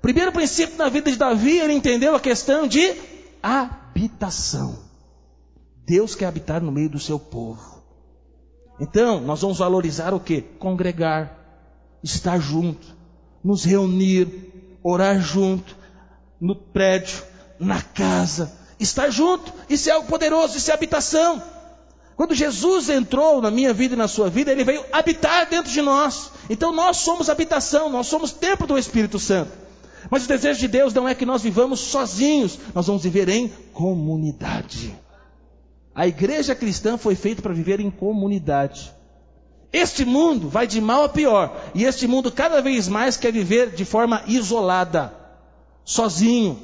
Primeiro 0.00 0.30
princípio 0.30 0.78
na 0.78 0.88
vida 0.88 1.10
de 1.10 1.16
Davi, 1.16 1.58
ele 1.58 1.72
entendeu 1.72 2.14
a 2.14 2.20
questão 2.20 2.68
de 2.68 2.94
habitação. 3.42 4.78
Deus 5.84 6.14
quer 6.14 6.26
habitar 6.26 6.62
no 6.62 6.70
meio 6.70 6.88
do 6.88 7.00
seu 7.00 7.18
povo. 7.18 7.82
Então, 8.78 9.20
nós 9.20 9.42
vamos 9.42 9.58
valorizar 9.58 10.14
o 10.14 10.20
que? 10.20 10.40
Congregar, 10.40 11.36
estar 12.04 12.38
junto 12.38 12.99
nos 13.42 13.64
reunir, 13.64 14.28
orar 14.82 15.20
junto, 15.20 15.76
no 16.40 16.54
prédio, 16.54 17.22
na 17.58 17.82
casa, 17.82 18.52
estar 18.78 19.10
junto, 19.10 19.52
isso 19.68 19.88
é 19.88 19.92
algo 19.92 20.08
poderoso, 20.08 20.56
isso 20.56 20.70
é 20.70 20.74
habitação. 20.74 21.42
Quando 22.16 22.34
Jesus 22.34 22.90
entrou 22.90 23.40
na 23.40 23.50
minha 23.50 23.72
vida 23.72 23.94
e 23.94 23.98
na 23.98 24.08
sua 24.08 24.28
vida, 24.28 24.52
ele 24.52 24.64
veio 24.64 24.84
habitar 24.92 25.48
dentro 25.48 25.72
de 25.72 25.80
nós. 25.80 26.30
Então 26.50 26.70
nós 26.70 26.98
somos 26.98 27.30
habitação, 27.30 27.88
nós 27.88 28.08
somos 28.08 28.30
templo 28.30 28.66
do 28.66 28.78
Espírito 28.78 29.18
Santo. 29.18 29.52
Mas 30.10 30.24
o 30.24 30.28
desejo 30.28 30.60
de 30.60 30.68
Deus 30.68 30.92
não 30.92 31.08
é 31.08 31.14
que 31.14 31.26
nós 31.26 31.42
vivamos 31.42 31.80
sozinhos, 31.80 32.58
nós 32.74 32.86
vamos 32.86 33.02
viver 33.02 33.28
em 33.28 33.48
comunidade. 33.72 34.94
A 35.94 36.06
igreja 36.06 36.54
cristã 36.54 36.96
foi 36.96 37.14
feita 37.14 37.42
para 37.42 37.52
viver 37.52 37.80
em 37.80 37.90
comunidade. 37.90 38.92
Este 39.72 40.04
mundo 40.04 40.48
vai 40.48 40.66
de 40.66 40.80
mal 40.80 41.04
a 41.04 41.08
pior. 41.08 41.56
E 41.74 41.84
este 41.84 42.06
mundo 42.06 42.32
cada 42.32 42.60
vez 42.60 42.88
mais 42.88 43.16
quer 43.16 43.32
viver 43.32 43.70
de 43.70 43.84
forma 43.84 44.22
isolada, 44.26 45.14
sozinho, 45.84 46.58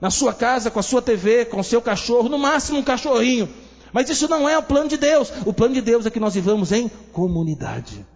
na 0.00 0.10
sua 0.10 0.32
casa, 0.32 0.70
com 0.70 0.78
a 0.78 0.82
sua 0.82 1.02
TV, 1.02 1.44
com 1.44 1.60
o 1.60 1.64
seu 1.64 1.82
cachorro, 1.82 2.28
no 2.28 2.38
máximo 2.38 2.78
um 2.78 2.82
cachorrinho. 2.82 3.48
Mas 3.92 4.08
isso 4.08 4.28
não 4.28 4.48
é 4.48 4.56
o 4.56 4.62
plano 4.62 4.88
de 4.88 4.96
Deus. 4.96 5.32
O 5.44 5.52
plano 5.52 5.74
de 5.74 5.80
Deus 5.80 6.06
é 6.06 6.10
que 6.10 6.20
nós 6.20 6.34
vivamos 6.34 6.72
em 6.72 6.88
comunidade. 7.12 8.06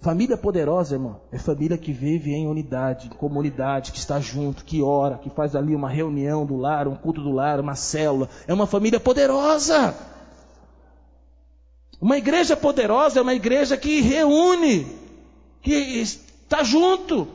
Família 0.00 0.36
poderosa, 0.36 0.96
irmão, 0.96 1.20
é 1.30 1.38
família 1.38 1.78
que 1.78 1.92
vive 1.92 2.32
em 2.32 2.48
unidade, 2.48 3.06
em 3.06 3.10
comunidade, 3.10 3.92
que 3.92 3.98
está 3.98 4.18
junto, 4.18 4.64
que 4.64 4.82
ora, 4.82 5.16
que 5.16 5.30
faz 5.30 5.54
ali 5.54 5.76
uma 5.76 5.88
reunião 5.88 6.44
do 6.44 6.56
lar, 6.56 6.88
um 6.88 6.96
culto 6.96 7.22
do 7.22 7.30
lar, 7.30 7.60
uma 7.60 7.76
célula. 7.76 8.28
É 8.46 8.52
uma 8.52 8.66
família 8.66 8.98
poderosa. 8.98 9.94
Uma 12.02 12.18
igreja 12.18 12.56
poderosa 12.56 13.20
é 13.20 13.22
uma 13.22 13.32
igreja 13.32 13.76
que 13.76 14.00
reúne, 14.00 14.88
que 15.62 15.72
está 15.72 16.64
junto. 16.64 17.28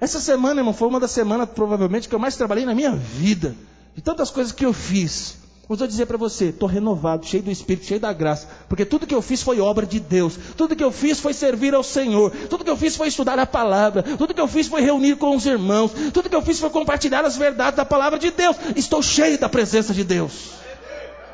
Essa 0.00 0.20
semana, 0.20 0.60
irmão, 0.60 0.72
foi 0.72 0.86
uma 0.86 1.00
das 1.00 1.10
semanas 1.10 1.48
provavelmente 1.52 2.08
que 2.08 2.14
eu 2.14 2.18
mais 2.20 2.36
trabalhei 2.36 2.64
na 2.64 2.76
minha 2.76 2.92
vida. 2.92 3.56
De 3.92 4.00
tantas 4.00 4.30
coisas 4.30 4.52
que 4.52 4.64
eu 4.64 4.72
fiz. 4.72 5.38
Mas 5.68 5.80
vou 5.80 5.88
dizer 5.88 6.06
para 6.06 6.16
você, 6.16 6.50
estou 6.50 6.68
renovado, 6.68 7.26
cheio 7.26 7.42
do 7.42 7.50
Espírito, 7.50 7.86
cheio 7.86 7.98
da 7.98 8.12
graça, 8.12 8.46
porque 8.68 8.84
tudo 8.84 9.06
que 9.06 9.14
eu 9.14 9.22
fiz 9.22 9.42
foi 9.42 9.60
obra 9.60 9.84
de 9.84 9.98
Deus, 9.98 10.38
tudo 10.56 10.76
que 10.76 10.84
eu 10.84 10.92
fiz 10.92 11.18
foi 11.18 11.32
servir 11.32 11.74
ao 11.74 11.82
Senhor, 11.82 12.30
tudo 12.50 12.62
que 12.62 12.70
eu 12.70 12.76
fiz 12.76 12.94
foi 12.94 13.08
estudar 13.08 13.38
a 13.38 13.46
palavra, 13.46 14.02
tudo 14.02 14.34
que 14.34 14.40
eu 14.40 14.46
fiz 14.46 14.68
foi 14.68 14.82
reunir 14.82 15.16
com 15.16 15.34
os 15.34 15.46
irmãos, 15.46 15.90
tudo 16.12 16.28
que 16.28 16.36
eu 16.36 16.42
fiz 16.42 16.60
foi 16.60 16.68
compartilhar 16.68 17.24
as 17.24 17.36
verdades 17.36 17.78
da 17.78 17.84
palavra 17.84 18.18
de 18.18 18.30
Deus. 18.30 18.56
Estou 18.76 19.02
cheio 19.02 19.38
da 19.38 19.48
presença 19.48 19.94
de 19.94 20.04
Deus. 20.04 20.63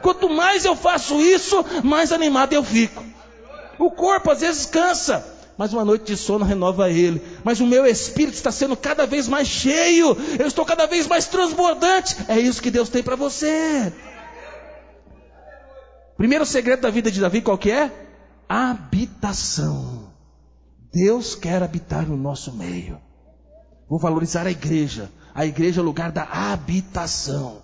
Quanto 0.02 0.28
mais 0.28 0.64
eu 0.64 0.74
faço 0.74 1.20
isso, 1.20 1.64
mais 1.84 2.12
animado 2.12 2.52
eu 2.52 2.62
fico. 2.64 3.04
O 3.78 3.90
corpo 3.90 4.30
às 4.30 4.40
vezes 4.40 4.66
cansa, 4.66 5.24
mas 5.56 5.72
uma 5.72 5.84
noite 5.84 6.04
de 6.04 6.16
sono 6.16 6.44
renova 6.44 6.90
ele. 6.90 7.22
Mas 7.44 7.60
o 7.60 7.66
meu 7.66 7.86
espírito 7.86 8.34
está 8.34 8.50
sendo 8.50 8.76
cada 8.76 9.06
vez 9.06 9.28
mais 9.28 9.46
cheio, 9.46 10.16
eu 10.38 10.46
estou 10.46 10.64
cada 10.64 10.86
vez 10.86 11.06
mais 11.06 11.26
transbordante. 11.26 12.16
É 12.28 12.38
isso 12.38 12.62
que 12.62 12.70
Deus 12.70 12.88
tem 12.88 13.02
para 13.02 13.16
você. 13.16 13.92
Primeiro 16.16 16.44
segredo 16.44 16.82
da 16.82 16.90
vida 16.90 17.10
de 17.10 17.20
Davi 17.20 17.40
qual 17.40 17.56
que 17.56 17.70
é? 17.70 17.90
Habitação. 18.48 20.10
Deus 20.92 21.34
quer 21.34 21.62
habitar 21.62 22.06
no 22.06 22.16
nosso 22.16 22.52
meio. 22.52 23.00
Vou 23.88 23.98
valorizar 23.98 24.46
a 24.46 24.50
igreja. 24.50 25.10
A 25.34 25.46
igreja 25.46 25.80
é 25.80 25.82
o 25.82 25.86
lugar 25.86 26.12
da 26.12 26.24
habitação. 26.24 27.62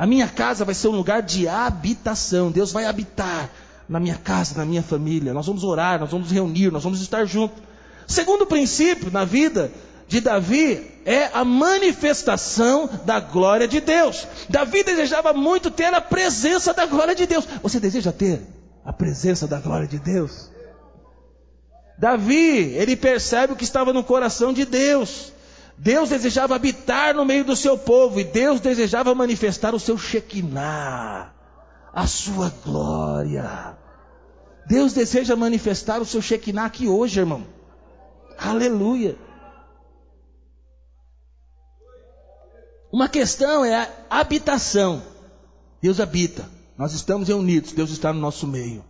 A 0.00 0.06
minha 0.06 0.26
casa 0.26 0.64
vai 0.64 0.74
ser 0.74 0.88
um 0.88 0.96
lugar 0.96 1.20
de 1.20 1.46
habitação. 1.46 2.50
Deus 2.50 2.72
vai 2.72 2.86
habitar 2.86 3.50
na 3.86 4.00
minha 4.00 4.14
casa, 4.14 4.56
na 4.56 4.64
minha 4.64 4.82
família. 4.82 5.34
Nós 5.34 5.44
vamos 5.46 5.62
orar, 5.62 6.00
nós 6.00 6.10
vamos 6.10 6.30
reunir, 6.30 6.72
nós 6.72 6.82
vamos 6.82 7.02
estar 7.02 7.26
juntos. 7.26 7.62
Segundo 8.06 8.46
princípio 8.46 9.10
na 9.10 9.26
vida 9.26 9.70
de 10.08 10.22
Davi 10.22 10.90
é 11.04 11.26
a 11.34 11.44
manifestação 11.44 12.88
da 13.04 13.20
glória 13.20 13.68
de 13.68 13.78
Deus. 13.78 14.26
Davi 14.48 14.82
desejava 14.82 15.34
muito 15.34 15.70
ter 15.70 15.92
a 15.92 16.00
presença 16.00 16.72
da 16.72 16.86
glória 16.86 17.14
de 17.14 17.26
Deus. 17.26 17.46
Você 17.62 17.78
deseja 17.78 18.10
ter 18.10 18.40
a 18.82 18.94
presença 18.94 19.46
da 19.46 19.60
glória 19.60 19.86
de 19.86 19.98
Deus? 19.98 20.50
Davi, 21.98 22.72
ele 22.74 22.96
percebe 22.96 23.52
o 23.52 23.56
que 23.56 23.64
estava 23.64 23.92
no 23.92 24.02
coração 24.02 24.50
de 24.50 24.64
Deus. 24.64 25.30
Deus 25.82 26.10
desejava 26.10 26.54
habitar 26.54 27.14
no 27.14 27.24
meio 27.24 27.42
do 27.42 27.56
seu 27.56 27.78
povo 27.78 28.20
e 28.20 28.24
Deus 28.24 28.60
desejava 28.60 29.14
manifestar 29.14 29.74
o 29.74 29.80
seu 29.80 29.96
Shekinah, 29.96 31.32
a 31.90 32.06
sua 32.06 32.52
glória. 32.62 33.78
Deus 34.66 34.92
deseja 34.92 35.34
manifestar 35.34 36.02
o 36.02 36.04
seu 36.04 36.20
Shekinah 36.20 36.66
aqui 36.66 36.86
hoje, 36.86 37.20
irmão. 37.20 37.46
Aleluia. 38.36 39.16
Uma 42.92 43.08
questão 43.08 43.64
é 43.64 43.74
a 44.10 44.20
habitação. 44.20 45.02
Deus 45.80 45.98
habita. 45.98 46.46
Nós 46.76 46.92
estamos 46.92 47.28
reunidos, 47.28 47.72
Deus 47.72 47.88
está 47.88 48.12
no 48.12 48.20
nosso 48.20 48.46
meio. 48.46 48.84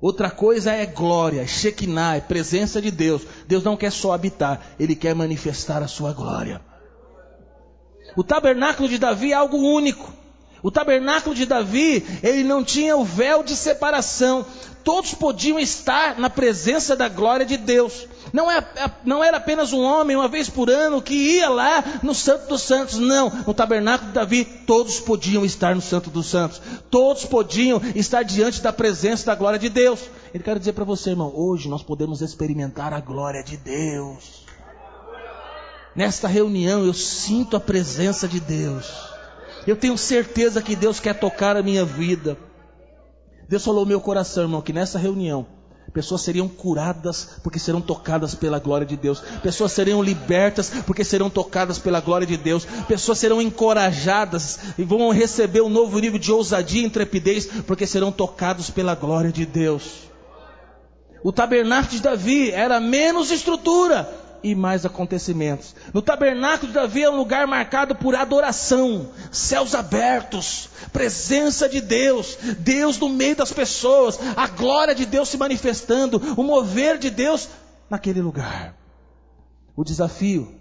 Outra 0.00 0.30
coisa 0.30 0.72
é 0.72 0.86
glória, 0.86 1.46
Shekinah, 1.46 2.16
é 2.16 2.20
presença 2.20 2.80
de 2.80 2.90
Deus. 2.90 3.22
Deus 3.46 3.64
não 3.64 3.76
quer 3.76 3.90
só 3.90 4.12
habitar, 4.12 4.60
Ele 4.78 4.94
quer 4.94 5.14
manifestar 5.14 5.82
a 5.82 5.88
sua 5.88 6.12
glória. 6.12 6.60
O 8.16 8.22
tabernáculo 8.22 8.88
de 8.88 8.98
Davi 8.98 9.32
é 9.32 9.34
algo 9.34 9.56
único. 9.56 10.12
O 10.62 10.70
tabernáculo 10.70 11.34
de 11.34 11.46
Davi, 11.46 12.04
ele 12.22 12.42
não 12.42 12.64
tinha 12.64 12.96
o 12.96 13.04
véu 13.04 13.42
de 13.42 13.54
separação. 13.54 14.44
Todos 14.82 15.14
podiam 15.14 15.58
estar 15.58 16.18
na 16.18 16.30
presença 16.30 16.96
da 16.96 17.08
glória 17.08 17.44
de 17.44 17.56
Deus. 17.56 18.06
Não, 18.32 18.50
é, 18.50 18.64
não 19.04 19.22
era 19.22 19.36
apenas 19.36 19.72
um 19.72 19.82
homem, 19.82 20.16
uma 20.16 20.28
vez 20.28 20.48
por 20.48 20.70
ano, 20.70 21.02
que 21.02 21.14
ia 21.14 21.48
lá 21.48 21.84
no 22.02 22.14
Santo 22.14 22.48
dos 22.48 22.62
Santos. 22.62 22.98
Não. 22.98 23.30
No 23.46 23.54
tabernáculo 23.54 24.08
de 24.08 24.14
Davi, 24.14 24.44
todos 24.44 24.98
podiam 24.98 25.44
estar 25.44 25.74
no 25.74 25.80
Santo 25.80 26.10
dos 26.10 26.26
Santos. 26.26 26.60
Todos 26.90 27.24
podiam 27.24 27.80
estar 27.94 28.22
diante 28.22 28.60
da 28.60 28.72
presença 28.72 29.26
da 29.26 29.34
glória 29.34 29.58
de 29.58 29.68
Deus. 29.68 30.00
Ele 30.32 30.42
quer 30.42 30.58
dizer 30.58 30.72
para 30.72 30.84
você, 30.84 31.10
irmão, 31.10 31.32
hoje 31.34 31.68
nós 31.68 31.82
podemos 31.82 32.20
experimentar 32.20 32.92
a 32.92 33.00
glória 33.00 33.42
de 33.42 33.56
Deus. 33.56 34.46
Nesta 35.94 36.28
reunião 36.28 36.84
eu 36.84 36.94
sinto 36.94 37.56
a 37.56 37.60
presença 37.60 38.28
de 38.28 38.40
Deus. 38.40 39.07
Eu 39.68 39.76
tenho 39.76 39.98
certeza 39.98 40.62
que 40.62 40.74
Deus 40.74 40.98
quer 40.98 41.12
tocar 41.12 41.54
a 41.54 41.62
minha 41.62 41.84
vida. 41.84 42.38
Deus 43.46 43.62
falou 43.62 43.84
meu 43.84 44.00
coração, 44.00 44.44
irmão, 44.44 44.62
que 44.62 44.72
nessa 44.72 44.98
reunião 44.98 45.46
pessoas 45.92 46.22
seriam 46.22 46.48
curadas 46.48 47.38
porque 47.42 47.58
serão 47.58 47.78
tocadas 47.78 48.34
pela 48.34 48.58
glória 48.58 48.86
de 48.86 48.96
Deus. 48.96 49.20
Pessoas 49.42 49.72
seriam 49.72 50.02
libertas 50.02 50.72
porque 50.86 51.04
serão 51.04 51.28
tocadas 51.28 51.78
pela 51.78 52.00
glória 52.00 52.26
de 52.26 52.38
Deus. 52.38 52.64
Pessoas 52.64 53.18
serão 53.18 53.42
encorajadas 53.42 54.58
e 54.78 54.84
vão 54.84 55.10
receber 55.10 55.60
um 55.60 55.68
novo 55.68 55.98
nível 55.98 56.18
de 56.18 56.32
ousadia 56.32 56.80
e 56.80 56.86
intrepidez 56.86 57.44
porque 57.66 57.86
serão 57.86 58.10
tocados 58.10 58.70
pela 58.70 58.94
glória 58.94 59.30
de 59.30 59.44
Deus. 59.44 60.08
O 61.22 61.30
tabernáculo 61.30 61.90
de 61.90 62.00
Davi 62.00 62.50
era 62.52 62.80
menos 62.80 63.30
estrutura, 63.30 64.08
e 64.42 64.54
mais 64.54 64.84
acontecimentos. 64.84 65.74
No 65.92 66.02
tabernáculo 66.02 66.68
de 66.68 66.74
Davi 66.74 67.02
é 67.02 67.10
um 67.10 67.16
lugar 67.16 67.46
marcado 67.46 67.94
por 67.94 68.14
adoração, 68.14 69.10
céus 69.30 69.74
abertos, 69.74 70.68
presença 70.92 71.68
de 71.68 71.80
Deus, 71.80 72.36
Deus 72.58 72.98
no 72.98 73.08
meio 73.08 73.36
das 73.36 73.52
pessoas, 73.52 74.18
a 74.36 74.46
glória 74.46 74.94
de 74.94 75.06
Deus 75.06 75.28
se 75.28 75.36
manifestando, 75.36 76.18
o 76.36 76.42
mover 76.42 76.98
de 76.98 77.10
Deus 77.10 77.48
naquele 77.90 78.20
lugar. 78.20 78.76
O 79.76 79.84
desafio 79.84 80.54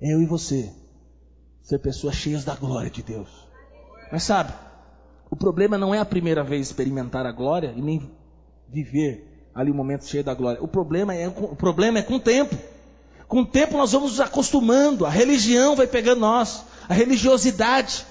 é 0.00 0.12
eu 0.12 0.22
e 0.22 0.26
você 0.26 0.72
ser 1.62 1.78
pessoas 1.78 2.16
cheias 2.16 2.44
da 2.44 2.54
glória 2.54 2.90
de 2.90 3.02
Deus. 3.02 3.28
Mas 4.10 4.24
sabe, 4.24 4.52
o 5.30 5.36
problema 5.36 5.78
não 5.78 5.94
é 5.94 5.98
a 5.98 6.04
primeira 6.04 6.42
vez 6.42 6.66
experimentar 6.66 7.24
a 7.24 7.32
glória 7.32 7.72
e 7.76 7.80
nem 7.80 8.10
viver 8.68 9.50
ali 9.54 9.70
um 9.70 9.74
momento 9.74 10.06
cheio 10.06 10.24
da 10.24 10.34
glória. 10.34 10.62
O 10.62 10.68
problema 10.68 11.14
é, 11.14 11.28
o 11.28 11.56
problema 11.56 11.98
é 11.98 12.02
com 12.02 12.14
o 12.14 12.20
tempo. 12.20 12.56
Com 13.32 13.40
o 13.40 13.46
tempo 13.46 13.78
nós 13.78 13.92
vamos 13.92 14.10
nos 14.10 14.20
acostumando, 14.20 15.06
a 15.06 15.08
religião 15.08 15.74
vai 15.74 15.86
pegando 15.86 16.20
nós, 16.20 16.64
a 16.86 16.92
religiosidade. 16.92 18.04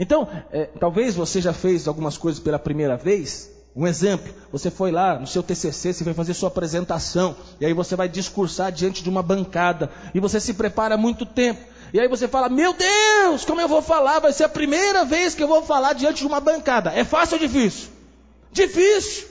Então, 0.00 0.28
é, 0.50 0.64
talvez 0.80 1.14
você 1.14 1.40
já 1.40 1.52
fez 1.52 1.86
algumas 1.86 2.18
coisas 2.18 2.40
pela 2.40 2.58
primeira 2.58 2.96
vez. 2.96 3.52
Um 3.76 3.86
exemplo, 3.86 4.34
você 4.50 4.68
foi 4.68 4.90
lá 4.90 5.16
no 5.16 5.28
seu 5.28 5.44
TCC, 5.44 5.92
você 5.92 6.02
vai 6.02 6.12
fazer 6.12 6.34
sua 6.34 6.48
apresentação, 6.48 7.36
e 7.60 7.66
aí 7.66 7.72
você 7.72 7.94
vai 7.94 8.08
discursar 8.08 8.72
diante 8.72 9.00
de 9.00 9.08
uma 9.08 9.22
bancada, 9.22 9.92
e 10.12 10.18
você 10.18 10.40
se 10.40 10.52
prepara 10.54 10.96
muito 10.96 11.24
tempo. 11.24 11.60
E 11.94 12.00
aí 12.00 12.08
você 12.08 12.26
fala: 12.26 12.48
Meu 12.48 12.74
Deus, 12.74 13.44
como 13.44 13.60
eu 13.60 13.68
vou 13.68 13.80
falar? 13.80 14.18
Vai 14.18 14.32
ser 14.32 14.42
a 14.42 14.48
primeira 14.48 15.04
vez 15.04 15.36
que 15.36 15.42
eu 15.44 15.46
vou 15.46 15.62
falar 15.62 15.92
diante 15.92 16.22
de 16.22 16.26
uma 16.26 16.40
bancada. 16.40 16.90
É 16.92 17.04
fácil 17.04 17.34
ou 17.34 17.46
difícil? 17.46 17.90
Difícil. 18.50 19.28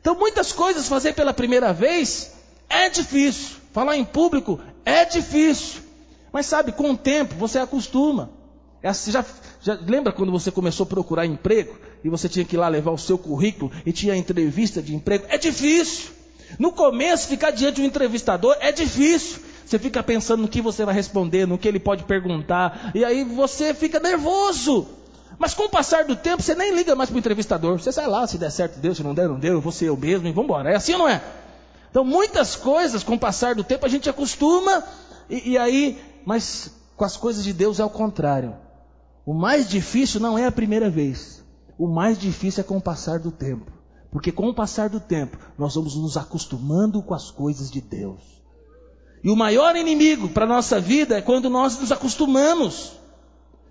Então, 0.00 0.14
muitas 0.14 0.52
coisas 0.52 0.86
fazer 0.86 1.14
pela 1.14 1.34
primeira 1.34 1.72
vez 1.72 2.30
é 2.68 2.88
difícil. 2.88 3.59
Falar 3.72 3.96
em 3.96 4.04
público 4.04 4.60
é 4.84 5.04
difícil. 5.04 5.82
Mas 6.32 6.46
sabe, 6.46 6.72
com 6.72 6.90
o 6.90 6.96
tempo 6.96 7.34
você 7.34 7.58
acostuma. 7.58 8.30
É 8.82 8.88
assim, 8.88 9.10
já, 9.10 9.24
já, 9.60 9.78
lembra 9.86 10.12
quando 10.12 10.32
você 10.32 10.50
começou 10.50 10.84
a 10.84 10.88
procurar 10.88 11.26
emprego 11.26 11.76
e 12.02 12.08
você 12.08 12.28
tinha 12.28 12.44
que 12.44 12.56
ir 12.56 12.58
lá 12.58 12.68
levar 12.68 12.92
o 12.92 12.98
seu 12.98 13.18
currículo 13.18 13.70
e 13.84 13.92
tinha 13.92 14.16
entrevista 14.16 14.80
de 14.80 14.94
emprego? 14.94 15.26
É 15.28 15.36
difícil. 15.36 16.10
No 16.58 16.72
começo, 16.72 17.28
ficar 17.28 17.50
diante 17.50 17.76
de 17.76 17.82
um 17.82 17.84
entrevistador 17.84 18.56
é 18.60 18.72
difícil. 18.72 19.40
Você 19.64 19.78
fica 19.78 20.02
pensando 20.02 20.42
no 20.42 20.48
que 20.48 20.60
você 20.60 20.84
vai 20.84 20.94
responder, 20.94 21.46
no 21.46 21.58
que 21.58 21.68
ele 21.68 21.78
pode 21.78 22.02
perguntar, 22.02 22.90
e 22.92 23.04
aí 23.04 23.22
você 23.22 23.72
fica 23.72 24.00
nervoso. 24.00 24.88
Mas 25.38 25.54
com 25.54 25.64
o 25.64 25.68
passar 25.68 26.04
do 26.04 26.16
tempo, 26.16 26.42
você 26.42 26.54
nem 26.54 26.74
liga 26.74 26.96
mais 26.96 27.08
para 27.08 27.16
o 27.16 27.18
entrevistador. 27.18 27.78
Você 27.78 27.92
sai 27.92 28.08
lá, 28.08 28.26
se 28.26 28.36
der 28.36 28.50
certo, 28.50 28.80
deu, 28.80 28.94
se 28.94 29.02
não 29.02 29.14
der, 29.14 29.28
não 29.28 29.38
deu, 29.38 29.54
eu 29.54 29.60
vou 29.60 29.70
ser 29.70 29.86
eu 29.86 29.96
mesmo 29.96 30.26
e 30.26 30.32
vamos 30.32 30.50
embora. 30.50 30.72
É 30.72 30.76
assim 30.76 30.92
ou 30.94 30.98
não 30.98 31.08
é? 31.08 31.22
Então, 31.90 32.04
muitas 32.04 32.54
coisas, 32.54 33.02
com 33.02 33.14
o 33.14 33.18
passar 33.18 33.54
do 33.54 33.64
tempo, 33.64 33.84
a 33.84 33.88
gente 33.88 34.08
acostuma, 34.08 34.84
e, 35.28 35.50
e 35.50 35.58
aí, 35.58 36.00
mas 36.24 36.70
com 36.96 37.04
as 37.04 37.16
coisas 37.16 37.42
de 37.42 37.52
Deus 37.52 37.80
é 37.80 37.84
o 37.84 37.90
contrário. 37.90 38.56
O 39.26 39.34
mais 39.34 39.68
difícil 39.68 40.20
não 40.20 40.38
é 40.38 40.46
a 40.46 40.52
primeira 40.52 40.88
vez, 40.88 41.44
o 41.78 41.88
mais 41.88 42.18
difícil 42.18 42.60
é 42.60 42.64
com 42.64 42.76
o 42.76 42.80
passar 42.80 43.18
do 43.18 43.30
tempo. 43.30 43.72
Porque 44.10 44.32
com 44.32 44.48
o 44.48 44.54
passar 44.54 44.88
do 44.88 44.98
tempo, 44.98 45.38
nós 45.56 45.74
vamos 45.74 45.94
nos 45.94 46.16
acostumando 46.16 47.02
com 47.02 47.14
as 47.14 47.30
coisas 47.30 47.70
de 47.70 47.80
Deus. 47.80 48.20
E 49.22 49.30
o 49.30 49.36
maior 49.36 49.76
inimigo 49.76 50.28
para 50.28 50.44
a 50.44 50.48
nossa 50.48 50.80
vida 50.80 51.18
é 51.18 51.22
quando 51.22 51.48
nós 51.48 51.78
nos 51.78 51.92
acostumamos. 51.92 52.92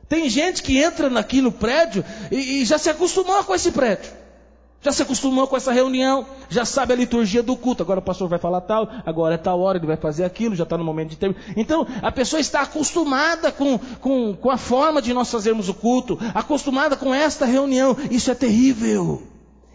Tem 0.08 0.30
gente 0.30 0.64
que 0.64 0.78
entra 0.78 1.20
aqui 1.20 1.42
no 1.42 1.52
prédio 1.52 2.04
e, 2.32 2.62
e 2.62 2.66
já 2.66 2.78
se 2.78 2.90
acostumou 2.90 3.44
com 3.44 3.54
esse 3.54 3.72
prédio. 3.72 4.12
Já 4.82 4.94
se 4.94 5.02
acostumou 5.02 5.46
com 5.46 5.58
essa 5.58 5.74
reunião, 5.74 6.26
já 6.50 6.64
sabe 6.64 6.94
a 6.94 6.96
liturgia 6.96 7.44
do 7.44 7.58
culto. 7.58 7.84
Agora 7.84 8.00
o 8.00 8.04
pastor 8.04 8.30
vai 8.30 8.40
falar 8.40 8.62
tal, 8.62 8.90
agora 9.06 9.36
é 9.36 9.38
tal 9.38 9.60
hora, 9.60 9.78
ele 9.78 9.86
vai 9.86 9.98
fazer 9.98 10.24
aquilo, 10.24 10.56
já 10.56 10.64
está 10.64 10.78
no 10.78 10.86
momento 10.86 11.10
de 11.10 11.18
terminar. 11.18 11.44
Então 11.58 11.86
a 12.02 12.12
pessoa 12.12 12.40
está 12.40 12.62
acostumada 12.62 13.52
com, 13.52 13.78
com, 13.78 14.34
com 14.34 14.50
a 14.50 14.58
forma 14.58 15.02
de 15.02 15.14
nós 15.14 15.30
fazermos 15.30 15.68
o 15.68 15.74
culto, 15.74 16.18
acostumada 16.34 16.96
com 16.96 17.14
esta 17.14 17.46
reunião. 17.46 17.98
Isso 18.10 18.32
é 18.32 18.36
terrível. 18.36 19.22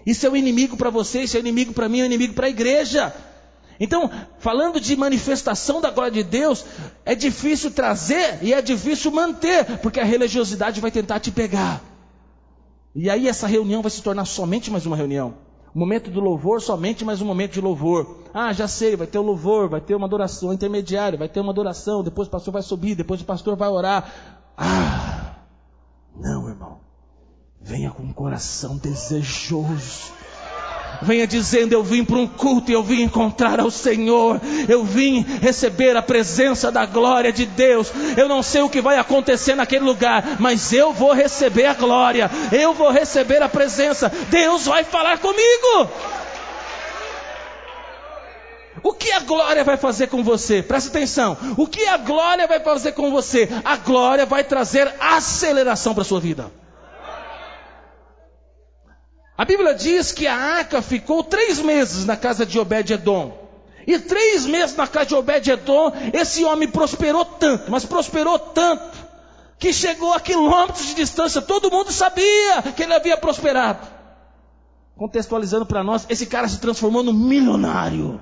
Isso 0.07 0.27
é 0.27 0.31
o 0.31 0.37
inimigo 0.37 0.77
para 0.77 0.89
você, 0.89 1.23
isso 1.23 1.37
é 1.37 1.41
inimigo 1.41 1.75
para 1.75 1.89
mim, 1.89 2.01
é 2.01 2.07
inimigo 2.07 2.33
para 2.33 2.47
a 2.47 2.51
igreja. 2.51 3.15
Então, 3.79 4.11
falando 4.39 4.81
de 4.81 4.97
manifestação 4.97 5.81
da 5.81 5.91
glória 5.91 6.13
de 6.13 6.23
Deus, 6.23 6.65
é 7.05 7.15
difícil 7.15 7.71
trazer 7.71 8.39
e 8.41 8.55
é 8.55 8.63
difícil 8.63 9.11
manter, 9.11 9.79
porque 9.79 10.01
a 10.01 10.05
religiosidade 10.05 10.81
vai 10.81 10.91
tentar 10.91 11.21
te 11.21 11.31
pegar. 11.31 11.94
E 12.95 13.11
aí 13.11 13.29
essa 13.29 13.47
reunião 13.47 13.83
vai 13.83 13.91
se 13.91 14.03
tornar 14.03 14.25
somente 14.25 14.71
mais 14.71 14.87
uma 14.87 14.97
reunião. 14.97 15.35
O 15.75 15.79
momento 15.79 16.11
do 16.11 16.21
louvor, 16.21 16.63
somente 16.63 17.05
mais 17.05 17.21
um 17.21 17.27
momento 17.27 17.55
de 17.55 17.61
louvor. 17.61 18.19
Ah, 18.33 18.53
já 18.53 18.69
sei, 18.69 18.95
vai 18.95 19.09
ter 19.09 19.19
o 19.19 19.23
louvor, 19.23 19.69
vai 19.69 19.81
ter 19.81 19.97
uma 19.97 20.07
adoração 20.07 20.53
intermediária, 20.53 21.19
vai 21.19 21.29
ter 21.29 21.41
uma 21.41 21.51
adoração, 21.51 22.05
depois 22.05 22.29
o 22.29 22.31
pastor 22.31 22.53
vai 22.53 22.63
subir, 22.63 22.95
depois 22.95 23.21
o 23.21 23.25
pastor 23.25 23.57
vai 23.57 23.69
orar. 23.69 24.13
Ah, 24.57 25.35
não, 26.15 26.49
irmão. 26.49 26.79
Venha 27.61 27.91
com 27.91 28.05
um 28.05 28.13
coração 28.13 28.77
desejoso 28.77 30.13
venha 31.03 31.27
dizendo: 31.27 31.73
Eu 31.73 31.83
vim 31.83 32.05
para 32.05 32.17
um 32.17 32.27
culto 32.27 32.71
e 32.71 32.75
eu 32.75 32.83
vim 32.83 33.03
encontrar 33.03 33.61
ao 33.61 33.71
Senhor, 33.71 34.41
eu 34.69 34.85
vim 34.85 35.25
receber 35.41 35.97
a 35.97 36.03
presença 36.03 36.71
da 36.71 36.87
glória 36.87 37.33
de 37.33 37.47
Deus. 37.47 37.93
Eu 38.17 38.29
não 38.29 38.43
sei 38.43 38.63
o 38.63 38.69
que 38.69 38.81
vai 38.81 38.99
acontecer 38.99 39.55
naquele 39.55 39.85
lugar, 39.85 40.37
mas 40.39 40.73
eu 40.73 40.93
vou 40.93 41.13
receber 41.13 41.67
a 41.67 41.75
glória, 41.75 42.31
eu 42.53 42.75
vou 42.75 42.91
receber 42.91 43.43
a 43.43 43.49
presença. 43.49 44.11
Deus 44.31 44.67
vai 44.67 44.85
falar 44.85 45.19
comigo. 45.19 45.91
O 48.83 48.93
que 48.93 49.11
a 49.13 49.21
glória 49.21 49.65
vai 49.65 49.79
fazer 49.79 50.09
com 50.09 50.23
você? 50.23 50.63
Presta 50.63 50.91
atenção. 50.91 51.39
O 51.57 51.67
que 51.67 51.87
a 51.87 51.97
glória 51.97 52.47
vai 52.47 52.61
fazer 52.61 52.93
com 52.93 53.11
você? 53.11 53.49
A 53.65 53.77
glória 53.77 54.27
vai 54.27 54.45
trazer 54.45 54.93
aceleração 55.01 55.95
para 55.95 56.03
a 56.03 56.05
sua 56.05 56.21
vida. 56.21 56.64
A 59.37 59.45
Bíblia 59.45 59.75
diz 59.75 60.13
que 60.13 60.27
a 60.27 60.37
arca 60.37 60.81
ficou 60.81 61.25
três 61.25 61.59
meses 61.59 62.05
na 62.05 62.17
casa 62.17 62.47
de 62.47 62.59
Obed-Edom. 62.59 63.37
E 63.87 63.99
três 63.99 64.47
meses 64.47 64.77
na 64.77 64.87
casa 64.87 65.07
de 65.07 65.15
Obed-Edom, 65.15 65.93
esse 66.13 66.45
homem 66.45 66.69
prosperou 66.69 67.25
tanto, 67.25 67.71
mas 67.71 67.85
prosperou 67.85 68.39
tanto, 68.39 68.97
que 69.59 69.73
chegou 69.73 70.13
a 70.13 70.21
quilômetros 70.21 70.87
de 70.87 70.95
distância, 70.95 71.43
todo 71.43 71.71
mundo 71.71 71.93
sabia 71.93 72.63
que 72.77 72.83
ele 72.83 72.95
havia 72.95 73.17
prosperado. 73.17 73.87
Contextualizando 74.97 75.67
para 75.67 75.83
nós, 75.83 76.07
esse 76.09 76.27
cara 76.27 76.49
se 76.49 76.61
transformou 76.61 77.03
num 77.03 77.13
milionário. 77.13 78.21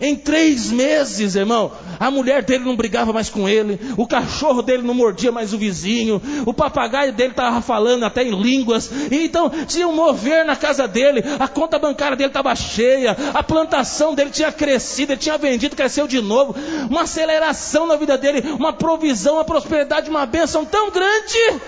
Em 0.00 0.16
três 0.16 0.70
meses, 0.70 1.34
irmão, 1.34 1.72
a 2.00 2.10
mulher 2.10 2.42
dele 2.42 2.64
não 2.64 2.76
brigava 2.76 3.12
mais 3.12 3.28
com 3.28 3.48
ele, 3.48 3.78
o 3.96 4.06
cachorro 4.06 4.62
dele 4.62 4.82
não 4.82 4.94
mordia 4.94 5.30
mais 5.30 5.52
o 5.52 5.58
vizinho, 5.58 6.20
o 6.44 6.52
papagaio 6.52 7.12
dele 7.12 7.30
estava 7.30 7.60
falando 7.60 8.04
até 8.04 8.22
em 8.24 8.30
línguas, 8.30 8.90
e 9.10 9.24
então 9.24 9.50
tinha 9.66 9.86
um 9.86 9.94
mover 9.94 10.44
na 10.44 10.56
casa 10.56 10.88
dele, 10.88 11.22
a 11.38 11.46
conta 11.46 11.78
bancária 11.78 12.16
dele 12.16 12.30
estava 12.30 12.54
cheia, 12.56 13.16
a 13.32 13.42
plantação 13.42 14.14
dele 14.14 14.30
tinha 14.30 14.50
crescido, 14.50 15.12
ele 15.12 15.20
tinha 15.20 15.38
vendido, 15.38 15.76
cresceu 15.76 16.08
de 16.08 16.20
novo, 16.20 16.54
uma 16.90 17.02
aceleração 17.02 17.86
na 17.86 17.96
vida 17.96 18.18
dele, 18.18 18.42
uma 18.58 18.72
provisão, 18.72 19.34
uma 19.34 19.44
prosperidade, 19.44 20.10
uma 20.10 20.26
bênção 20.26 20.64
tão 20.64 20.90
grande, 20.90 21.60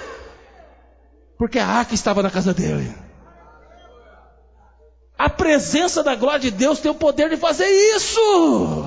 porque 1.38 1.58
a 1.58 1.66
arca 1.66 1.94
estava 1.94 2.22
na 2.22 2.30
casa 2.30 2.54
dele. 2.54 3.05
A 5.18 5.30
presença 5.30 6.02
da 6.02 6.14
glória 6.14 6.40
de 6.40 6.50
Deus 6.50 6.78
tem 6.78 6.90
o 6.90 6.94
poder 6.94 7.30
de 7.30 7.36
fazer 7.36 7.66
isso. 7.96 8.84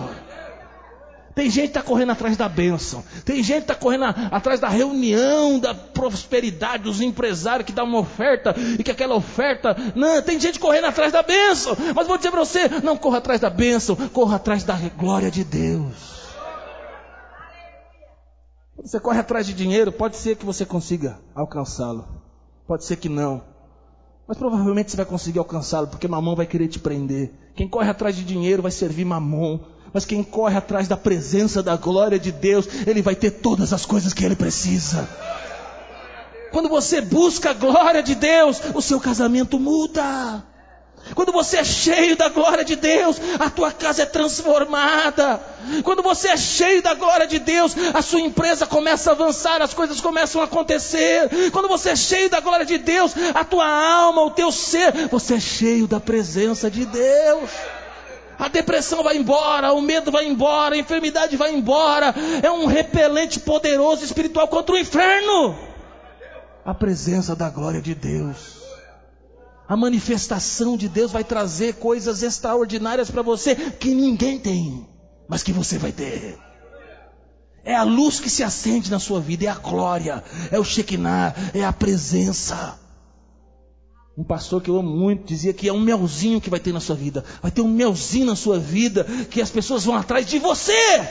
Tem 1.33 1.49
gente 1.49 1.71
que 1.71 1.77
está 1.77 1.81
correndo 1.81 2.11
atrás 2.11 2.35
da 2.35 2.49
bênção. 2.49 3.03
Tem 3.23 3.41
gente 3.41 3.65
que 3.65 3.71
está 3.71 3.75
correndo 3.75 4.03
atrás 4.29 4.59
da 4.59 4.67
reunião, 4.67 5.57
da 5.57 5.73
prosperidade, 5.73 6.83
dos 6.83 6.99
empresários 6.99 7.65
que 7.65 7.71
dá 7.71 7.83
uma 7.83 7.99
oferta 7.99 8.53
e 8.77 8.83
que 8.83 8.91
aquela 8.91 9.15
oferta. 9.15 9.75
Não, 9.95 10.21
tem 10.21 10.39
gente 10.39 10.59
correndo 10.59 10.85
atrás 10.85 11.13
da 11.13 11.23
bênção. 11.23 11.77
Mas 11.95 12.07
vou 12.07 12.17
dizer 12.17 12.29
para 12.29 12.41
você: 12.41 12.67
não 12.83 12.97
corra 12.97 13.19
atrás 13.19 13.39
da 13.39 13.49
bênção, 13.49 13.95
corra 13.95 14.35
atrás 14.35 14.63
da 14.65 14.75
glória 14.97 15.31
de 15.31 15.43
Deus. 15.45 16.19
Você 18.83 18.99
corre 18.99 19.19
atrás 19.19 19.47
de 19.47 19.53
dinheiro, 19.53 19.91
pode 19.91 20.17
ser 20.17 20.35
que 20.35 20.45
você 20.45 20.65
consiga 20.65 21.19
alcançá-lo. 21.33 22.05
Pode 22.67 22.85
ser 22.85 22.97
que 22.97 23.07
não. 23.09 23.48
Mas 24.29 24.37
provavelmente 24.37 24.91
você 24.91 24.97
vai 24.97 25.07
conseguir 25.07 25.39
alcançá-lo, 25.39 25.87
porque 25.87 26.07
mamão 26.07 26.35
vai 26.35 26.45
querer 26.45 26.67
te 26.67 26.77
prender. 26.77 27.31
Quem 27.55 27.67
corre 27.67 27.89
atrás 27.89 28.15
de 28.15 28.23
dinheiro 28.23 28.61
vai 28.61 28.69
servir 28.69 29.03
mamão. 29.03 29.59
Mas 29.91 30.05
quem 30.05 30.21
corre 30.23 30.55
atrás 30.55 30.87
da 30.87 30.95
presença 30.95 31.63
da 31.63 31.75
glória 31.75 32.19
de 32.19 32.31
Deus, 32.31 32.69
ele 32.85 33.01
vai 33.01 33.15
ter 33.15 33.31
todas 33.31 33.73
as 33.73 33.87
coisas 33.87 34.13
que 34.13 34.23
ele 34.23 34.35
precisa. 34.35 35.09
Quando 36.51 36.69
você 36.69 37.01
busca 37.01 37.49
a 37.49 37.53
glória 37.53 38.03
de 38.03 38.13
Deus, 38.13 38.61
o 38.75 38.83
seu 38.83 38.99
casamento 38.99 39.59
muda. 39.59 40.43
Quando 41.15 41.31
você 41.31 41.57
é 41.57 41.63
cheio 41.63 42.15
da 42.15 42.29
glória 42.29 42.63
de 42.63 42.75
Deus, 42.75 43.17
a 43.39 43.49
tua 43.49 43.71
casa 43.71 44.03
é 44.03 44.05
transformada. 44.05 45.39
Quando 45.83 46.01
você 46.01 46.29
é 46.29 46.37
cheio 46.37 46.81
da 46.81 46.93
glória 46.93 47.27
de 47.27 47.39
Deus, 47.39 47.75
a 47.93 48.01
sua 48.01 48.21
empresa 48.21 48.65
começa 48.65 49.09
a 49.09 49.13
avançar, 49.13 49.61
as 49.61 49.73
coisas 49.73 49.99
começam 49.99 50.41
a 50.41 50.45
acontecer. 50.45 51.29
Quando 51.51 51.67
você 51.67 51.89
é 51.89 51.95
cheio 51.95 52.29
da 52.29 52.39
glória 52.39 52.65
de 52.65 52.77
Deus, 52.77 53.13
a 53.33 53.43
tua 53.43 53.67
alma, 53.67 54.23
o 54.23 54.31
teu 54.31 54.51
ser, 54.51 54.91
você 55.09 55.35
é 55.35 55.39
cheio 55.39 55.87
da 55.87 55.99
presença 55.99 56.69
de 56.69 56.85
Deus. 56.85 57.49
A 58.37 58.47
depressão 58.47 59.03
vai 59.03 59.17
embora, 59.17 59.73
o 59.73 59.81
medo 59.81 60.11
vai 60.11 60.25
embora, 60.25 60.75
a 60.75 60.77
enfermidade 60.77 61.35
vai 61.35 61.53
embora. 61.53 62.15
É 62.41 62.49
um 62.49 62.67
repelente 62.67 63.37
poderoso 63.39 64.05
espiritual 64.05 64.47
contra 64.47 64.75
o 64.75 64.77
inferno. 64.77 65.59
A 66.65 66.73
presença 66.73 67.35
da 67.35 67.49
glória 67.49 67.81
de 67.81 67.93
Deus. 67.93 68.58
A 69.69 69.77
manifestação 69.77 70.75
de 70.75 70.89
Deus 70.89 71.11
vai 71.11 71.23
trazer 71.23 71.75
coisas 71.75 72.23
extraordinárias 72.23 73.11
para 73.11 73.21
você 73.21 73.55
que 73.55 73.93
ninguém 73.93 74.39
tem, 74.39 74.83
mas 75.27 75.43
que 75.43 75.53
você 75.53 75.77
vai 75.77 75.91
ter. 75.91 76.39
É 77.63 77.75
a 77.75 77.83
luz 77.83 78.19
que 78.19 78.31
se 78.31 78.41
acende 78.41 78.89
na 78.89 78.97
sua 78.97 79.19
vida, 79.19 79.45
é 79.45 79.47
a 79.47 79.53
glória, 79.53 80.23
é 80.49 80.57
o 80.57 80.63
Shekinah, 80.63 81.35
é 81.53 81.63
a 81.63 81.71
presença. 81.71 82.79
Um 84.17 84.23
pastor 84.23 84.59
que 84.59 84.71
eu 84.71 84.77
amo 84.79 84.89
muito 84.89 85.23
dizia 85.23 85.53
que 85.53 85.69
é 85.69 85.71
um 85.71 85.79
melzinho 85.79 86.41
que 86.41 86.49
vai 86.49 86.59
ter 86.59 86.73
na 86.73 86.79
sua 86.79 86.95
vida. 86.95 87.23
Vai 87.39 87.51
ter 87.51 87.61
um 87.61 87.69
melzinho 87.69 88.25
na 88.25 88.35
sua 88.35 88.57
vida 88.57 89.03
que 89.29 89.39
as 89.39 89.51
pessoas 89.51 89.85
vão 89.85 89.95
atrás 89.95 90.25
de 90.25 90.39
você. 90.39 91.07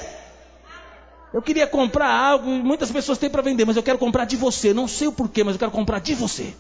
Eu 1.33 1.41
queria 1.41 1.69
comprar 1.69 2.13
algo, 2.13 2.51
muitas 2.51 2.91
pessoas 2.91 3.19
têm 3.19 3.31
para 3.31 3.41
vender, 3.41 3.65
mas 3.65 3.77
eu 3.77 3.85
quero 3.85 3.99
comprar 3.99 4.25
de 4.25 4.35
você. 4.35 4.75
Não 4.75 4.89
sei 4.89 5.07
o 5.07 5.13
porquê, 5.13 5.45
mas 5.45 5.55
eu 5.55 5.61
quero 5.61 5.71
comprar 5.71 6.01
de 6.01 6.13
você. 6.17 6.55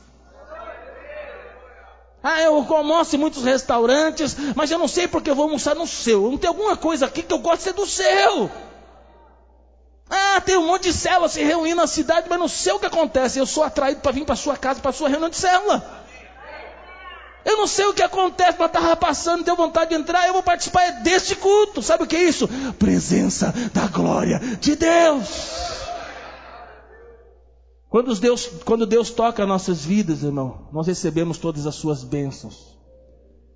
Ah, 2.22 2.40
eu 2.42 2.54
almoço 2.74 3.14
em 3.14 3.18
muitos 3.18 3.44
restaurantes, 3.44 4.36
mas 4.54 4.70
eu 4.70 4.78
não 4.78 4.88
sei 4.88 5.06
porque 5.06 5.30
eu 5.30 5.34
vou 5.34 5.44
almoçar 5.44 5.74
no 5.74 5.86
seu. 5.86 6.30
Não 6.30 6.36
tem 6.36 6.48
alguma 6.48 6.76
coisa 6.76 7.06
aqui 7.06 7.22
que 7.22 7.32
eu 7.32 7.38
gosto 7.38 7.58
de 7.58 7.62
ser 7.64 7.72
do 7.74 7.86
seu. 7.86 8.50
Ah, 10.10 10.40
tem 10.40 10.56
um 10.56 10.66
monte 10.66 10.84
de 10.84 10.92
células 10.92 11.32
se 11.32 11.42
reunindo 11.42 11.76
na 11.76 11.86
cidade, 11.86 12.26
mas 12.28 12.38
não 12.38 12.48
sei 12.48 12.72
o 12.72 12.78
que 12.78 12.86
acontece. 12.86 13.38
Eu 13.38 13.46
sou 13.46 13.62
atraído 13.62 14.00
para 14.00 14.12
vir 14.12 14.24
para 14.24 14.34
sua 14.34 14.56
casa, 14.56 14.80
para 14.80 14.92
sua 14.92 15.08
reunião 15.08 15.30
de 15.30 15.36
célula. 15.36 16.06
Eu 17.44 17.56
não 17.56 17.66
sei 17.66 17.86
o 17.86 17.94
que 17.94 18.02
acontece, 18.02 18.56
mas 18.58 18.68
estava 18.68 18.96
passando, 18.96 19.44
deu 19.44 19.56
vontade 19.56 19.90
de 19.90 19.96
entrar, 19.96 20.26
eu 20.26 20.34
vou 20.34 20.42
participar 20.42 20.82
é 20.82 20.92
deste 21.02 21.36
culto. 21.36 21.82
Sabe 21.82 22.04
o 22.04 22.06
que 22.06 22.16
é 22.16 22.24
isso? 22.24 22.48
Presença 22.78 23.54
da 23.72 23.86
glória 23.86 24.38
de 24.60 24.76
Deus. 24.76 25.87
Quando 27.88 28.14
Deus, 28.14 28.46
quando 28.64 28.86
Deus 28.86 29.10
toca 29.10 29.46
nossas 29.46 29.84
vidas, 29.84 30.22
irmão, 30.22 30.68
nós 30.72 30.86
recebemos 30.86 31.38
todas 31.38 31.66
as 31.66 31.74
suas 31.74 32.04
bênçãos. 32.04 32.76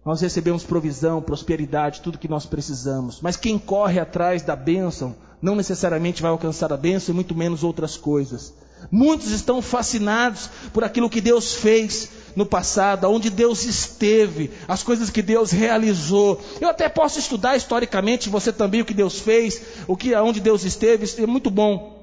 Nós 0.05 0.21
recebemos 0.21 0.65
provisão, 0.65 1.23
prosperidade, 1.23 2.01
tudo 2.01 2.19
que 2.19 2.29
nós 2.29 2.47
precisamos. 2.47 3.21
Mas 3.21 3.37
quem 3.37 3.59
corre 3.59 4.01
atrás 4.01 4.43
da 4.43 4.57
bênção 4.57 5.15
não 5.41 5.55
necessariamente 5.55 6.23
vai 6.23 6.31
alcançar 6.31 6.73
a 6.73 6.77
bênção 6.77 7.13
e 7.13 7.15
muito 7.15 7.35
menos 7.35 7.63
outras 7.63 7.97
coisas. 7.97 8.55
Muitos 8.91 9.31
estão 9.31 9.63
fascinados 9.63 10.49
por 10.73 10.83
aquilo 10.83 11.11
que 11.11 11.21
Deus 11.21 11.55
fez 11.55 12.11
no 12.35 12.47
passado, 12.47 13.09
onde 13.09 13.31
Deus 13.31 13.65
esteve, 13.65 14.51
as 14.67 14.83
coisas 14.83 15.11
que 15.11 15.23
Deus 15.23 15.51
realizou. 15.51 16.41
Eu 16.61 16.69
até 16.69 16.89
posso 16.89 17.19
estudar 17.19 17.57
historicamente 17.57 18.29
você 18.29 18.53
também 18.53 18.81
o 18.81 18.85
que 18.85 18.95
Deus 18.95 19.21
fez, 19.21 19.63
o 19.87 19.97
que 19.97 20.15
aonde 20.15 20.41
Deus 20.41 20.65
esteve, 20.65 21.05
isso 21.05 21.21
é 21.21 21.27
muito 21.27 21.51
bom. 21.51 22.02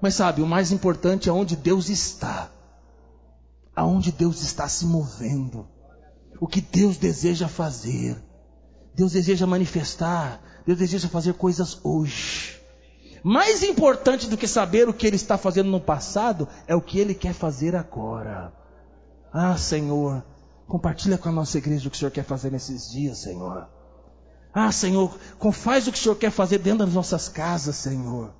Mas 0.00 0.14
sabe, 0.14 0.42
o 0.42 0.46
mais 0.46 0.72
importante 0.72 1.28
é 1.28 1.32
onde 1.32 1.56
Deus 1.56 1.88
está. 1.88 2.50
Aonde 3.74 4.10
Deus 4.12 4.42
está 4.42 4.68
se 4.68 4.86
movendo. 4.86 5.68
O 6.40 6.46
que 6.46 6.60
Deus 6.60 6.96
deseja 6.96 7.48
fazer. 7.48 8.16
Deus 8.94 9.12
deseja 9.12 9.46
manifestar. 9.46 10.40
Deus 10.66 10.78
deseja 10.78 11.08
fazer 11.08 11.34
coisas 11.34 11.78
hoje. 11.84 12.58
Mais 13.22 13.62
importante 13.62 14.26
do 14.26 14.36
que 14.36 14.46
saber 14.46 14.88
o 14.88 14.94
que 14.94 15.06
Ele 15.06 15.16
está 15.16 15.36
fazendo 15.36 15.70
no 15.70 15.80
passado 15.80 16.48
é 16.66 16.74
o 16.74 16.80
que 16.80 16.98
Ele 16.98 17.14
quer 17.14 17.34
fazer 17.34 17.76
agora. 17.76 18.52
Ah, 19.32 19.56
Senhor, 19.58 20.24
Compartilha 20.70 21.18
com 21.18 21.28
a 21.28 21.32
nossa 21.32 21.58
igreja 21.58 21.88
o 21.88 21.90
que 21.90 21.96
o 21.96 21.98
Senhor 21.98 22.12
quer 22.12 22.22
fazer 22.22 22.48
nesses 22.48 22.88
dias, 22.88 23.18
Senhor. 23.18 23.66
Ah, 24.54 24.70
Senhor, 24.70 25.12
faz 25.52 25.88
o 25.88 25.92
que 25.92 25.98
o 25.98 26.00
Senhor 26.00 26.14
quer 26.14 26.30
fazer 26.30 26.58
dentro 26.58 26.86
das 26.86 26.94
nossas 26.94 27.28
casas, 27.28 27.74
Senhor. 27.74 28.32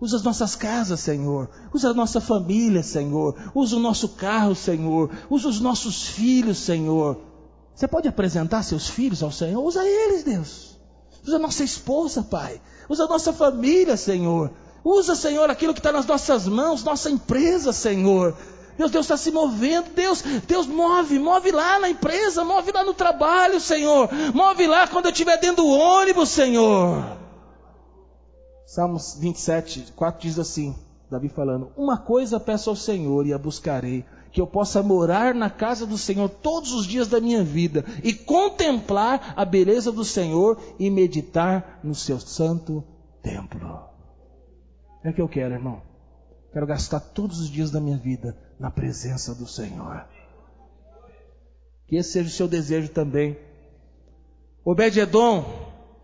Usa 0.00 0.16
as 0.16 0.22
nossas 0.22 0.54
casas, 0.54 1.00
Senhor. 1.00 1.48
Usa 1.74 1.90
a 1.90 1.94
nossa 1.94 2.20
família, 2.20 2.82
Senhor. 2.82 3.34
Usa 3.54 3.76
o 3.76 3.80
nosso 3.80 4.10
carro, 4.10 4.54
Senhor. 4.54 5.10
Usa 5.28 5.48
os 5.48 5.60
nossos 5.60 6.06
filhos, 6.06 6.58
Senhor. 6.58 7.18
Você 7.74 7.88
pode 7.88 8.06
apresentar 8.06 8.62
seus 8.62 8.88
filhos 8.88 9.22
ao 9.22 9.32
Senhor? 9.32 9.60
Usa 9.62 9.84
eles, 9.84 10.22
Deus. 10.22 10.78
Usa 11.26 11.36
a 11.36 11.40
nossa 11.40 11.64
esposa, 11.64 12.22
Pai. 12.22 12.60
Usa 12.88 13.04
a 13.04 13.08
nossa 13.08 13.32
família, 13.32 13.96
Senhor. 13.96 14.52
Usa, 14.84 15.16
Senhor, 15.16 15.50
aquilo 15.50 15.74
que 15.74 15.80
está 15.80 15.90
nas 15.90 16.06
nossas 16.06 16.46
mãos, 16.46 16.84
nossa 16.84 17.10
empresa, 17.10 17.72
Senhor. 17.72 18.36
Deus, 18.78 18.92
Deus 18.92 19.04
está 19.04 19.16
se 19.16 19.32
movendo. 19.32 19.90
Deus, 19.90 20.22
Deus 20.22 20.66
move, 20.68 21.18
move 21.18 21.50
lá 21.50 21.80
na 21.80 21.90
empresa, 21.90 22.44
move 22.44 22.70
lá 22.70 22.84
no 22.84 22.94
trabalho, 22.94 23.60
Senhor. 23.60 24.08
Move 24.32 24.66
lá 24.68 24.86
quando 24.86 25.06
eu 25.06 25.10
estiver 25.10 25.38
dentro 25.38 25.64
do 25.64 25.68
ônibus, 25.68 26.28
Senhor. 26.28 27.17
Salmos 28.68 29.16
27, 29.18 29.94
4 29.96 30.20
diz 30.20 30.38
assim: 30.38 30.76
Davi 31.10 31.30
falando: 31.30 31.72
Uma 31.74 31.96
coisa 31.96 32.38
peço 32.38 32.68
ao 32.68 32.76
Senhor 32.76 33.26
e 33.26 33.32
a 33.32 33.38
buscarei, 33.38 34.04
que 34.30 34.42
eu 34.42 34.46
possa 34.46 34.82
morar 34.82 35.34
na 35.34 35.48
casa 35.48 35.86
do 35.86 35.96
Senhor 35.96 36.28
todos 36.28 36.72
os 36.74 36.84
dias 36.84 37.08
da 37.08 37.18
minha 37.18 37.42
vida 37.42 37.82
e 38.04 38.12
contemplar 38.12 39.32
a 39.34 39.42
beleza 39.42 39.90
do 39.90 40.04
Senhor 40.04 40.60
e 40.78 40.90
meditar 40.90 41.80
no 41.82 41.94
seu 41.94 42.20
santo 42.20 42.84
templo. 43.22 43.88
É 45.02 45.08
o 45.08 45.14
que 45.14 45.22
eu 45.22 45.28
quero, 45.30 45.54
irmão. 45.54 45.80
Quero 46.52 46.66
gastar 46.66 47.00
todos 47.00 47.40
os 47.40 47.48
dias 47.48 47.70
da 47.70 47.80
minha 47.80 47.96
vida 47.96 48.36
na 48.60 48.70
presença 48.70 49.34
do 49.34 49.46
Senhor. 49.46 50.04
Que 51.86 51.96
esse 51.96 52.12
seja 52.12 52.28
o 52.28 52.32
seu 52.32 52.46
desejo 52.46 52.90
também. 52.90 53.38
Obed-Edom, 54.62 55.42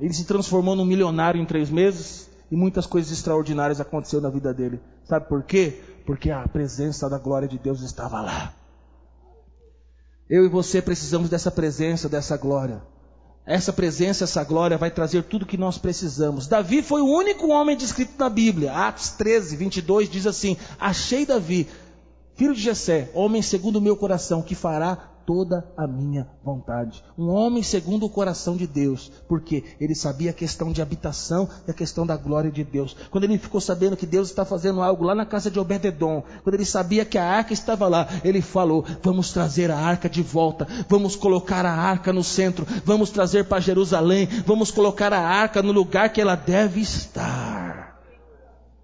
ele 0.01 0.15
se 0.15 0.25
transformou 0.25 0.75
num 0.75 0.87
milionário 0.87 1.39
em 1.39 1.45
três 1.45 1.69
meses 1.69 2.33
e 2.51 2.57
muitas 2.57 2.87
coisas 2.87 3.11
extraordinárias 3.13 3.81
aconteceram 3.81 4.23
na 4.23 4.31
vida 4.31 4.53
dele. 4.53 4.81
Sabe 5.05 5.29
por 5.29 5.43
quê? 5.43 5.81
Porque 6.07 6.31
a 6.31 6.47
presença 6.47 7.09
da 7.09 7.19
glória 7.19 7.49
de 7.49 7.59
Deus 7.59 7.81
estava 7.83 8.21
lá. 8.21 8.55
Eu 10.29 10.45
e 10.45 10.49
você 10.49 10.81
precisamos 10.81 11.29
dessa 11.29 11.51
presença, 11.51 12.09
dessa 12.09 12.37
glória. 12.37 12.83
Essa 13.47 13.73
presença, 13.73 14.25
essa 14.25 14.43
glória 14.43 14.79
vai 14.79 14.91
trazer 14.91 15.25
tudo 15.25 15.45
que 15.45 15.59
nós 15.59 15.77
precisamos. 15.77 16.47
Davi 16.47 16.83
foi 16.83 17.03
o 17.03 17.07
único 17.07 17.49
homem 17.49 17.77
descrito 17.77 18.15
na 18.19 18.31
Bíblia. 18.31 18.73
Atos 18.73 19.11
13, 19.11 19.57
22 19.57 20.09
diz 20.09 20.27
assim: 20.27 20.57
Achei 20.81 21.27
Davi, 21.27 21.69
filho 22.35 22.55
de 22.55 22.63
Jessé, 22.63 23.11
homem 23.13 23.43
segundo 23.43 23.77
o 23.77 23.83
meu 23.83 23.97
coração, 23.97 24.41
que 24.41 24.55
fará 24.55 25.14
toda 25.27 25.67
a 25.77 25.87
minha 25.87 26.29
vontade. 26.45 27.03
Um 27.19 27.29
homem 27.29 27.63
segundo 27.63 28.07
o 28.07 28.11
coração 28.11 28.57
de 28.57 28.67
Deus, 28.67 29.11
porque 29.29 29.65
ele 29.81 29.95
sabia 29.95 30.31
a 30.31 30.35
questão 30.35 30.73
de 30.73 30.83
habitação 30.83 31.49
e 31.67 31.71
a 31.71 31.75
questão 31.75 32.07
da 32.07 32.17
glória 32.17 32.51
de 32.51 32.63
Deus. 32.65 32.97
Quando 33.11 33.25
ele 33.25 33.39
ficou 33.39 33.61
sabendo 33.61 33.97
que 33.97 34.07
Deus 34.07 34.29
está 34.29 34.45
fazendo 34.45 34.83
algo 34.83 35.05
lá 35.05 35.15
na 35.15 35.27
casa 35.27 35.51
de 35.51 35.59
Obededon, 35.59 36.23
quando 36.43 36.55
ele 36.55 36.65
sabia 36.65 37.05
que 37.05 37.19
a 37.19 37.25
arca 37.25 37.53
estava 37.53 37.89
lá, 37.89 38.09
ele 38.23 38.41
falou: 38.41 38.85
Vamos 39.03 39.33
trazer 39.33 39.71
a 39.71 39.79
arca 39.79 40.09
de 40.09 40.23
volta, 40.23 40.67
vamos 40.89 41.17
colocar 41.17 41.65
a 41.65 41.73
arca 41.73 42.13
no 42.13 42.25
centro, 42.25 42.67
vamos 42.85 43.11
trazer 43.11 43.45
para 43.47 43.61
Jerusalém, 43.61 44.27
vamos 44.47 44.71
colocar 44.71 45.13
a 45.13 45.21
arca 45.21 45.63
no 45.63 45.73
lugar 45.73 46.13
que 46.13 46.21
ela 46.21 46.35
deve 46.35 46.81
estar. 46.81 48.01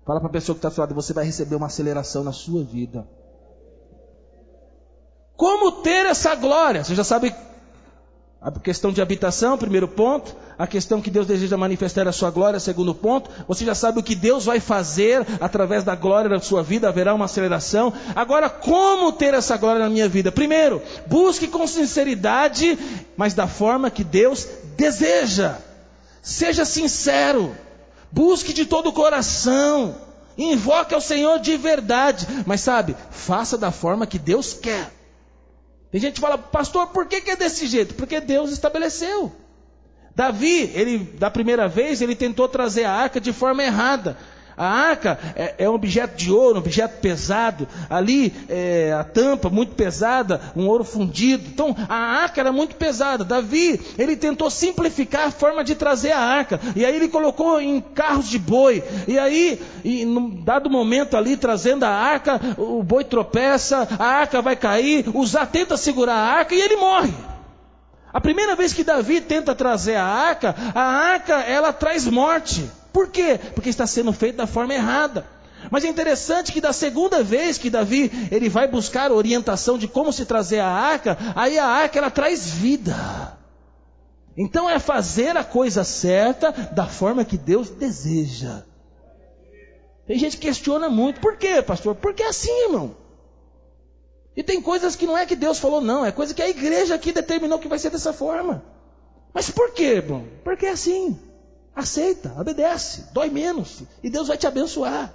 Fala 0.06 0.18
para 0.18 0.28
a 0.28 0.32
pessoa 0.32 0.54
que 0.54 0.58
está 0.58 0.70
falando, 0.70 0.94
você 0.94 1.12
vai 1.12 1.24
receber 1.24 1.54
uma 1.54 1.66
aceleração 1.66 2.24
na 2.24 2.32
sua 2.32 2.64
vida. 2.64 3.06
Como 5.40 5.72
ter 5.72 6.04
essa 6.04 6.34
glória? 6.34 6.84
Você 6.84 6.94
já 6.94 7.02
sabe 7.02 7.34
a 8.42 8.50
questão 8.50 8.92
de 8.92 9.00
habitação, 9.00 9.56
primeiro 9.56 9.88
ponto. 9.88 10.36
A 10.58 10.66
questão 10.66 11.00
que 11.00 11.10
Deus 11.10 11.26
deseja 11.26 11.56
manifestar 11.56 12.06
a 12.06 12.12
sua 12.12 12.30
glória, 12.30 12.60
segundo 12.60 12.94
ponto. 12.94 13.30
Você 13.48 13.64
já 13.64 13.74
sabe 13.74 13.98
o 13.98 14.02
que 14.02 14.14
Deus 14.14 14.44
vai 14.44 14.60
fazer 14.60 15.26
através 15.40 15.82
da 15.82 15.94
glória 15.94 16.28
da 16.28 16.40
sua 16.40 16.62
vida, 16.62 16.90
haverá 16.90 17.14
uma 17.14 17.24
aceleração. 17.24 17.90
Agora, 18.14 18.50
como 18.50 19.12
ter 19.12 19.32
essa 19.32 19.56
glória 19.56 19.80
na 19.80 19.88
minha 19.88 20.10
vida? 20.10 20.30
Primeiro, 20.30 20.82
busque 21.06 21.48
com 21.48 21.66
sinceridade, 21.66 22.78
mas 23.16 23.32
da 23.32 23.48
forma 23.48 23.90
que 23.90 24.04
Deus 24.04 24.46
deseja. 24.76 25.56
Seja 26.20 26.66
sincero. 26.66 27.56
Busque 28.12 28.52
de 28.52 28.66
todo 28.66 28.90
o 28.90 28.92
coração. 28.92 29.94
Invoque 30.36 30.94
ao 30.94 31.00
Senhor 31.00 31.38
de 31.38 31.56
verdade. 31.56 32.28
Mas 32.44 32.60
sabe, 32.60 32.94
faça 33.10 33.56
da 33.56 33.70
forma 33.70 34.06
que 34.06 34.18
Deus 34.18 34.52
quer. 34.52 34.99
Tem 35.90 36.00
gente 36.00 36.14
que 36.14 36.20
fala, 36.20 36.38
pastor, 36.38 36.88
por 36.88 37.06
que, 37.06 37.20
que 37.20 37.30
é 37.30 37.36
desse 37.36 37.66
jeito? 37.66 37.94
Porque 37.94 38.20
Deus 38.20 38.52
estabeleceu. 38.52 39.32
Davi, 40.14 40.70
ele 40.74 40.98
da 40.98 41.30
primeira 41.30 41.68
vez, 41.68 42.00
ele 42.00 42.14
tentou 42.14 42.48
trazer 42.48 42.84
a 42.84 42.92
arca 42.92 43.20
de 43.20 43.32
forma 43.32 43.62
errada. 43.62 44.16
A 44.60 44.66
arca 44.66 45.18
é, 45.34 45.54
é, 45.56 45.70
um 45.70 45.72
objeto 45.72 46.18
de 46.18 46.30
ouro, 46.30 46.56
um 46.56 46.58
objeto 46.58 47.00
pesado. 47.00 47.66
Ali 47.88 48.30
é, 48.46 48.92
a 48.92 49.02
tampa 49.02 49.48
muito 49.48 49.74
pesada, 49.74 50.38
um 50.54 50.66
ouro 50.68 50.84
fundido. 50.84 51.48
Então 51.48 51.74
a 51.88 51.96
arca 51.96 52.42
era 52.42 52.52
muito 52.52 52.76
pesada. 52.76 53.24
Davi, 53.24 53.80
ele 53.96 54.16
tentou 54.16 54.50
simplificar 54.50 55.28
a 55.28 55.30
forma 55.30 55.64
de 55.64 55.74
trazer 55.74 56.12
a 56.12 56.20
arca. 56.20 56.60
E 56.76 56.84
aí 56.84 56.94
ele 56.94 57.08
colocou 57.08 57.58
em 57.58 57.80
carros 57.80 58.28
de 58.28 58.38
boi. 58.38 58.84
E 59.08 59.18
aí, 59.18 59.58
em 59.82 60.04
num 60.04 60.28
dado 60.28 60.68
momento 60.68 61.16
ali, 61.16 61.38
trazendo 61.38 61.84
a 61.84 61.88
arca, 61.88 62.38
o 62.58 62.82
boi 62.82 63.02
tropeça, 63.02 63.88
a 63.98 64.04
arca 64.04 64.42
vai 64.42 64.56
cair, 64.56 65.06
Uzá 65.14 65.46
tenta 65.46 65.78
segurar 65.78 66.16
a 66.16 66.32
arca 66.34 66.54
e 66.54 66.60
ele 66.60 66.76
morre. 66.76 67.14
A 68.12 68.20
primeira 68.20 68.54
vez 68.54 68.74
que 68.74 68.84
Davi 68.84 69.22
tenta 69.22 69.54
trazer 69.54 69.94
a 69.94 70.04
arca, 70.04 70.54
a 70.74 70.82
arca 70.82 71.36
ela 71.36 71.72
traz 71.72 72.06
morte. 72.06 72.68
Por 72.92 73.08
quê? 73.08 73.38
Porque 73.54 73.68
está 73.68 73.86
sendo 73.86 74.12
feito 74.12 74.36
da 74.36 74.46
forma 74.46 74.74
errada. 74.74 75.26
Mas 75.70 75.84
é 75.84 75.88
interessante 75.88 76.52
que 76.52 76.60
da 76.60 76.72
segunda 76.72 77.22
vez 77.22 77.58
que 77.58 77.68
Davi 77.68 78.10
ele 78.30 78.48
vai 78.48 78.66
buscar 78.66 79.12
orientação 79.12 79.76
de 79.76 79.86
como 79.86 80.12
se 80.12 80.24
trazer 80.24 80.60
a 80.60 80.68
arca, 80.68 81.18
aí 81.34 81.58
a 81.58 81.66
arca 81.66 81.98
ela 81.98 82.10
traz 82.10 82.48
vida. 82.50 83.38
Então 84.36 84.70
é 84.70 84.78
fazer 84.78 85.36
a 85.36 85.44
coisa 85.44 85.84
certa 85.84 86.50
da 86.50 86.86
forma 86.86 87.24
que 87.24 87.36
Deus 87.36 87.68
deseja. 87.68 88.62
Tem 90.06 90.18
gente 90.18 90.38
que 90.38 90.46
questiona 90.46 90.88
muito, 90.88 91.20
por 91.20 91.36
quê, 91.36 91.62
pastor? 91.62 91.94
Porque 91.94 92.22
é 92.22 92.28
assim, 92.28 92.64
irmão. 92.64 92.96
E 94.36 94.42
tem 94.42 94.60
coisas 94.62 94.96
que 94.96 95.06
não 95.06 95.16
é 95.16 95.26
que 95.26 95.36
Deus 95.36 95.58
falou, 95.58 95.80
não, 95.80 96.04
é 96.04 96.10
coisa 96.10 96.32
que 96.32 96.42
a 96.42 96.48
igreja 96.48 96.94
aqui 96.94 97.12
determinou 97.12 97.58
que 97.58 97.68
vai 97.68 97.78
ser 97.78 97.90
dessa 97.90 98.12
forma. 98.12 98.64
Mas 99.34 99.50
por 99.50 99.72
quê, 99.72 99.96
irmão? 99.96 100.24
Porque 100.42 100.66
é 100.66 100.70
assim. 100.70 101.18
Aceita, 101.74 102.34
obedece, 102.38 103.12
dói 103.12 103.30
menos 103.30 103.82
e 104.02 104.10
Deus 104.10 104.28
vai 104.28 104.36
te 104.36 104.46
abençoar. 104.46 105.14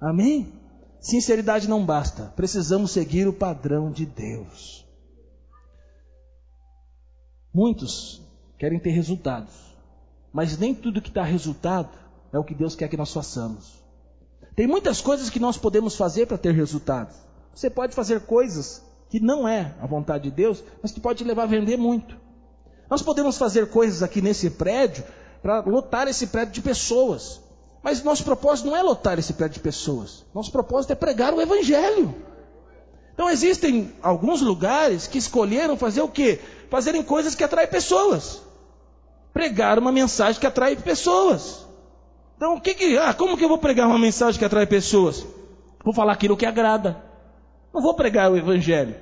Amém? 0.00 0.52
Sinceridade 1.00 1.68
não 1.68 1.84
basta, 1.84 2.32
precisamos 2.36 2.90
seguir 2.90 3.28
o 3.28 3.32
padrão 3.32 3.90
de 3.90 4.06
Deus. 4.06 4.86
Muitos 7.52 8.22
querem 8.58 8.78
ter 8.78 8.90
resultados, 8.90 9.54
mas 10.32 10.58
nem 10.58 10.74
tudo 10.74 11.00
que 11.00 11.10
dá 11.10 11.22
resultado 11.22 11.90
é 12.32 12.38
o 12.38 12.44
que 12.44 12.54
Deus 12.54 12.74
quer 12.74 12.88
que 12.88 12.96
nós 12.96 13.12
façamos. 13.12 13.84
Tem 14.54 14.66
muitas 14.66 15.00
coisas 15.00 15.30
que 15.30 15.38
nós 15.38 15.56
podemos 15.56 15.96
fazer 15.96 16.26
para 16.26 16.38
ter 16.38 16.54
resultados. 16.54 17.14
Você 17.54 17.70
pode 17.70 17.94
fazer 17.94 18.22
coisas 18.22 18.82
que 19.08 19.20
não 19.20 19.46
é 19.46 19.74
a 19.80 19.86
vontade 19.86 20.24
de 20.24 20.30
Deus, 20.30 20.62
mas 20.82 20.92
que 20.92 21.00
pode 21.00 21.22
levar 21.24 21.44
a 21.44 21.46
vender 21.46 21.76
muito. 21.76 22.25
Nós 22.88 23.02
podemos 23.02 23.36
fazer 23.36 23.68
coisas 23.68 24.02
aqui 24.02 24.20
nesse 24.20 24.50
prédio 24.50 25.04
para 25.42 25.60
lotar 25.60 26.08
esse 26.08 26.28
prédio 26.28 26.54
de 26.54 26.60
pessoas. 26.60 27.40
Mas 27.82 28.02
nosso 28.02 28.24
propósito 28.24 28.66
não 28.66 28.76
é 28.76 28.82
lotar 28.82 29.18
esse 29.18 29.32
prédio 29.32 29.54
de 29.54 29.60
pessoas. 29.60 30.24
Nosso 30.34 30.50
propósito 30.50 30.92
é 30.92 30.94
pregar 30.94 31.32
o 31.32 31.40
Evangelho. 31.40 32.14
Então 33.14 33.30
existem 33.30 33.92
alguns 34.02 34.42
lugares 34.42 35.06
que 35.06 35.18
escolheram 35.18 35.76
fazer 35.76 36.02
o 36.02 36.08
quê? 36.08 36.40
Fazerem 36.68 37.02
coisas 37.02 37.34
que 37.34 37.44
atraem 37.44 37.68
pessoas. 37.68 38.42
Pregar 39.32 39.78
uma 39.78 39.92
mensagem 39.92 40.40
que 40.40 40.46
atrai 40.46 40.76
pessoas. 40.76 41.66
Então 42.36 42.56
o 42.56 42.60
que 42.60 42.74
que. 42.74 42.98
Ah, 42.98 43.14
como 43.14 43.36
que 43.36 43.44
eu 43.44 43.48
vou 43.48 43.58
pregar 43.58 43.86
uma 43.86 43.98
mensagem 43.98 44.38
que 44.38 44.44
atrai 44.44 44.66
pessoas? 44.66 45.24
Vou 45.84 45.94
falar 45.94 46.12
aquilo 46.12 46.36
que 46.36 46.44
agrada. 46.44 47.02
Não 47.72 47.80
vou 47.80 47.94
pregar 47.94 48.30
o 48.30 48.36
Evangelho. 48.36 48.96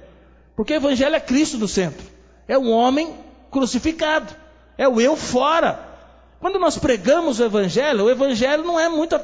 Porque 0.55 0.75
o 0.75 0.77
Evangelho 0.77 1.17
é 1.17 1.21
Cristo 1.21 1.59
no 1.59 1.67
centro. 1.67 2.07
É 2.47 2.59
um 2.59 2.71
homem 2.71 3.24
crucificado. 3.55 4.35
É 4.77 4.89
o 4.89 5.01
eu 5.01 5.17
fora. 5.17 5.79
Quando 6.41 6.59
nós 6.59 6.77
pregamos 6.77 7.39
o 7.39 7.45
Evangelho, 7.45 8.05
o 8.05 8.11
Evangelho 8.11 8.65
não 8.65 8.79
é 8.79 8.89
muito 8.89 9.17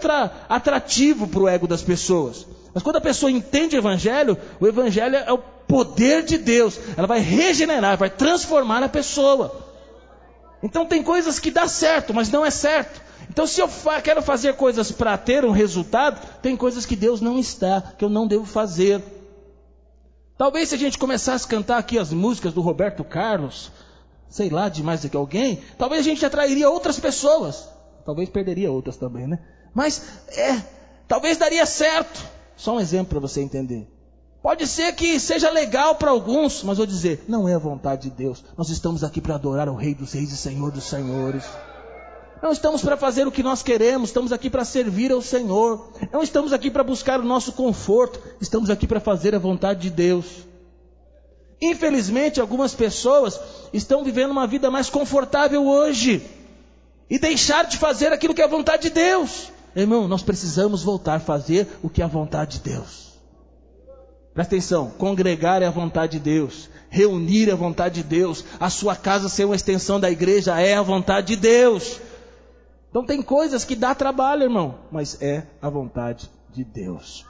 atrativo 0.49 1.26
para 1.26 1.41
o 1.41 1.49
ego 1.49 1.66
das 1.66 1.83
pessoas. 1.83 2.47
Mas 2.72 2.83
quando 2.83 2.97
a 2.97 3.01
pessoa 3.01 3.31
entende 3.31 3.76
o 3.76 3.81
Evangelho, 3.81 4.39
o 4.61 4.66
Evangelho 4.66 5.16
é 5.16 5.33
o 5.33 5.37
poder 5.37 6.22
de 6.22 6.39
Deus. 6.39 6.78
Ela 6.97 7.07
vai 7.07 7.18
regenerar, 7.18 7.99
vai 7.99 8.09
transformar 8.09 8.83
a 8.83 8.89
pessoa. 8.89 9.68
Então 10.62 10.87
tem 10.87 11.03
coisas 11.03 11.39
que 11.39 11.51
dá 11.51 11.66
certo, 11.66 12.14
mas 12.14 12.31
não 12.31 12.47
é 12.47 12.51
certo. 12.51 13.03
Então 13.28 13.47
se 13.47 13.61
eu 13.61 13.68
quero 14.03 14.22
fazer 14.22 14.55
coisas 14.55 14.91
para 14.93 15.18
ter 15.18 15.45
um 15.45 15.51
resultado, 15.51 16.20
tem 16.41 16.57
coisas 16.57 16.87
que 16.87 16.97
Deus 16.97 17.20
não 17.20 17.39
está, 17.39 17.83
que 17.99 18.05
eu 18.05 18.09
não 18.09 18.26
devo 18.26 18.47
fazer. 18.47 19.03
Talvez 20.39 20.70
se 20.70 20.74
a 20.74 20.78
gente 20.78 20.97
começasse 20.97 21.45
a 21.45 21.49
cantar 21.49 21.76
aqui 21.76 21.99
as 21.99 22.12
músicas 22.12 22.55
do 22.55 22.62
Roberto 22.62 23.05
Carlos, 23.05 23.70
sei 24.31 24.49
lá, 24.49 24.68
de 24.68 24.83
mais 24.83 25.03
do 25.03 25.11
que 25.11 25.16
alguém, 25.16 25.61
talvez 25.76 26.01
a 26.01 26.09
gente 26.09 26.24
atrairia 26.24 26.70
outras 26.70 26.99
pessoas. 26.99 27.68
Talvez 28.07 28.28
perderia 28.28 28.70
outras 28.70 28.97
também, 28.97 29.26
né? 29.26 29.41
Mas 29.74 30.03
é, 30.28 30.62
talvez 31.07 31.37
daria 31.37 31.66
certo. 31.66 32.24
Só 32.57 32.76
um 32.76 32.81
exemplo 32.81 33.11
para 33.11 33.20
você 33.20 33.41
entender. 33.41 33.87
Pode 34.43 34.66
ser 34.66 34.95
que 34.95 35.20
seja 35.20 35.51
legal 35.51 35.97
para 35.97 36.11
alguns, 36.11 36.62
mas 36.62 36.78
vou 36.78 36.87
dizer, 36.87 37.24
não 37.28 37.47
é 37.47 37.55
a 37.55 37.59
vontade 37.59 38.09
de 38.09 38.16
Deus. 38.16 38.43
Nós 38.57 38.70
estamos 38.70 39.05
aqui 39.05 39.20
para 39.20 39.35
adorar 39.35 39.68
o 39.68 39.74
Rei 39.74 39.95
dos 39.95 40.12
Reis 40.12 40.33
e 40.33 40.37
Senhor 40.37 40.70
dos 40.70 40.85
Senhores. 40.85 41.45
Não 42.43 42.53
estamos 42.53 42.81
para 42.81 42.97
fazer 42.97 43.26
o 43.26 43.33
que 43.33 43.43
nós 43.43 43.62
queremos, 43.62 44.09
estamos 44.09 44.33
aqui 44.33 44.49
para 44.49 44.64
servir 44.64 45.12
ao 45.12 45.20
Senhor. 45.20 45.93
Não 46.11 46.22
estamos 46.22 46.55
aqui 46.55 46.70
para 46.70 46.83
buscar 46.83 47.20
o 47.20 47.24
nosso 47.24 47.53
conforto, 47.53 48.18
estamos 48.41 48.70
aqui 48.70 48.87
para 48.87 48.99
fazer 48.99 49.35
a 49.35 49.39
vontade 49.39 49.81
de 49.81 49.91
Deus. 49.91 50.47
Infelizmente, 51.61 52.41
algumas 52.41 52.74
pessoas 52.74 53.39
estão 53.73 54.05
vivendo 54.05 54.31
uma 54.31 54.47
vida 54.47 54.71
mais 54.71 54.89
confortável 54.89 55.66
hoje 55.66 56.23
e 57.09 57.18
deixar 57.18 57.64
de 57.64 57.77
fazer 57.77 58.12
aquilo 58.12 58.35
que 58.35 58.43
é 58.43 58.45
a 58.45 58.49
vontade 58.49 58.85
de 58.85 58.91
Deus. 58.91 59.51
Irmão, 59.75 60.09
nós 60.09 60.23
precisamos 60.23 60.83
voltar 60.83 61.16
a 61.16 61.21
fazer 61.21 61.66
o 61.83 61.89
que 61.89 62.03
é 62.03 62.05
a 62.05 62.09
vontade 62.09 62.59
de 62.59 62.71
Deus. 62.71 63.11
Presta 64.35 64.55
atenção, 64.55 64.91
congregar 64.91 65.61
é 65.62 65.66
a 65.66 65.71
vontade 65.71 66.18
de 66.18 66.21
Deus, 66.21 66.68
reunir 66.89 67.49
é 67.49 67.53
a 67.53 67.57
vontade 67.57 67.97
de 67.97 68.09
Deus, 68.09 68.45
a 68.59 68.71
sua 68.71 68.95
casa 68.95 69.29
ser 69.29 69.45
uma 69.45 69.57
extensão 69.57 69.99
da 69.99 70.11
igreja 70.11 70.61
é 70.61 70.75
a 70.75 70.83
vontade 70.83 71.29
de 71.29 71.37
Deus. 71.37 72.01
Então 72.91 73.05
tem 73.05 73.23
coisas 73.23 73.64
que 73.64 73.77
dá 73.77 73.95
trabalho, 73.95 74.45
irmão, 74.45 74.77
mas 74.91 75.21
é 75.21 75.45
a 75.61 75.68
vontade 75.68 76.31
de 76.53 76.64
Deus. 76.64 77.25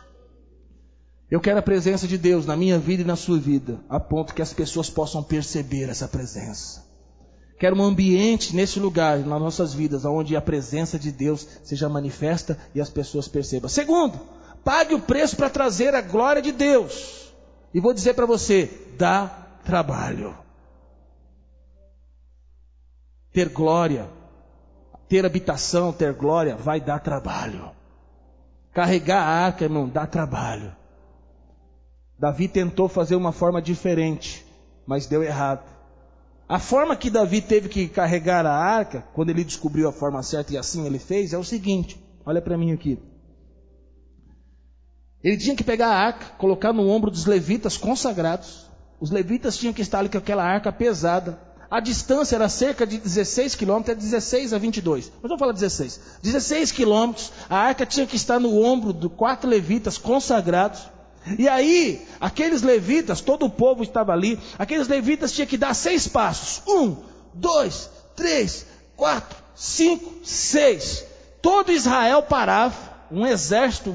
Eu 1.31 1.41
quero 1.41 1.61
a 1.61 1.63
presença 1.63 2.09
de 2.09 2.19
Deus 2.19 2.45
na 2.45 2.57
minha 2.57 2.77
vida 2.77 3.03
e 3.03 3.07
na 3.07 3.15
sua 3.15 3.39
vida, 3.39 3.79
a 3.89 4.01
ponto 4.01 4.35
que 4.35 4.43
as 4.43 4.53
pessoas 4.53 4.91
possam 4.91 5.23
perceber 5.23 5.89
essa 5.89 6.09
presença. 6.09 6.85
Quero 7.57 7.77
um 7.77 7.85
ambiente 7.85 8.57
nesse 8.57 8.81
lugar, 8.81 9.19
nas 9.19 9.41
nossas 9.41 9.73
vidas, 9.73 10.05
onde 10.05 10.35
a 10.35 10.41
presença 10.41 10.99
de 10.99 11.13
Deus 11.13 11.47
seja 11.63 11.89
manifesta 11.89 12.59
e 12.75 12.81
as 12.81 12.91
pessoas 12.91 13.29
percebam. 13.29 13.69
Segundo, 13.69 14.19
pague 14.65 14.95
o 14.95 15.01
preço 15.01 15.37
para 15.37 15.49
trazer 15.49 15.95
a 15.95 16.01
glória 16.01 16.43
de 16.43 16.51
Deus. 16.51 17.33
E 17.73 17.79
vou 17.79 17.95
dizer 17.95 18.15
para 18.15 18.27
você: 18.27 18.69
dá 18.99 19.29
trabalho. 19.63 20.37
Ter 23.33 23.51
glória, 23.51 24.09
ter 25.09 25.25
habitação, 25.25 25.93
ter 25.93 26.13
glória, 26.15 26.57
vai 26.57 26.81
dar 26.81 26.99
trabalho. 26.99 27.71
Carregar 28.73 29.23
a 29.23 29.45
arca, 29.47 29.65
irmão, 29.65 29.89
dá 29.89 30.07
trabalho. 30.07 30.80
Davi 32.21 32.49
tentou 32.49 32.87
fazer 32.87 33.17
uma 33.17 33.33
forma 33.33 33.63
diferente, 33.63 34.45
mas 34.87 35.07
deu 35.07 35.23
errado. 35.23 35.67
A 36.47 36.59
forma 36.59 36.95
que 36.95 37.09
Davi 37.09 37.41
teve 37.41 37.67
que 37.71 37.89
carregar 37.89 38.45
a 38.45 38.53
arca, 38.53 39.07
quando 39.15 39.31
ele 39.31 39.43
descobriu 39.43 39.89
a 39.89 39.93
forma 39.93 40.23
certa 40.23 40.53
e 40.53 40.59
assim 40.59 40.85
ele 40.85 40.99
fez, 40.99 41.33
é 41.33 41.39
o 41.39 41.45
seguinte: 41.45 41.99
olha 42.27 42.43
para 42.43 42.59
mim 42.59 42.73
aqui. 42.73 42.99
Ele 45.25 45.39
tinha 45.39 45.57
que 45.57 45.65
pegar 45.65 45.89
a 45.89 45.97
arca, 45.97 46.27
colocar 46.37 46.75
no 46.75 46.87
ombro 46.91 47.11
dos 47.11 47.25
levitas 47.25 47.79
consagrados. 47.79 48.69
Os 49.01 49.11
levitas 49.11 49.57
tinham 49.57 49.73
que 49.73 49.81
estar 49.81 50.01
ali 50.01 50.11
com 50.11 50.19
aquela 50.19 50.45
arca 50.45 50.71
pesada. 50.71 51.41
A 51.71 51.81
distância 51.81 52.37
era 52.37 52.51
cerca 52.51 52.87
de 52.87 52.99
16 52.99 53.55
quilômetros, 53.55 53.97
é 53.97 53.99
16 53.99 54.53
a 54.53 54.59
22. 54.59 55.11
Mas 55.23 55.23
vamos 55.23 55.39
falar 55.39 55.53
16. 55.53 56.19
16 56.23 56.73
quilômetros, 56.73 57.33
a 57.49 57.57
arca 57.57 57.87
tinha 57.87 58.07
que 58.07 58.17
estar 58.17 58.39
no 58.39 58.63
ombro 58.63 58.93
de 58.93 59.09
quatro 59.09 59.49
levitas 59.49 59.97
consagrados. 59.97 61.00
E 61.39 61.49
aí, 61.49 62.07
aqueles 62.21 62.63
levitas, 62.63 63.21
todo 63.21 63.47
o 63.47 63.51
povo 63.51 63.83
estava 63.83 64.13
ali, 64.13 64.39
aqueles 64.59 64.89
levitas 64.89 65.33
tinham 65.33 65.47
que 65.47 65.57
dar 65.57 65.75
seis 65.75 66.09
passos. 66.09 66.63
Um, 66.67 66.97
dois, 67.35 67.91
três, 68.17 68.67
quatro, 68.97 69.37
cinco, 69.55 70.25
seis. 70.25 71.05
Todo 71.43 71.73
Israel 71.73 72.23
parava, 72.23 72.77
um 73.11 73.27
exército, 73.27 73.95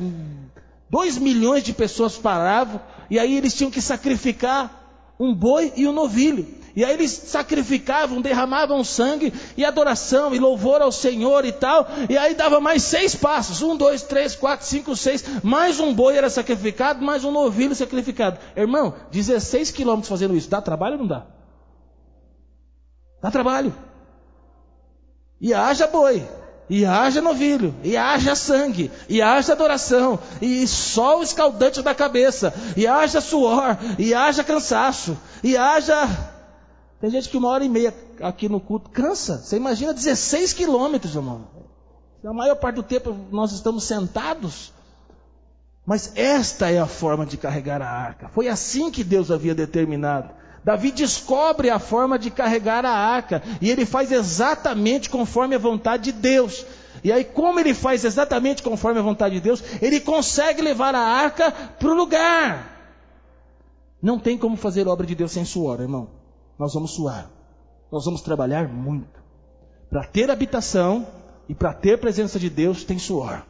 dois 0.89 1.17
milhões 1.17 1.63
de 1.63 1.73
pessoas 1.73 2.17
paravam, 2.17 2.81
e 3.09 3.19
aí 3.19 3.35
eles 3.35 3.53
tinham 3.53 3.71
que 3.71 3.81
sacrificar 3.81 5.13
um 5.19 5.33
boi 5.33 5.73
e 5.75 5.87
um 5.87 5.93
novilho. 5.93 6.64
E 6.75 6.83
aí 6.83 6.93
eles 6.93 7.11
sacrificavam, 7.11 8.21
derramavam 8.21 8.83
sangue 8.83 9.33
e 9.55 9.63
adoração 9.63 10.35
e 10.35 10.39
louvor 10.39 10.81
ao 10.81 10.91
Senhor 10.91 11.45
e 11.45 11.53
tal. 11.53 11.87
E 12.09 12.17
aí 12.17 12.35
dava 12.35 12.59
mais 12.59 12.83
seis 12.83 13.15
passos: 13.15 13.61
um, 13.61 13.77
dois, 13.77 14.03
três, 14.03 14.35
quatro, 14.35 14.65
cinco, 14.65 14.93
seis. 14.95 15.23
Mais 15.41 15.79
um 15.79 15.93
boi 15.93 16.17
era 16.17 16.29
sacrificado, 16.29 17.03
mais 17.03 17.23
um 17.23 17.31
novilho 17.31 17.73
sacrificado. 17.73 18.37
Irmão, 18.57 18.93
16 19.09 19.71
quilômetros 19.71 20.09
fazendo 20.09 20.35
isso. 20.35 20.49
Dá 20.49 20.61
trabalho 20.61 20.95
ou 20.95 20.99
não 20.99 21.07
dá? 21.07 21.25
Dá 23.21 23.31
trabalho. 23.31 23.73
E 25.39 25.53
haja 25.53 25.87
boi, 25.87 26.27
e 26.69 26.85
haja 26.85 27.21
novilho, 27.21 27.73
e 27.83 27.95
haja 27.95 28.35
sangue, 28.35 28.91
e 29.07 29.21
haja 29.21 29.53
adoração, 29.53 30.19
e 30.41 30.67
sol 30.67 31.23
escaldante 31.23 31.81
da 31.81 31.93
cabeça, 31.93 32.53
e 32.75 32.87
haja 32.87 33.21
suor, 33.21 33.77
e 33.99 34.13
haja 34.13 34.43
cansaço, 34.43 35.17
e 35.43 35.55
haja 35.55 36.34
tem 36.99 37.09
gente 37.09 37.29
que 37.29 37.37
uma 37.37 37.49
hora 37.49 37.63
e 37.63 37.69
meia 37.69 37.93
aqui 38.21 38.47
no 38.47 38.59
culto 38.59 38.89
cansa. 38.89 39.37
Você 39.37 39.57
imagina 39.57 39.93
16 39.93 40.53
quilômetros, 40.53 41.15
irmão. 41.15 41.47
Na 42.23 42.33
maior 42.33 42.55
parte 42.55 42.77
do 42.77 42.83
tempo 42.83 43.15
nós 43.31 43.51
estamos 43.51 43.83
sentados. 43.83 44.73
Mas 45.85 46.13
esta 46.15 46.71
é 46.71 46.79
a 46.79 46.87
forma 46.87 47.25
de 47.25 47.37
carregar 47.37 47.81
a 47.81 47.89
arca. 47.89 48.29
Foi 48.29 48.47
assim 48.47 48.89
que 48.89 49.03
Deus 49.03 49.29
havia 49.29 49.53
determinado. 49.53 50.31
Davi 50.63 50.91
descobre 50.91 51.69
a 51.69 51.77
forma 51.77 52.17
de 52.17 52.31
carregar 52.31 52.85
a 52.85 52.91
arca. 52.91 53.43
E 53.61 53.69
ele 53.69 53.85
faz 53.85 54.11
exatamente 54.11 55.09
conforme 55.09 55.53
a 55.53 55.59
vontade 55.59 56.05
de 56.05 56.13
Deus. 56.13 56.65
E 57.03 57.11
aí, 57.11 57.23
como 57.23 57.59
ele 57.59 57.75
faz 57.75 58.03
exatamente 58.03 58.63
conforme 58.63 58.99
a 58.99 59.03
vontade 59.03 59.35
de 59.35 59.41
Deus, 59.41 59.63
ele 59.79 59.99
consegue 59.99 60.61
levar 60.61 60.95
a 60.95 60.99
arca 60.99 61.51
para 61.51 61.89
o 61.89 61.93
lugar. 61.93 62.71
Não 64.01 64.17
tem 64.17 64.39
como 64.39 64.57
fazer 64.57 64.87
obra 64.87 65.05
de 65.05 65.13
Deus 65.13 65.31
sem 65.31 65.45
suor, 65.45 65.81
irmão 65.81 66.24
nós 66.57 66.73
vamos 66.73 66.91
suar. 66.91 67.29
Nós 67.91 68.05
vamos 68.05 68.21
trabalhar 68.21 68.67
muito. 68.67 69.23
Para 69.89 70.05
ter 70.05 70.29
habitação 70.31 71.07
e 71.47 71.55
para 71.55 71.73
ter 71.73 71.99
presença 71.99 72.39
de 72.39 72.49
Deus 72.49 72.83
tem 72.83 72.97
suor. 72.97 73.45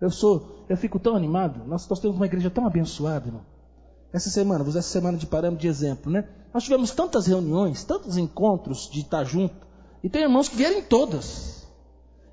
Eu 0.00 0.10
sou, 0.10 0.64
eu 0.68 0.76
fico 0.76 0.98
tão 0.98 1.16
animado. 1.16 1.64
Nós, 1.66 1.88
nós 1.88 1.98
temos 1.98 2.16
uma 2.16 2.26
igreja 2.26 2.50
tão 2.50 2.66
abençoada, 2.66 3.28
irmão. 3.28 3.42
Essa 4.12 4.30
semana, 4.30 4.64
essa 4.68 4.82
semana 4.82 5.18
de 5.18 5.26
parâmetro 5.26 5.62
de 5.62 5.68
exemplo, 5.68 6.10
né? 6.10 6.28
Nós 6.52 6.62
tivemos 6.62 6.92
tantas 6.92 7.26
reuniões, 7.26 7.82
tantos 7.82 8.16
encontros 8.16 8.88
de 8.88 9.00
estar 9.00 9.24
junto. 9.24 9.66
E 10.04 10.08
tem 10.08 10.22
irmãos 10.22 10.48
que 10.48 10.56
vieram 10.56 10.78
em 10.78 10.82
todas. 10.82 11.66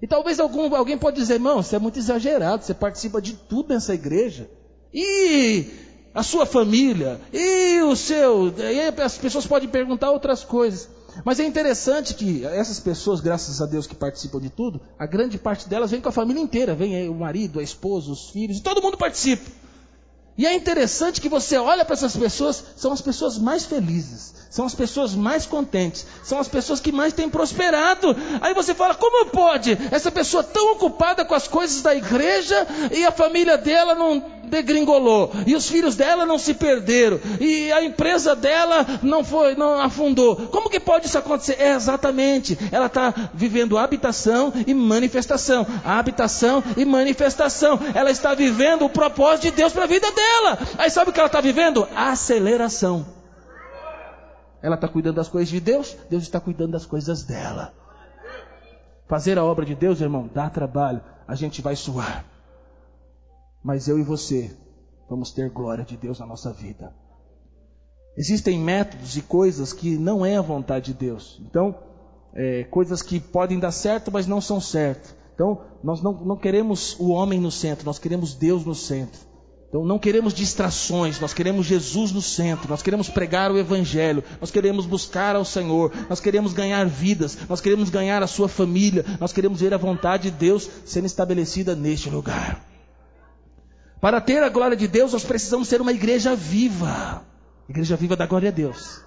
E 0.01 0.07
talvez 0.07 0.39
algum, 0.39 0.75
alguém 0.75 0.97
pode 0.97 1.15
dizer, 1.17 1.35
irmão, 1.35 1.61
você 1.61 1.75
é 1.75 1.79
muito 1.79 1.97
exagerado, 1.97 2.63
você 2.63 2.73
participa 2.73 3.21
de 3.21 3.33
tudo 3.33 3.73
nessa 3.73 3.93
igreja. 3.93 4.49
E 4.93 5.67
a 6.13 6.23
sua 6.23 6.45
família 6.45 7.19
e 7.33 7.81
o 7.81 7.95
seu. 7.95 8.53
E 8.57 9.01
as 9.01 9.17
pessoas 9.17 9.45
podem 9.45 9.69
perguntar 9.69 10.11
outras 10.11 10.43
coisas. 10.43 10.89
Mas 11.25 11.39
é 11.39 11.45
interessante 11.45 12.13
que 12.13 12.45
essas 12.45 12.79
pessoas, 12.79 13.19
graças 13.19 13.61
a 13.61 13.65
Deus 13.65 13.85
que 13.85 13.95
participam 13.95 14.39
de 14.39 14.49
tudo, 14.49 14.79
a 14.97 15.05
grande 15.05 15.37
parte 15.37 15.67
delas 15.67 15.91
vem 15.91 15.99
com 15.99 16.09
a 16.09 16.11
família 16.11 16.41
inteira, 16.41 16.73
vem 16.73 17.09
o 17.09 17.13
marido, 17.13 17.59
a 17.59 17.63
esposa, 17.63 18.11
os 18.11 18.29
filhos, 18.29 18.57
e 18.57 18.61
todo 18.61 18.81
mundo 18.81 18.97
participa. 18.97 19.43
E 20.37 20.45
é 20.45 20.55
interessante 20.55 21.19
que 21.19 21.27
você 21.27 21.57
olha 21.57 21.83
para 21.83 21.93
essas 21.93 22.15
pessoas, 22.15 22.63
são 22.77 22.93
as 22.93 23.01
pessoas 23.01 23.37
mais 23.37 23.65
felizes, 23.65 24.33
são 24.49 24.65
as 24.65 24.73
pessoas 24.73 25.13
mais 25.13 25.45
contentes, 25.45 26.05
são 26.23 26.39
as 26.39 26.47
pessoas 26.47 26.79
que 26.79 26.91
mais 26.91 27.13
têm 27.13 27.29
prosperado. 27.29 28.15
Aí 28.39 28.53
você 28.53 28.73
fala, 28.73 28.95
como 28.95 29.25
pode 29.27 29.77
essa 29.91 30.09
pessoa 30.09 30.41
tão 30.41 30.71
ocupada 30.71 31.25
com 31.25 31.35
as 31.35 31.47
coisas 31.47 31.81
da 31.81 31.93
igreja 31.93 32.65
e 32.91 33.05
a 33.05 33.11
família 33.11 33.57
dela 33.57 33.93
não 33.93 34.40
degringolou, 34.51 35.31
e 35.47 35.55
os 35.55 35.67
filhos 35.67 35.95
dela 35.95 36.25
não 36.25 36.37
se 36.37 36.53
perderam, 36.53 37.19
e 37.39 37.71
a 37.71 37.83
empresa 37.83 38.35
dela 38.35 38.85
não 39.01 39.23
foi, 39.23 39.55
não 39.55 39.79
afundou. 39.79 40.35
Como 40.35 40.69
que 40.69 40.79
pode 40.79 41.07
isso 41.07 41.17
acontecer? 41.17 41.55
É 41.57 41.73
exatamente, 41.73 42.57
ela 42.71 42.87
está 42.87 43.13
vivendo 43.33 43.77
habitação 43.77 44.53
e 44.67 44.73
manifestação, 44.73 45.65
habitação 45.83 46.61
e 46.75 46.83
manifestação. 46.83 47.79
Ela 47.95 48.11
está 48.11 48.35
vivendo 48.35 48.85
o 48.85 48.89
propósito 48.89 49.43
de 49.43 49.51
Deus 49.51 49.71
para 49.71 49.85
a 49.85 49.87
vida 49.87 50.11
dela. 50.11 50.59
Aí 50.77 50.89
sabe 50.89 51.09
o 51.09 51.13
que 51.13 51.19
ela 51.19 51.27
está 51.27 51.39
vivendo? 51.39 51.87
Aceleração. 51.95 53.05
Ela 54.61 54.75
está 54.75 54.87
cuidando 54.87 55.15
das 55.15 55.29
coisas 55.29 55.49
de 55.49 55.59
Deus, 55.59 55.97
Deus 56.09 56.23
está 56.23 56.39
cuidando 56.39 56.73
das 56.73 56.85
coisas 56.85 57.23
dela. 57.23 57.73
Fazer 59.07 59.39
a 59.39 59.43
obra 59.43 59.65
de 59.65 59.73
Deus, 59.73 60.01
irmão, 60.01 60.29
dá 60.33 60.49
trabalho. 60.49 61.01
A 61.27 61.35
gente 61.35 61.61
vai 61.61 61.75
suar. 61.75 62.25
Mas 63.63 63.87
eu 63.87 63.99
e 63.99 64.03
você 64.03 64.55
vamos 65.09 65.31
ter 65.31 65.49
glória 65.49 65.83
de 65.83 65.97
Deus 65.97 66.19
na 66.19 66.25
nossa 66.25 66.51
vida. 66.53 66.93
Existem 68.17 68.59
métodos 68.59 69.15
e 69.15 69.21
coisas 69.21 69.71
que 69.73 69.97
não 69.97 70.25
é 70.25 70.37
a 70.37 70.41
vontade 70.41 70.93
de 70.93 70.93
Deus. 70.93 71.41
Então, 71.45 71.75
é, 72.33 72.63
coisas 72.65 73.01
que 73.01 73.19
podem 73.19 73.59
dar 73.59 73.71
certo, 73.71 74.11
mas 74.11 74.27
não 74.27 74.41
são 74.41 74.59
certas. 74.59 75.15
Então, 75.33 75.61
nós 75.83 76.01
não, 76.01 76.13
não 76.13 76.37
queremos 76.37 76.97
o 76.99 77.09
homem 77.09 77.39
no 77.39 77.51
centro, 77.51 77.85
nós 77.85 77.99
queremos 77.99 78.33
Deus 78.33 78.65
no 78.65 78.75
centro. 78.75 79.31
Então 79.71 79.85
não 79.85 79.97
queremos 79.97 80.33
distrações, 80.33 81.17
nós 81.21 81.33
queremos 81.33 81.65
Jesus 81.65 82.11
no 82.11 82.21
centro, 82.21 82.69
nós 82.69 82.81
queremos 82.81 83.07
pregar 83.07 83.53
o 83.53 83.57
Evangelho, 83.57 84.21
nós 84.41 84.51
queremos 84.51 84.85
buscar 84.85 85.33
ao 85.33 85.45
Senhor, 85.45 85.93
nós 86.09 86.19
queremos 86.19 86.51
ganhar 86.51 86.85
vidas, 86.85 87.37
nós 87.47 87.61
queremos 87.61 87.89
ganhar 87.89 88.21
a 88.21 88.27
sua 88.27 88.49
família, 88.49 89.05
nós 89.17 89.31
queremos 89.31 89.61
ver 89.61 89.73
a 89.73 89.77
vontade 89.77 90.29
de 90.29 90.37
Deus 90.37 90.69
sendo 90.85 91.05
estabelecida 91.05 91.73
neste 91.73 92.09
lugar. 92.09 92.70
Para 94.01 94.19
ter 94.19 94.41
a 94.41 94.49
glória 94.49 94.75
de 94.75 94.87
Deus, 94.87 95.13
nós 95.13 95.23
precisamos 95.23 95.67
ser 95.67 95.79
uma 95.79 95.91
igreja 95.91 96.35
viva. 96.35 97.23
Igreja 97.69 97.95
viva 97.95 98.15
da 98.15 98.25
glória 98.25 98.49
a 98.49 98.51
Deus. 98.51 98.99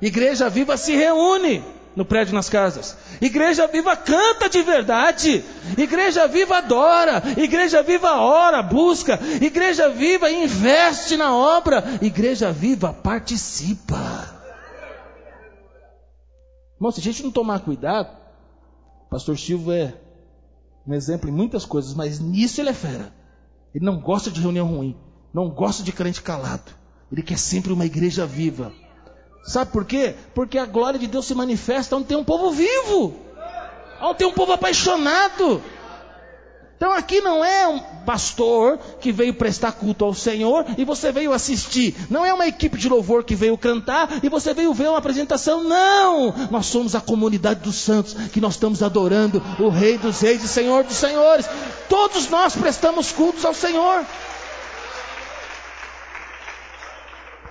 Igreja 0.00 0.48
viva 0.48 0.78
se 0.78 0.96
reúne 0.96 1.62
no 1.94 2.04
prédio 2.04 2.34
nas 2.34 2.48
casas. 2.48 2.96
Igreja 3.20 3.66
viva 3.66 3.94
canta 3.94 4.48
de 4.48 4.62
verdade. 4.62 5.44
Igreja 5.76 6.26
viva 6.26 6.56
adora. 6.56 7.22
Igreja 7.36 7.82
viva 7.82 8.16
ora, 8.16 8.62
busca. 8.62 9.20
Igreja 9.40 9.90
viva 9.90 10.30
investe 10.30 11.18
na 11.18 11.36
obra. 11.36 11.84
Igreja 12.00 12.50
viva 12.50 12.90
participa. 12.90 14.32
Irmão, 16.76 16.90
se 16.90 17.00
a 17.00 17.02
gente 17.02 17.22
não 17.22 17.30
tomar 17.30 17.60
cuidado, 17.60 18.16
pastor 19.10 19.38
Silva 19.38 19.76
é 19.76 19.94
um 20.86 20.94
exemplo 20.94 21.28
em 21.28 21.32
muitas 21.32 21.66
coisas, 21.66 21.92
mas 21.94 22.18
nisso 22.18 22.62
ele 22.62 22.70
é 22.70 22.74
fera. 22.74 23.23
Ele 23.74 23.84
não 23.84 23.98
gosta 23.98 24.30
de 24.30 24.40
reunião 24.40 24.66
ruim, 24.68 24.96
não 25.32 25.50
gosta 25.50 25.82
de 25.82 25.92
crente 25.92 26.22
calado. 26.22 26.72
Ele 27.10 27.22
quer 27.22 27.38
sempre 27.38 27.72
uma 27.72 27.84
igreja 27.84 28.24
viva. 28.24 28.72
Sabe 29.44 29.72
por 29.72 29.84
quê? 29.84 30.14
Porque 30.34 30.56
a 30.56 30.64
glória 30.64 30.98
de 30.98 31.06
Deus 31.06 31.26
se 31.26 31.34
manifesta 31.34 31.96
onde 31.96 32.06
tem 32.06 32.16
um 32.16 32.24
povo 32.24 32.50
vivo, 32.50 33.14
onde 34.00 34.18
tem 34.18 34.26
um 34.26 34.32
povo 34.32 34.52
apaixonado. 34.52 35.60
Então 36.76 36.92
aqui 36.92 37.20
não 37.20 37.44
é 37.44 37.68
um 37.68 37.78
pastor 38.04 38.78
que 39.00 39.12
veio 39.12 39.32
prestar 39.34 39.72
culto 39.72 40.04
ao 40.04 40.12
Senhor 40.12 40.66
e 40.76 40.84
você 40.84 41.12
veio 41.12 41.32
assistir. 41.32 41.94
Não 42.10 42.26
é 42.26 42.34
uma 42.34 42.46
equipe 42.46 42.76
de 42.76 42.88
louvor 42.88 43.24
que 43.24 43.34
veio 43.34 43.56
cantar 43.56 44.08
e 44.22 44.28
você 44.28 44.52
veio 44.52 44.74
ver 44.74 44.88
uma 44.88 44.98
apresentação. 44.98 45.62
Não! 45.62 46.34
Nós 46.50 46.66
somos 46.66 46.94
a 46.94 47.00
comunidade 47.00 47.60
dos 47.60 47.76
santos 47.76 48.14
que 48.32 48.40
nós 48.40 48.54
estamos 48.54 48.82
adorando 48.82 49.42
o 49.58 49.68
Rei 49.68 49.96
dos 49.96 50.20
Reis 50.20 50.42
e 50.42 50.48
Senhor 50.48 50.84
dos 50.84 50.96
Senhores. 50.96 51.46
Todos 51.88 52.28
nós 52.28 52.56
prestamos 52.56 53.12
cultos 53.12 53.44
ao 53.44 53.54
Senhor. 53.54 54.04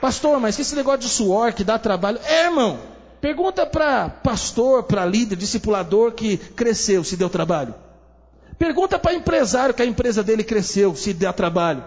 Pastor, 0.02 0.38
mas 0.38 0.60
esse 0.60 0.76
negócio 0.76 1.00
de 1.00 1.10
suor 1.10 1.54
que 1.54 1.64
dá 1.64 1.80
trabalho. 1.80 2.20
É, 2.26 2.44
irmão. 2.44 2.78
Pergunta 3.22 3.66
para 3.66 4.10
pastor, 4.10 4.84
para 4.84 5.06
líder, 5.06 5.38
discipulador 5.38 6.12
que 6.12 6.36
cresceu, 6.38 7.06
se 7.06 7.16
deu 7.16 7.30
trabalho. 7.30 7.74
Pergunta 8.58 9.00
para 9.00 9.14
empresário 9.14 9.74
que 9.74 9.82
a 9.82 9.86
empresa 9.86 10.24
dele 10.24 10.44
cresceu, 10.44 10.96
se 10.96 11.14
dá 11.14 11.34
trabalho. 11.34 11.84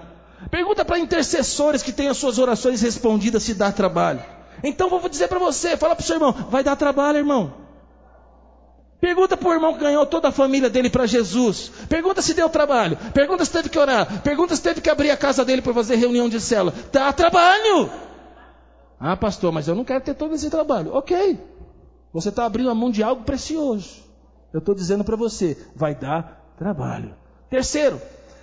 Pergunta 0.50 0.84
para 0.84 0.98
intercessores 0.98 1.82
que 1.82 1.92
têm 1.92 2.08
as 2.08 2.16
suas 2.16 2.38
orações 2.38 2.80
respondidas, 2.80 3.42
se 3.42 3.54
dá 3.54 3.72
trabalho. 3.72 4.22
Então 4.62 4.88
vou 4.88 5.08
dizer 5.08 5.28
para 5.28 5.38
você, 5.38 5.76
fala 5.76 5.94
para 5.94 6.02
o 6.02 6.06
seu 6.06 6.16
irmão, 6.16 6.32
vai 6.50 6.62
dar 6.62 6.76
trabalho, 6.76 7.18
irmão. 7.18 7.66
Pergunta 9.00 9.36
para 9.36 9.48
o 9.48 9.52
irmão 9.52 9.74
que 9.74 9.80
ganhou 9.80 10.06
toda 10.06 10.28
a 10.28 10.32
família 10.32 10.70
dele 10.70 10.88
para 10.88 11.06
Jesus. 11.06 11.70
Pergunta 11.88 12.22
se 12.22 12.32
deu 12.32 12.48
trabalho. 12.48 12.96
Pergunta 13.12 13.44
se 13.44 13.52
teve 13.52 13.68
que 13.68 13.78
orar. 13.78 14.22
Pergunta 14.22 14.56
se 14.56 14.62
teve 14.62 14.80
que 14.80 14.88
abrir 14.88 15.10
a 15.10 15.16
casa 15.16 15.44
dele 15.44 15.60
para 15.60 15.74
fazer 15.74 15.96
reunião 15.96 16.28
de 16.28 16.40
célula. 16.40 16.72
Dá 16.90 17.12
trabalho. 17.12 17.90
Ah, 18.98 19.16
pastor, 19.16 19.52
mas 19.52 19.68
eu 19.68 19.74
não 19.74 19.84
quero 19.84 20.02
ter 20.02 20.14
todo 20.14 20.34
esse 20.34 20.48
trabalho. 20.48 20.94
Ok. 20.94 21.38
Você 22.12 22.30
está 22.30 22.46
abrindo 22.46 22.70
a 22.70 22.74
mão 22.74 22.90
de 22.90 23.02
algo 23.02 23.22
precioso. 23.22 24.02
Eu 24.52 24.60
estou 24.60 24.74
dizendo 24.74 25.04
para 25.04 25.16
você, 25.16 25.58
vai 25.74 25.94
dar 25.94 26.35
trabalho. 26.56 27.14
Terceiro, 27.50 28.00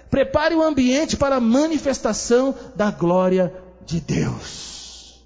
prepare 0.09 0.55
o 0.55 0.63
ambiente 0.63 1.17
para 1.17 1.37
a 1.37 1.41
manifestação 1.41 2.55
da 2.75 2.91
glória 2.91 3.53
de 3.85 3.99
Deus. 3.99 5.23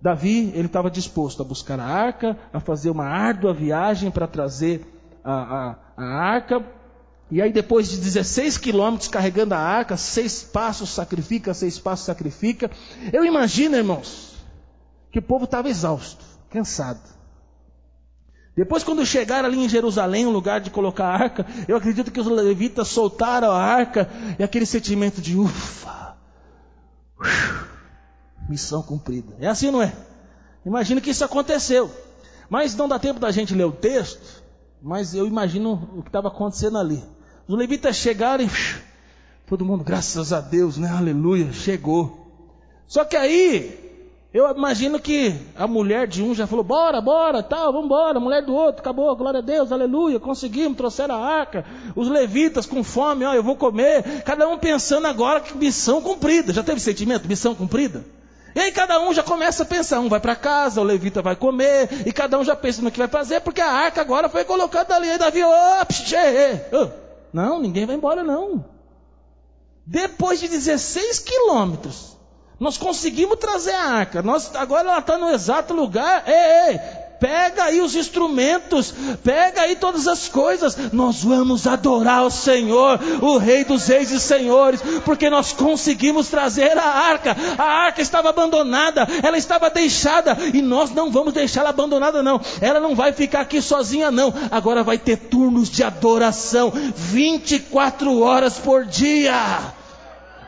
Davi, 0.00 0.50
ele 0.54 0.66
estava 0.66 0.90
disposto 0.90 1.42
a 1.42 1.44
buscar 1.44 1.78
a 1.78 1.84
arca, 1.84 2.36
a 2.52 2.60
fazer 2.60 2.90
uma 2.90 3.04
árdua 3.04 3.52
viagem 3.52 4.10
para 4.10 4.26
trazer 4.26 4.86
a, 5.22 5.32
a, 5.34 5.76
a 5.96 6.04
arca 6.04 6.64
e 7.30 7.40
aí, 7.40 7.52
depois 7.52 7.88
de 7.88 7.98
16 7.98 8.58
quilômetros 8.58 9.08
carregando 9.08 9.54
a 9.54 9.58
arca, 9.58 9.96
seis 9.96 10.42
passos 10.42 10.90
sacrifica, 10.90 11.54
seis 11.54 11.78
passos 11.78 12.06
sacrifica. 12.06 12.68
Eu 13.12 13.24
imagino, 13.24 13.76
irmãos, 13.76 14.34
que 15.12 15.20
o 15.20 15.22
povo 15.22 15.44
estava 15.44 15.68
exausto, 15.68 16.24
cansado. 16.50 17.19
Depois, 18.60 18.84
quando 18.84 19.06
chegaram 19.06 19.48
ali 19.48 19.58
em 19.58 19.68
Jerusalém, 19.70 20.26
no 20.26 20.30
lugar 20.30 20.60
de 20.60 20.68
colocar 20.68 21.06
a 21.06 21.14
arca, 21.14 21.46
eu 21.66 21.78
acredito 21.78 22.10
que 22.10 22.20
os 22.20 22.26
levitas 22.26 22.88
soltaram 22.88 23.50
a 23.50 23.58
arca 23.58 24.06
e 24.38 24.42
aquele 24.42 24.66
sentimento 24.66 25.18
de 25.18 25.34
ufa, 25.34 26.14
missão 28.46 28.82
cumprida. 28.82 29.34
É 29.40 29.46
assim, 29.46 29.70
não 29.70 29.80
é? 29.80 29.94
Imagino 30.62 31.00
que 31.00 31.08
isso 31.08 31.24
aconteceu. 31.24 31.90
Mas 32.50 32.74
não 32.74 32.86
dá 32.86 32.98
tempo 32.98 33.18
da 33.18 33.30
gente 33.30 33.54
ler 33.54 33.64
o 33.64 33.72
texto, 33.72 34.42
mas 34.82 35.14
eu 35.14 35.26
imagino 35.26 35.88
o 35.96 36.02
que 36.02 36.10
estava 36.10 36.28
acontecendo 36.28 36.76
ali. 36.76 37.02
Os 37.48 37.56
levitas 37.56 37.96
chegaram 37.96 38.44
e 38.44 38.50
todo 39.46 39.64
mundo, 39.64 39.82
graças 39.82 40.34
a 40.34 40.40
Deus, 40.42 40.76
né? 40.76 40.90
Aleluia, 40.90 41.50
chegou. 41.50 42.30
Só 42.86 43.06
que 43.06 43.16
aí, 43.16 43.89
eu 44.32 44.48
imagino 44.56 45.00
que 45.00 45.34
a 45.56 45.66
mulher 45.66 46.06
de 46.06 46.22
um 46.22 46.32
já 46.32 46.46
falou: 46.46 46.64
bora, 46.64 47.00
bora, 47.00 47.42
tal, 47.42 47.72
vamos 47.72 47.86
embora. 47.86 48.18
A 48.18 48.20
mulher 48.20 48.44
do 48.44 48.54
outro, 48.54 48.80
acabou, 48.80 49.14
glória 49.16 49.38
a 49.38 49.42
Deus, 49.42 49.72
aleluia, 49.72 50.20
conseguimos, 50.20 50.76
trouxeram 50.76 51.16
a 51.16 51.26
arca. 51.26 51.64
Os 51.96 52.08
levitas 52.08 52.64
com 52.64 52.84
fome, 52.84 53.24
ó, 53.24 53.34
eu 53.34 53.42
vou 53.42 53.56
comer. 53.56 54.22
Cada 54.22 54.48
um 54.48 54.56
pensando 54.56 55.06
agora 55.06 55.40
que 55.40 55.56
missão 55.56 56.00
cumprida. 56.00 56.52
Já 56.52 56.62
teve 56.62 56.78
sentimento? 56.78 57.26
Missão 57.26 57.56
cumprida? 57.56 58.04
E 58.54 58.60
aí 58.60 58.72
cada 58.72 59.00
um 59.00 59.12
já 59.12 59.22
começa 59.22 59.62
a 59.64 59.66
pensar, 59.66 60.00
um 60.00 60.08
vai 60.08 60.20
para 60.20 60.36
casa, 60.36 60.80
o 60.80 60.84
levita 60.84 61.22
vai 61.22 61.36
comer, 61.36 61.88
e 62.06 62.12
cada 62.12 62.38
um 62.38 62.44
já 62.44 62.56
pensa 62.56 62.82
no 62.82 62.90
que 62.90 62.98
vai 62.98 63.06
fazer, 63.06 63.40
porque 63.40 63.60
a 63.60 63.70
arca 63.70 64.00
agora 64.00 64.28
foi 64.28 64.44
colocada 64.44 64.94
ali, 64.94 65.08
e 65.08 65.18
Davi, 65.18 65.40
oh, 65.42 66.76
oh. 66.76 66.88
Não, 67.32 67.60
ninguém 67.60 67.86
vai 67.86 67.94
embora 67.94 68.24
não. 68.24 68.64
Depois 69.86 70.40
de 70.40 70.48
16 70.48 71.20
quilômetros, 71.20 72.16
nós 72.60 72.76
conseguimos 72.76 73.38
trazer 73.38 73.72
a 73.72 73.84
arca. 73.84 74.22
Nós, 74.22 74.54
agora 74.54 74.86
ela 74.86 74.98
está 74.98 75.16
no 75.16 75.30
exato 75.30 75.72
lugar. 75.72 76.24
Ei, 76.26 76.74
ei, 76.74 76.80
Pega 77.20 77.64
aí 77.64 77.82
os 77.82 77.94
instrumentos, 77.94 78.94
pega 79.22 79.60
aí 79.60 79.76
todas 79.76 80.08
as 80.08 80.26
coisas. 80.26 80.74
Nós 80.90 81.22
vamos 81.22 81.66
adorar 81.66 82.24
o 82.24 82.30
Senhor, 82.30 82.98
o 83.20 83.36
Rei 83.36 83.62
dos 83.62 83.86
Reis 83.86 84.10
e 84.10 84.18
Senhores, 84.18 84.80
porque 85.04 85.28
nós 85.28 85.52
conseguimos 85.52 86.28
trazer 86.28 86.78
a 86.78 86.82
arca. 86.82 87.36
A 87.58 87.62
arca 87.62 88.00
estava 88.00 88.30
abandonada, 88.30 89.06
ela 89.22 89.36
estava 89.36 89.68
deixada 89.68 90.34
e 90.54 90.62
nós 90.62 90.92
não 90.92 91.10
vamos 91.10 91.34
deixá-la 91.34 91.68
abandonada, 91.68 92.22
não. 92.22 92.40
Ela 92.58 92.80
não 92.80 92.94
vai 92.94 93.12
ficar 93.12 93.42
aqui 93.42 93.60
sozinha, 93.60 94.10
não. 94.10 94.32
Agora 94.50 94.82
vai 94.82 94.96
ter 94.96 95.18
turnos 95.18 95.68
de 95.68 95.82
adoração 95.84 96.72
24 96.96 98.18
horas 98.18 98.54
por 98.56 98.86
dia 98.86 99.74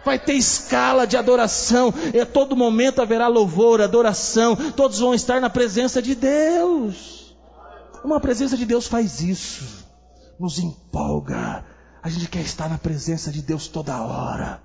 vai 0.04 0.18
ter 0.18 0.34
escala 0.34 1.06
de 1.06 1.16
adoração, 1.16 1.92
e 2.12 2.20
a 2.20 2.26
todo 2.26 2.56
momento 2.56 3.00
haverá 3.00 3.28
louvor, 3.28 3.80
adoração, 3.80 4.56
todos 4.72 4.98
vão 4.98 5.14
estar 5.14 5.40
na 5.40 5.50
presença 5.50 6.02
de 6.02 6.14
Deus. 6.14 7.36
Uma 8.04 8.20
presença 8.20 8.56
de 8.56 8.64
Deus 8.64 8.86
faz 8.86 9.20
isso, 9.20 9.86
nos 10.38 10.58
empolga, 10.58 11.64
a 12.02 12.08
gente 12.08 12.28
quer 12.28 12.40
estar 12.40 12.68
na 12.68 12.78
presença 12.78 13.30
de 13.30 13.42
Deus 13.42 13.68
toda 13.68 14.02
hora. 14.02 14.60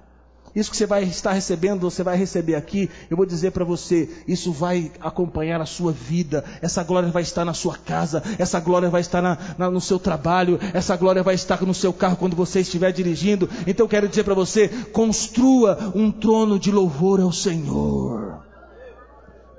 Isso 0.55 0.71
que 0.71 0.77
você 0.77 0.85
vai 0.85 1.03
estar 1.03 1.33
recebendo, 1.33 1.81
você 1.81 2.03
vai 2.03 2.17
receber 2.17 2.55
aqui, 2.55 2.89
eu 3.09 3.17
vou 3.17 3.25
dizer 3.25 3.51
para 3.51 3.63
você, 3.63 4.09
isso 4.27 4.51
vai 4.51 4.91
acompanhar 4.99 5.61
a 5.61 5.65
sua 5.65 5.91
vida, 5.91 6.43
essa 6.61 6.83
glória 6.83 7.09
vai 7.11 7.21
estar 7.21 7.45
na 7.45 7.53
sua 7.53 7.77
casa, 7.77 8.23
essa 8.39 8.59
glória 8.59 8.89
vai 8.89 9.01
estar 9.01 9.21
na, 9.21 9.37
na, 9.57 9.69
no 9.69 9.79
seu 9.79 9.99
trabalho, 9.99 10.59
essa 10.73 10.95
glória 10.95 11.21
vai 11.21 11.35
estar 11.35 11.61
no 11.61 11.73
seu 11.73 11.93
carro 11.93 12.17
quando 12.17 12.35
você 12.35 12.61
estiver 12.61 12.91
dirigindo. 12.91 13.49
Então 13.67 13.85
eu 13.85 13.89
quero 13.89 14.07
dizer 14.07 14.23
para 14.23 14.33
você, 14.33 14.67
construa 14.91 15.91
um 15.93 16.11
trono 16.11 16.57
de 16.57 16.71
louvor 16.71 17.19
ao 17.21 17.31
Senhor. 17.31 18.43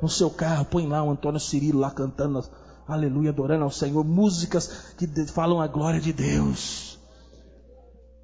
No 0.03 0.09
seu 0.09 0.31
carro, 0.31 0.65
põe 0.65 0.87
lá 0.87 1.03
o 1.03 1.11
Antônio 1.11 1.41
Cirilo 1.41 1.81
lá 1.81 1.91
cantando, 1.91 2.45
aleluia, 2.87 3.31
adorando 3.31 3.65
ao 3.65 3.71
Senhor, 3.71 4.05
músicas 4.05 4.95
que 4.97 5.07
falam 5.27 5.61
a 5.61 5.67
glória 5.67 6.01
de 6.01 6.13
Deus. 6.13 6.98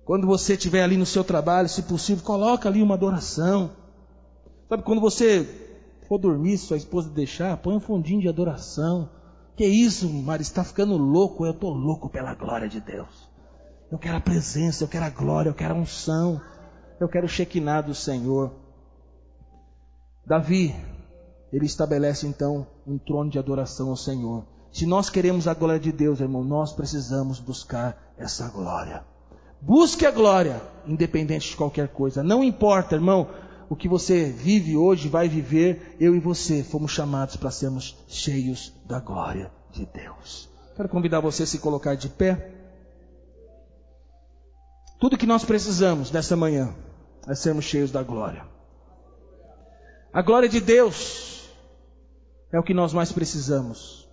Quando 0.05 0.27
você 0.27 0.53
estiver 0.53 0.83
ali 0.83 0.99
no 0.99 1.07
seu 1.07 1.25
trabalho, 1.25 1.69
se 1.69 1.83
possível, 1.83 2.23
coloca 2.23 2.69
ali 2.69 2.83
uma 2.83 2.95
adoração. 2.95 3.71
Sabe, 4.69 4.83
quando 4.83 5.01
você 5.01 5.49
for 6.07 6.19
dormir, 6.19 6.59
sua 6.59 6.77
esposa 6.77 7.09
deixar, 7.09 7.57
põe 7.57 7.75
um 7.75 7.81
fundinho 7.81 8.21
de 8.21 8.29
adoração. 8.29 9.09
Que 9.57 9.65
isso, 9.65 10.09
Mari, 10.11 10.43
está 10.43 10.63
ficando 10.63 10.97
louco? 10.99 11.47
Eu 11.47 11.53
estou 11.53 11.73
louco 11.73 12.11
pela 12.11 12.35
glória 12.35 12.69
de 12.69 12.81
Deus. 12.81 13.31
Eu 13.91 13.99
quero 13.99 14.17
a 14.17 14.21
presença, 14.21 14.85
eu 14.85 14.89
quero 14.89 15.07
a 15.07 15.11
glória, 15.11 15.49
eu 15.49 15.55
quero 15.55 15.75
a 15.75 15.79
unção, 15.79 16.41
eu 17.01 17.09
quero 17.09 17.25
o 17.25 17.29
Shekinah 17.29 17.81
do 17.81 17.95
Senhor. 17.95 18.53
Davi, 20.27 20.75
ele 21.51 21.65
estabelece 21.65 22.27
então 22.27 22.67
um 22.87 22.99
trono 22.99 23.31
de 23.31 23.39
adoração 23.39 23.89
ao 23.89 23.97
Senhor. 23.97 24.45
Se 24.71 24.85
nós 24.85 25.09
queremos 25.09 25.47
a 25.49 25.55
glória 25.55 25.81
de 25.81 25.93
Deus, 25.93 26.21
irmão, 26.21 26.45
nós 26.45 26.73
precisamos 26.73 27.39
buscar 27.39 28.13
essa 28.19 28.49
glória 28.49 29.14
Busque 29.67 30.05
a 30.05 30.11
glória, 30.11 30.61
independente 30.87 31.49
de 31.49 31.57
qualquer 31.57 31.89
coisa. 31.89 32.23
Não 32.23 32.45
importa, 32.45 32.97
irmão, 32.97 33.31
o 33.71 33.75
que 33.75 33.89
você 33.89 34.25
vive 34.27 34.77
hoje, 34.77 35.09
vai 35.09 35.27
viver, 35.27 35.97
eu 35.99 36.15
e 36.15 36.21
você 36.21 36.63
fomos 36.63 36.93
chamados 36.93 37.37
para 37.37 37.51
sermos 37.51 37.97
cheios 38.07 38.75
da 38.85 39.01
glória 39.01 39.51
de 39.73 39.87
Deus. 39.87 40.51
Quero 40.77 40.91
convidar 40.91 41.21
você 41.21 41.45
a 41.45 41.47
se 41.47 41.59
colocar 41.59 41.95
de 41.95 42.11
pé. 42.11 42.53
Tudo 45.01 45.17
que 45.17 45.25
nós 45.25 45.47
precisamos 45.47 46.11
nessa 46.11 46.37
manhã 46.37 46.75
é 47.27 47.35
sermos 47.35 47.65
cheios 47.65 47.91
da 47.91 48.03
glória. 48.03 48.47
A 50.13 50.21
glória 50.21 50.49
de 50.49 50.61
Deus 50.61 51.49
é 52.53 52.61
o 52.61 52.63
que 52.63 52.75
nós 52.75 52.93
mais 52.93 53.11
precisamos. 53.11 54.07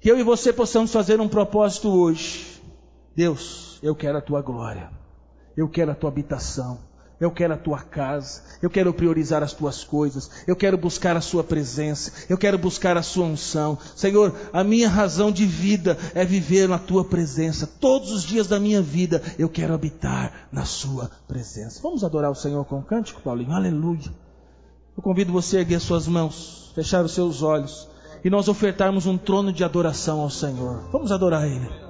Que 0.00 0.08
eu 0.08 0.16
e 0.16 0.22
você 0.22 0.52
possamos 0.52 0.92
fazer 0.92 1.20
um 1.20 1.28
propósito 1.28 1.90
hoje. 1.90 2.62
Deus, 3.16 3.67
eu 3.82 3.94
quero 3.94 4.18
a 4.18 4.20
tua 4.20 4.42
glória. 4.42 4.90
Eu 5.56 5.68
quero 5.68 5.90
a 5.90 5.94
tua 5.94 6.10
habitação. 6.10 6.78
Eu 7.20 7.32
quero 7.32 7.54
a 7.54 7.56
tua 7.56 7.80
casa, 7.80 8.42
eu 8.62 8.70
quero 8.70 8.94
priorizar 8.94 9.42
as 9.42 9.52
tuas 9.52 9.82
coisas, 9.82 10.30
eu 10.46 10.54
quero 10.54 10.78
buscar 10.78 11.16
a 11.16 11.20
sua 11.20 11.42
presença, 11.42 12.12
eu 12.28 12.38
quero 12.38 12.56
buscar 12.56 12.96
a 12.96 13.02
sua 13.02 13.26
unção. 13.26 13.76
Senhor, 13.96 14.32
a 14.52 14.62
minha 14.62 14.88
razão 14.88 15.32
de 15.32 15.44
vida 15.44 15.98
é 16.14 16.24
viver 16.24 16.68
na 16.68 16.78
tua 16.78 17.04
presença. 17.04 17.66
Todos 17.66 18.12
os 18.12 18.22
dias 18.22 18.46
da 18.46 18.60
minha 18.60 18.80
vida 18.80 19.20
eu 19.36 19.48
quero 19.48 19.74
habitar 19.74 20.46
na 20.52 20.64
sua 20.64 21.10
presença. 21.26 21.80
Vamos 21.82 22.04
adorar 22.04 22.30
o 22.30 22.36
Senhor 22.36 22.64
com 22.64 22.78
um 22.78 22.82
cântico, 22.82 23.20
Paulinho? 23.20 23.50
Aleluia. 23.50 24.14
Eu 24.96 25.02
convido 25.02 25.32
você 25.32 25.56
a 25.56 25.60
erguer 25.60 25.80
suas 25.80 26.06
mãos, 26.06 26.70
fechar 26.72 27.04
os 27.04 27.14
seus 27.14 27.42
olhos 27.42 27.88
e 28.24 28.30
nós 28.30 28.46
ofertarmos 28.46 29.06
um 29.06 29.18
trono 29.18 29.52
de 29.52 29.64
adoração 29.64 30.20
ao 30.20 30.30
Senhor. 30.30 30.88
Vamos 30.92 31.10
adorar 31.10 31.44
Ele. 31.44 31.87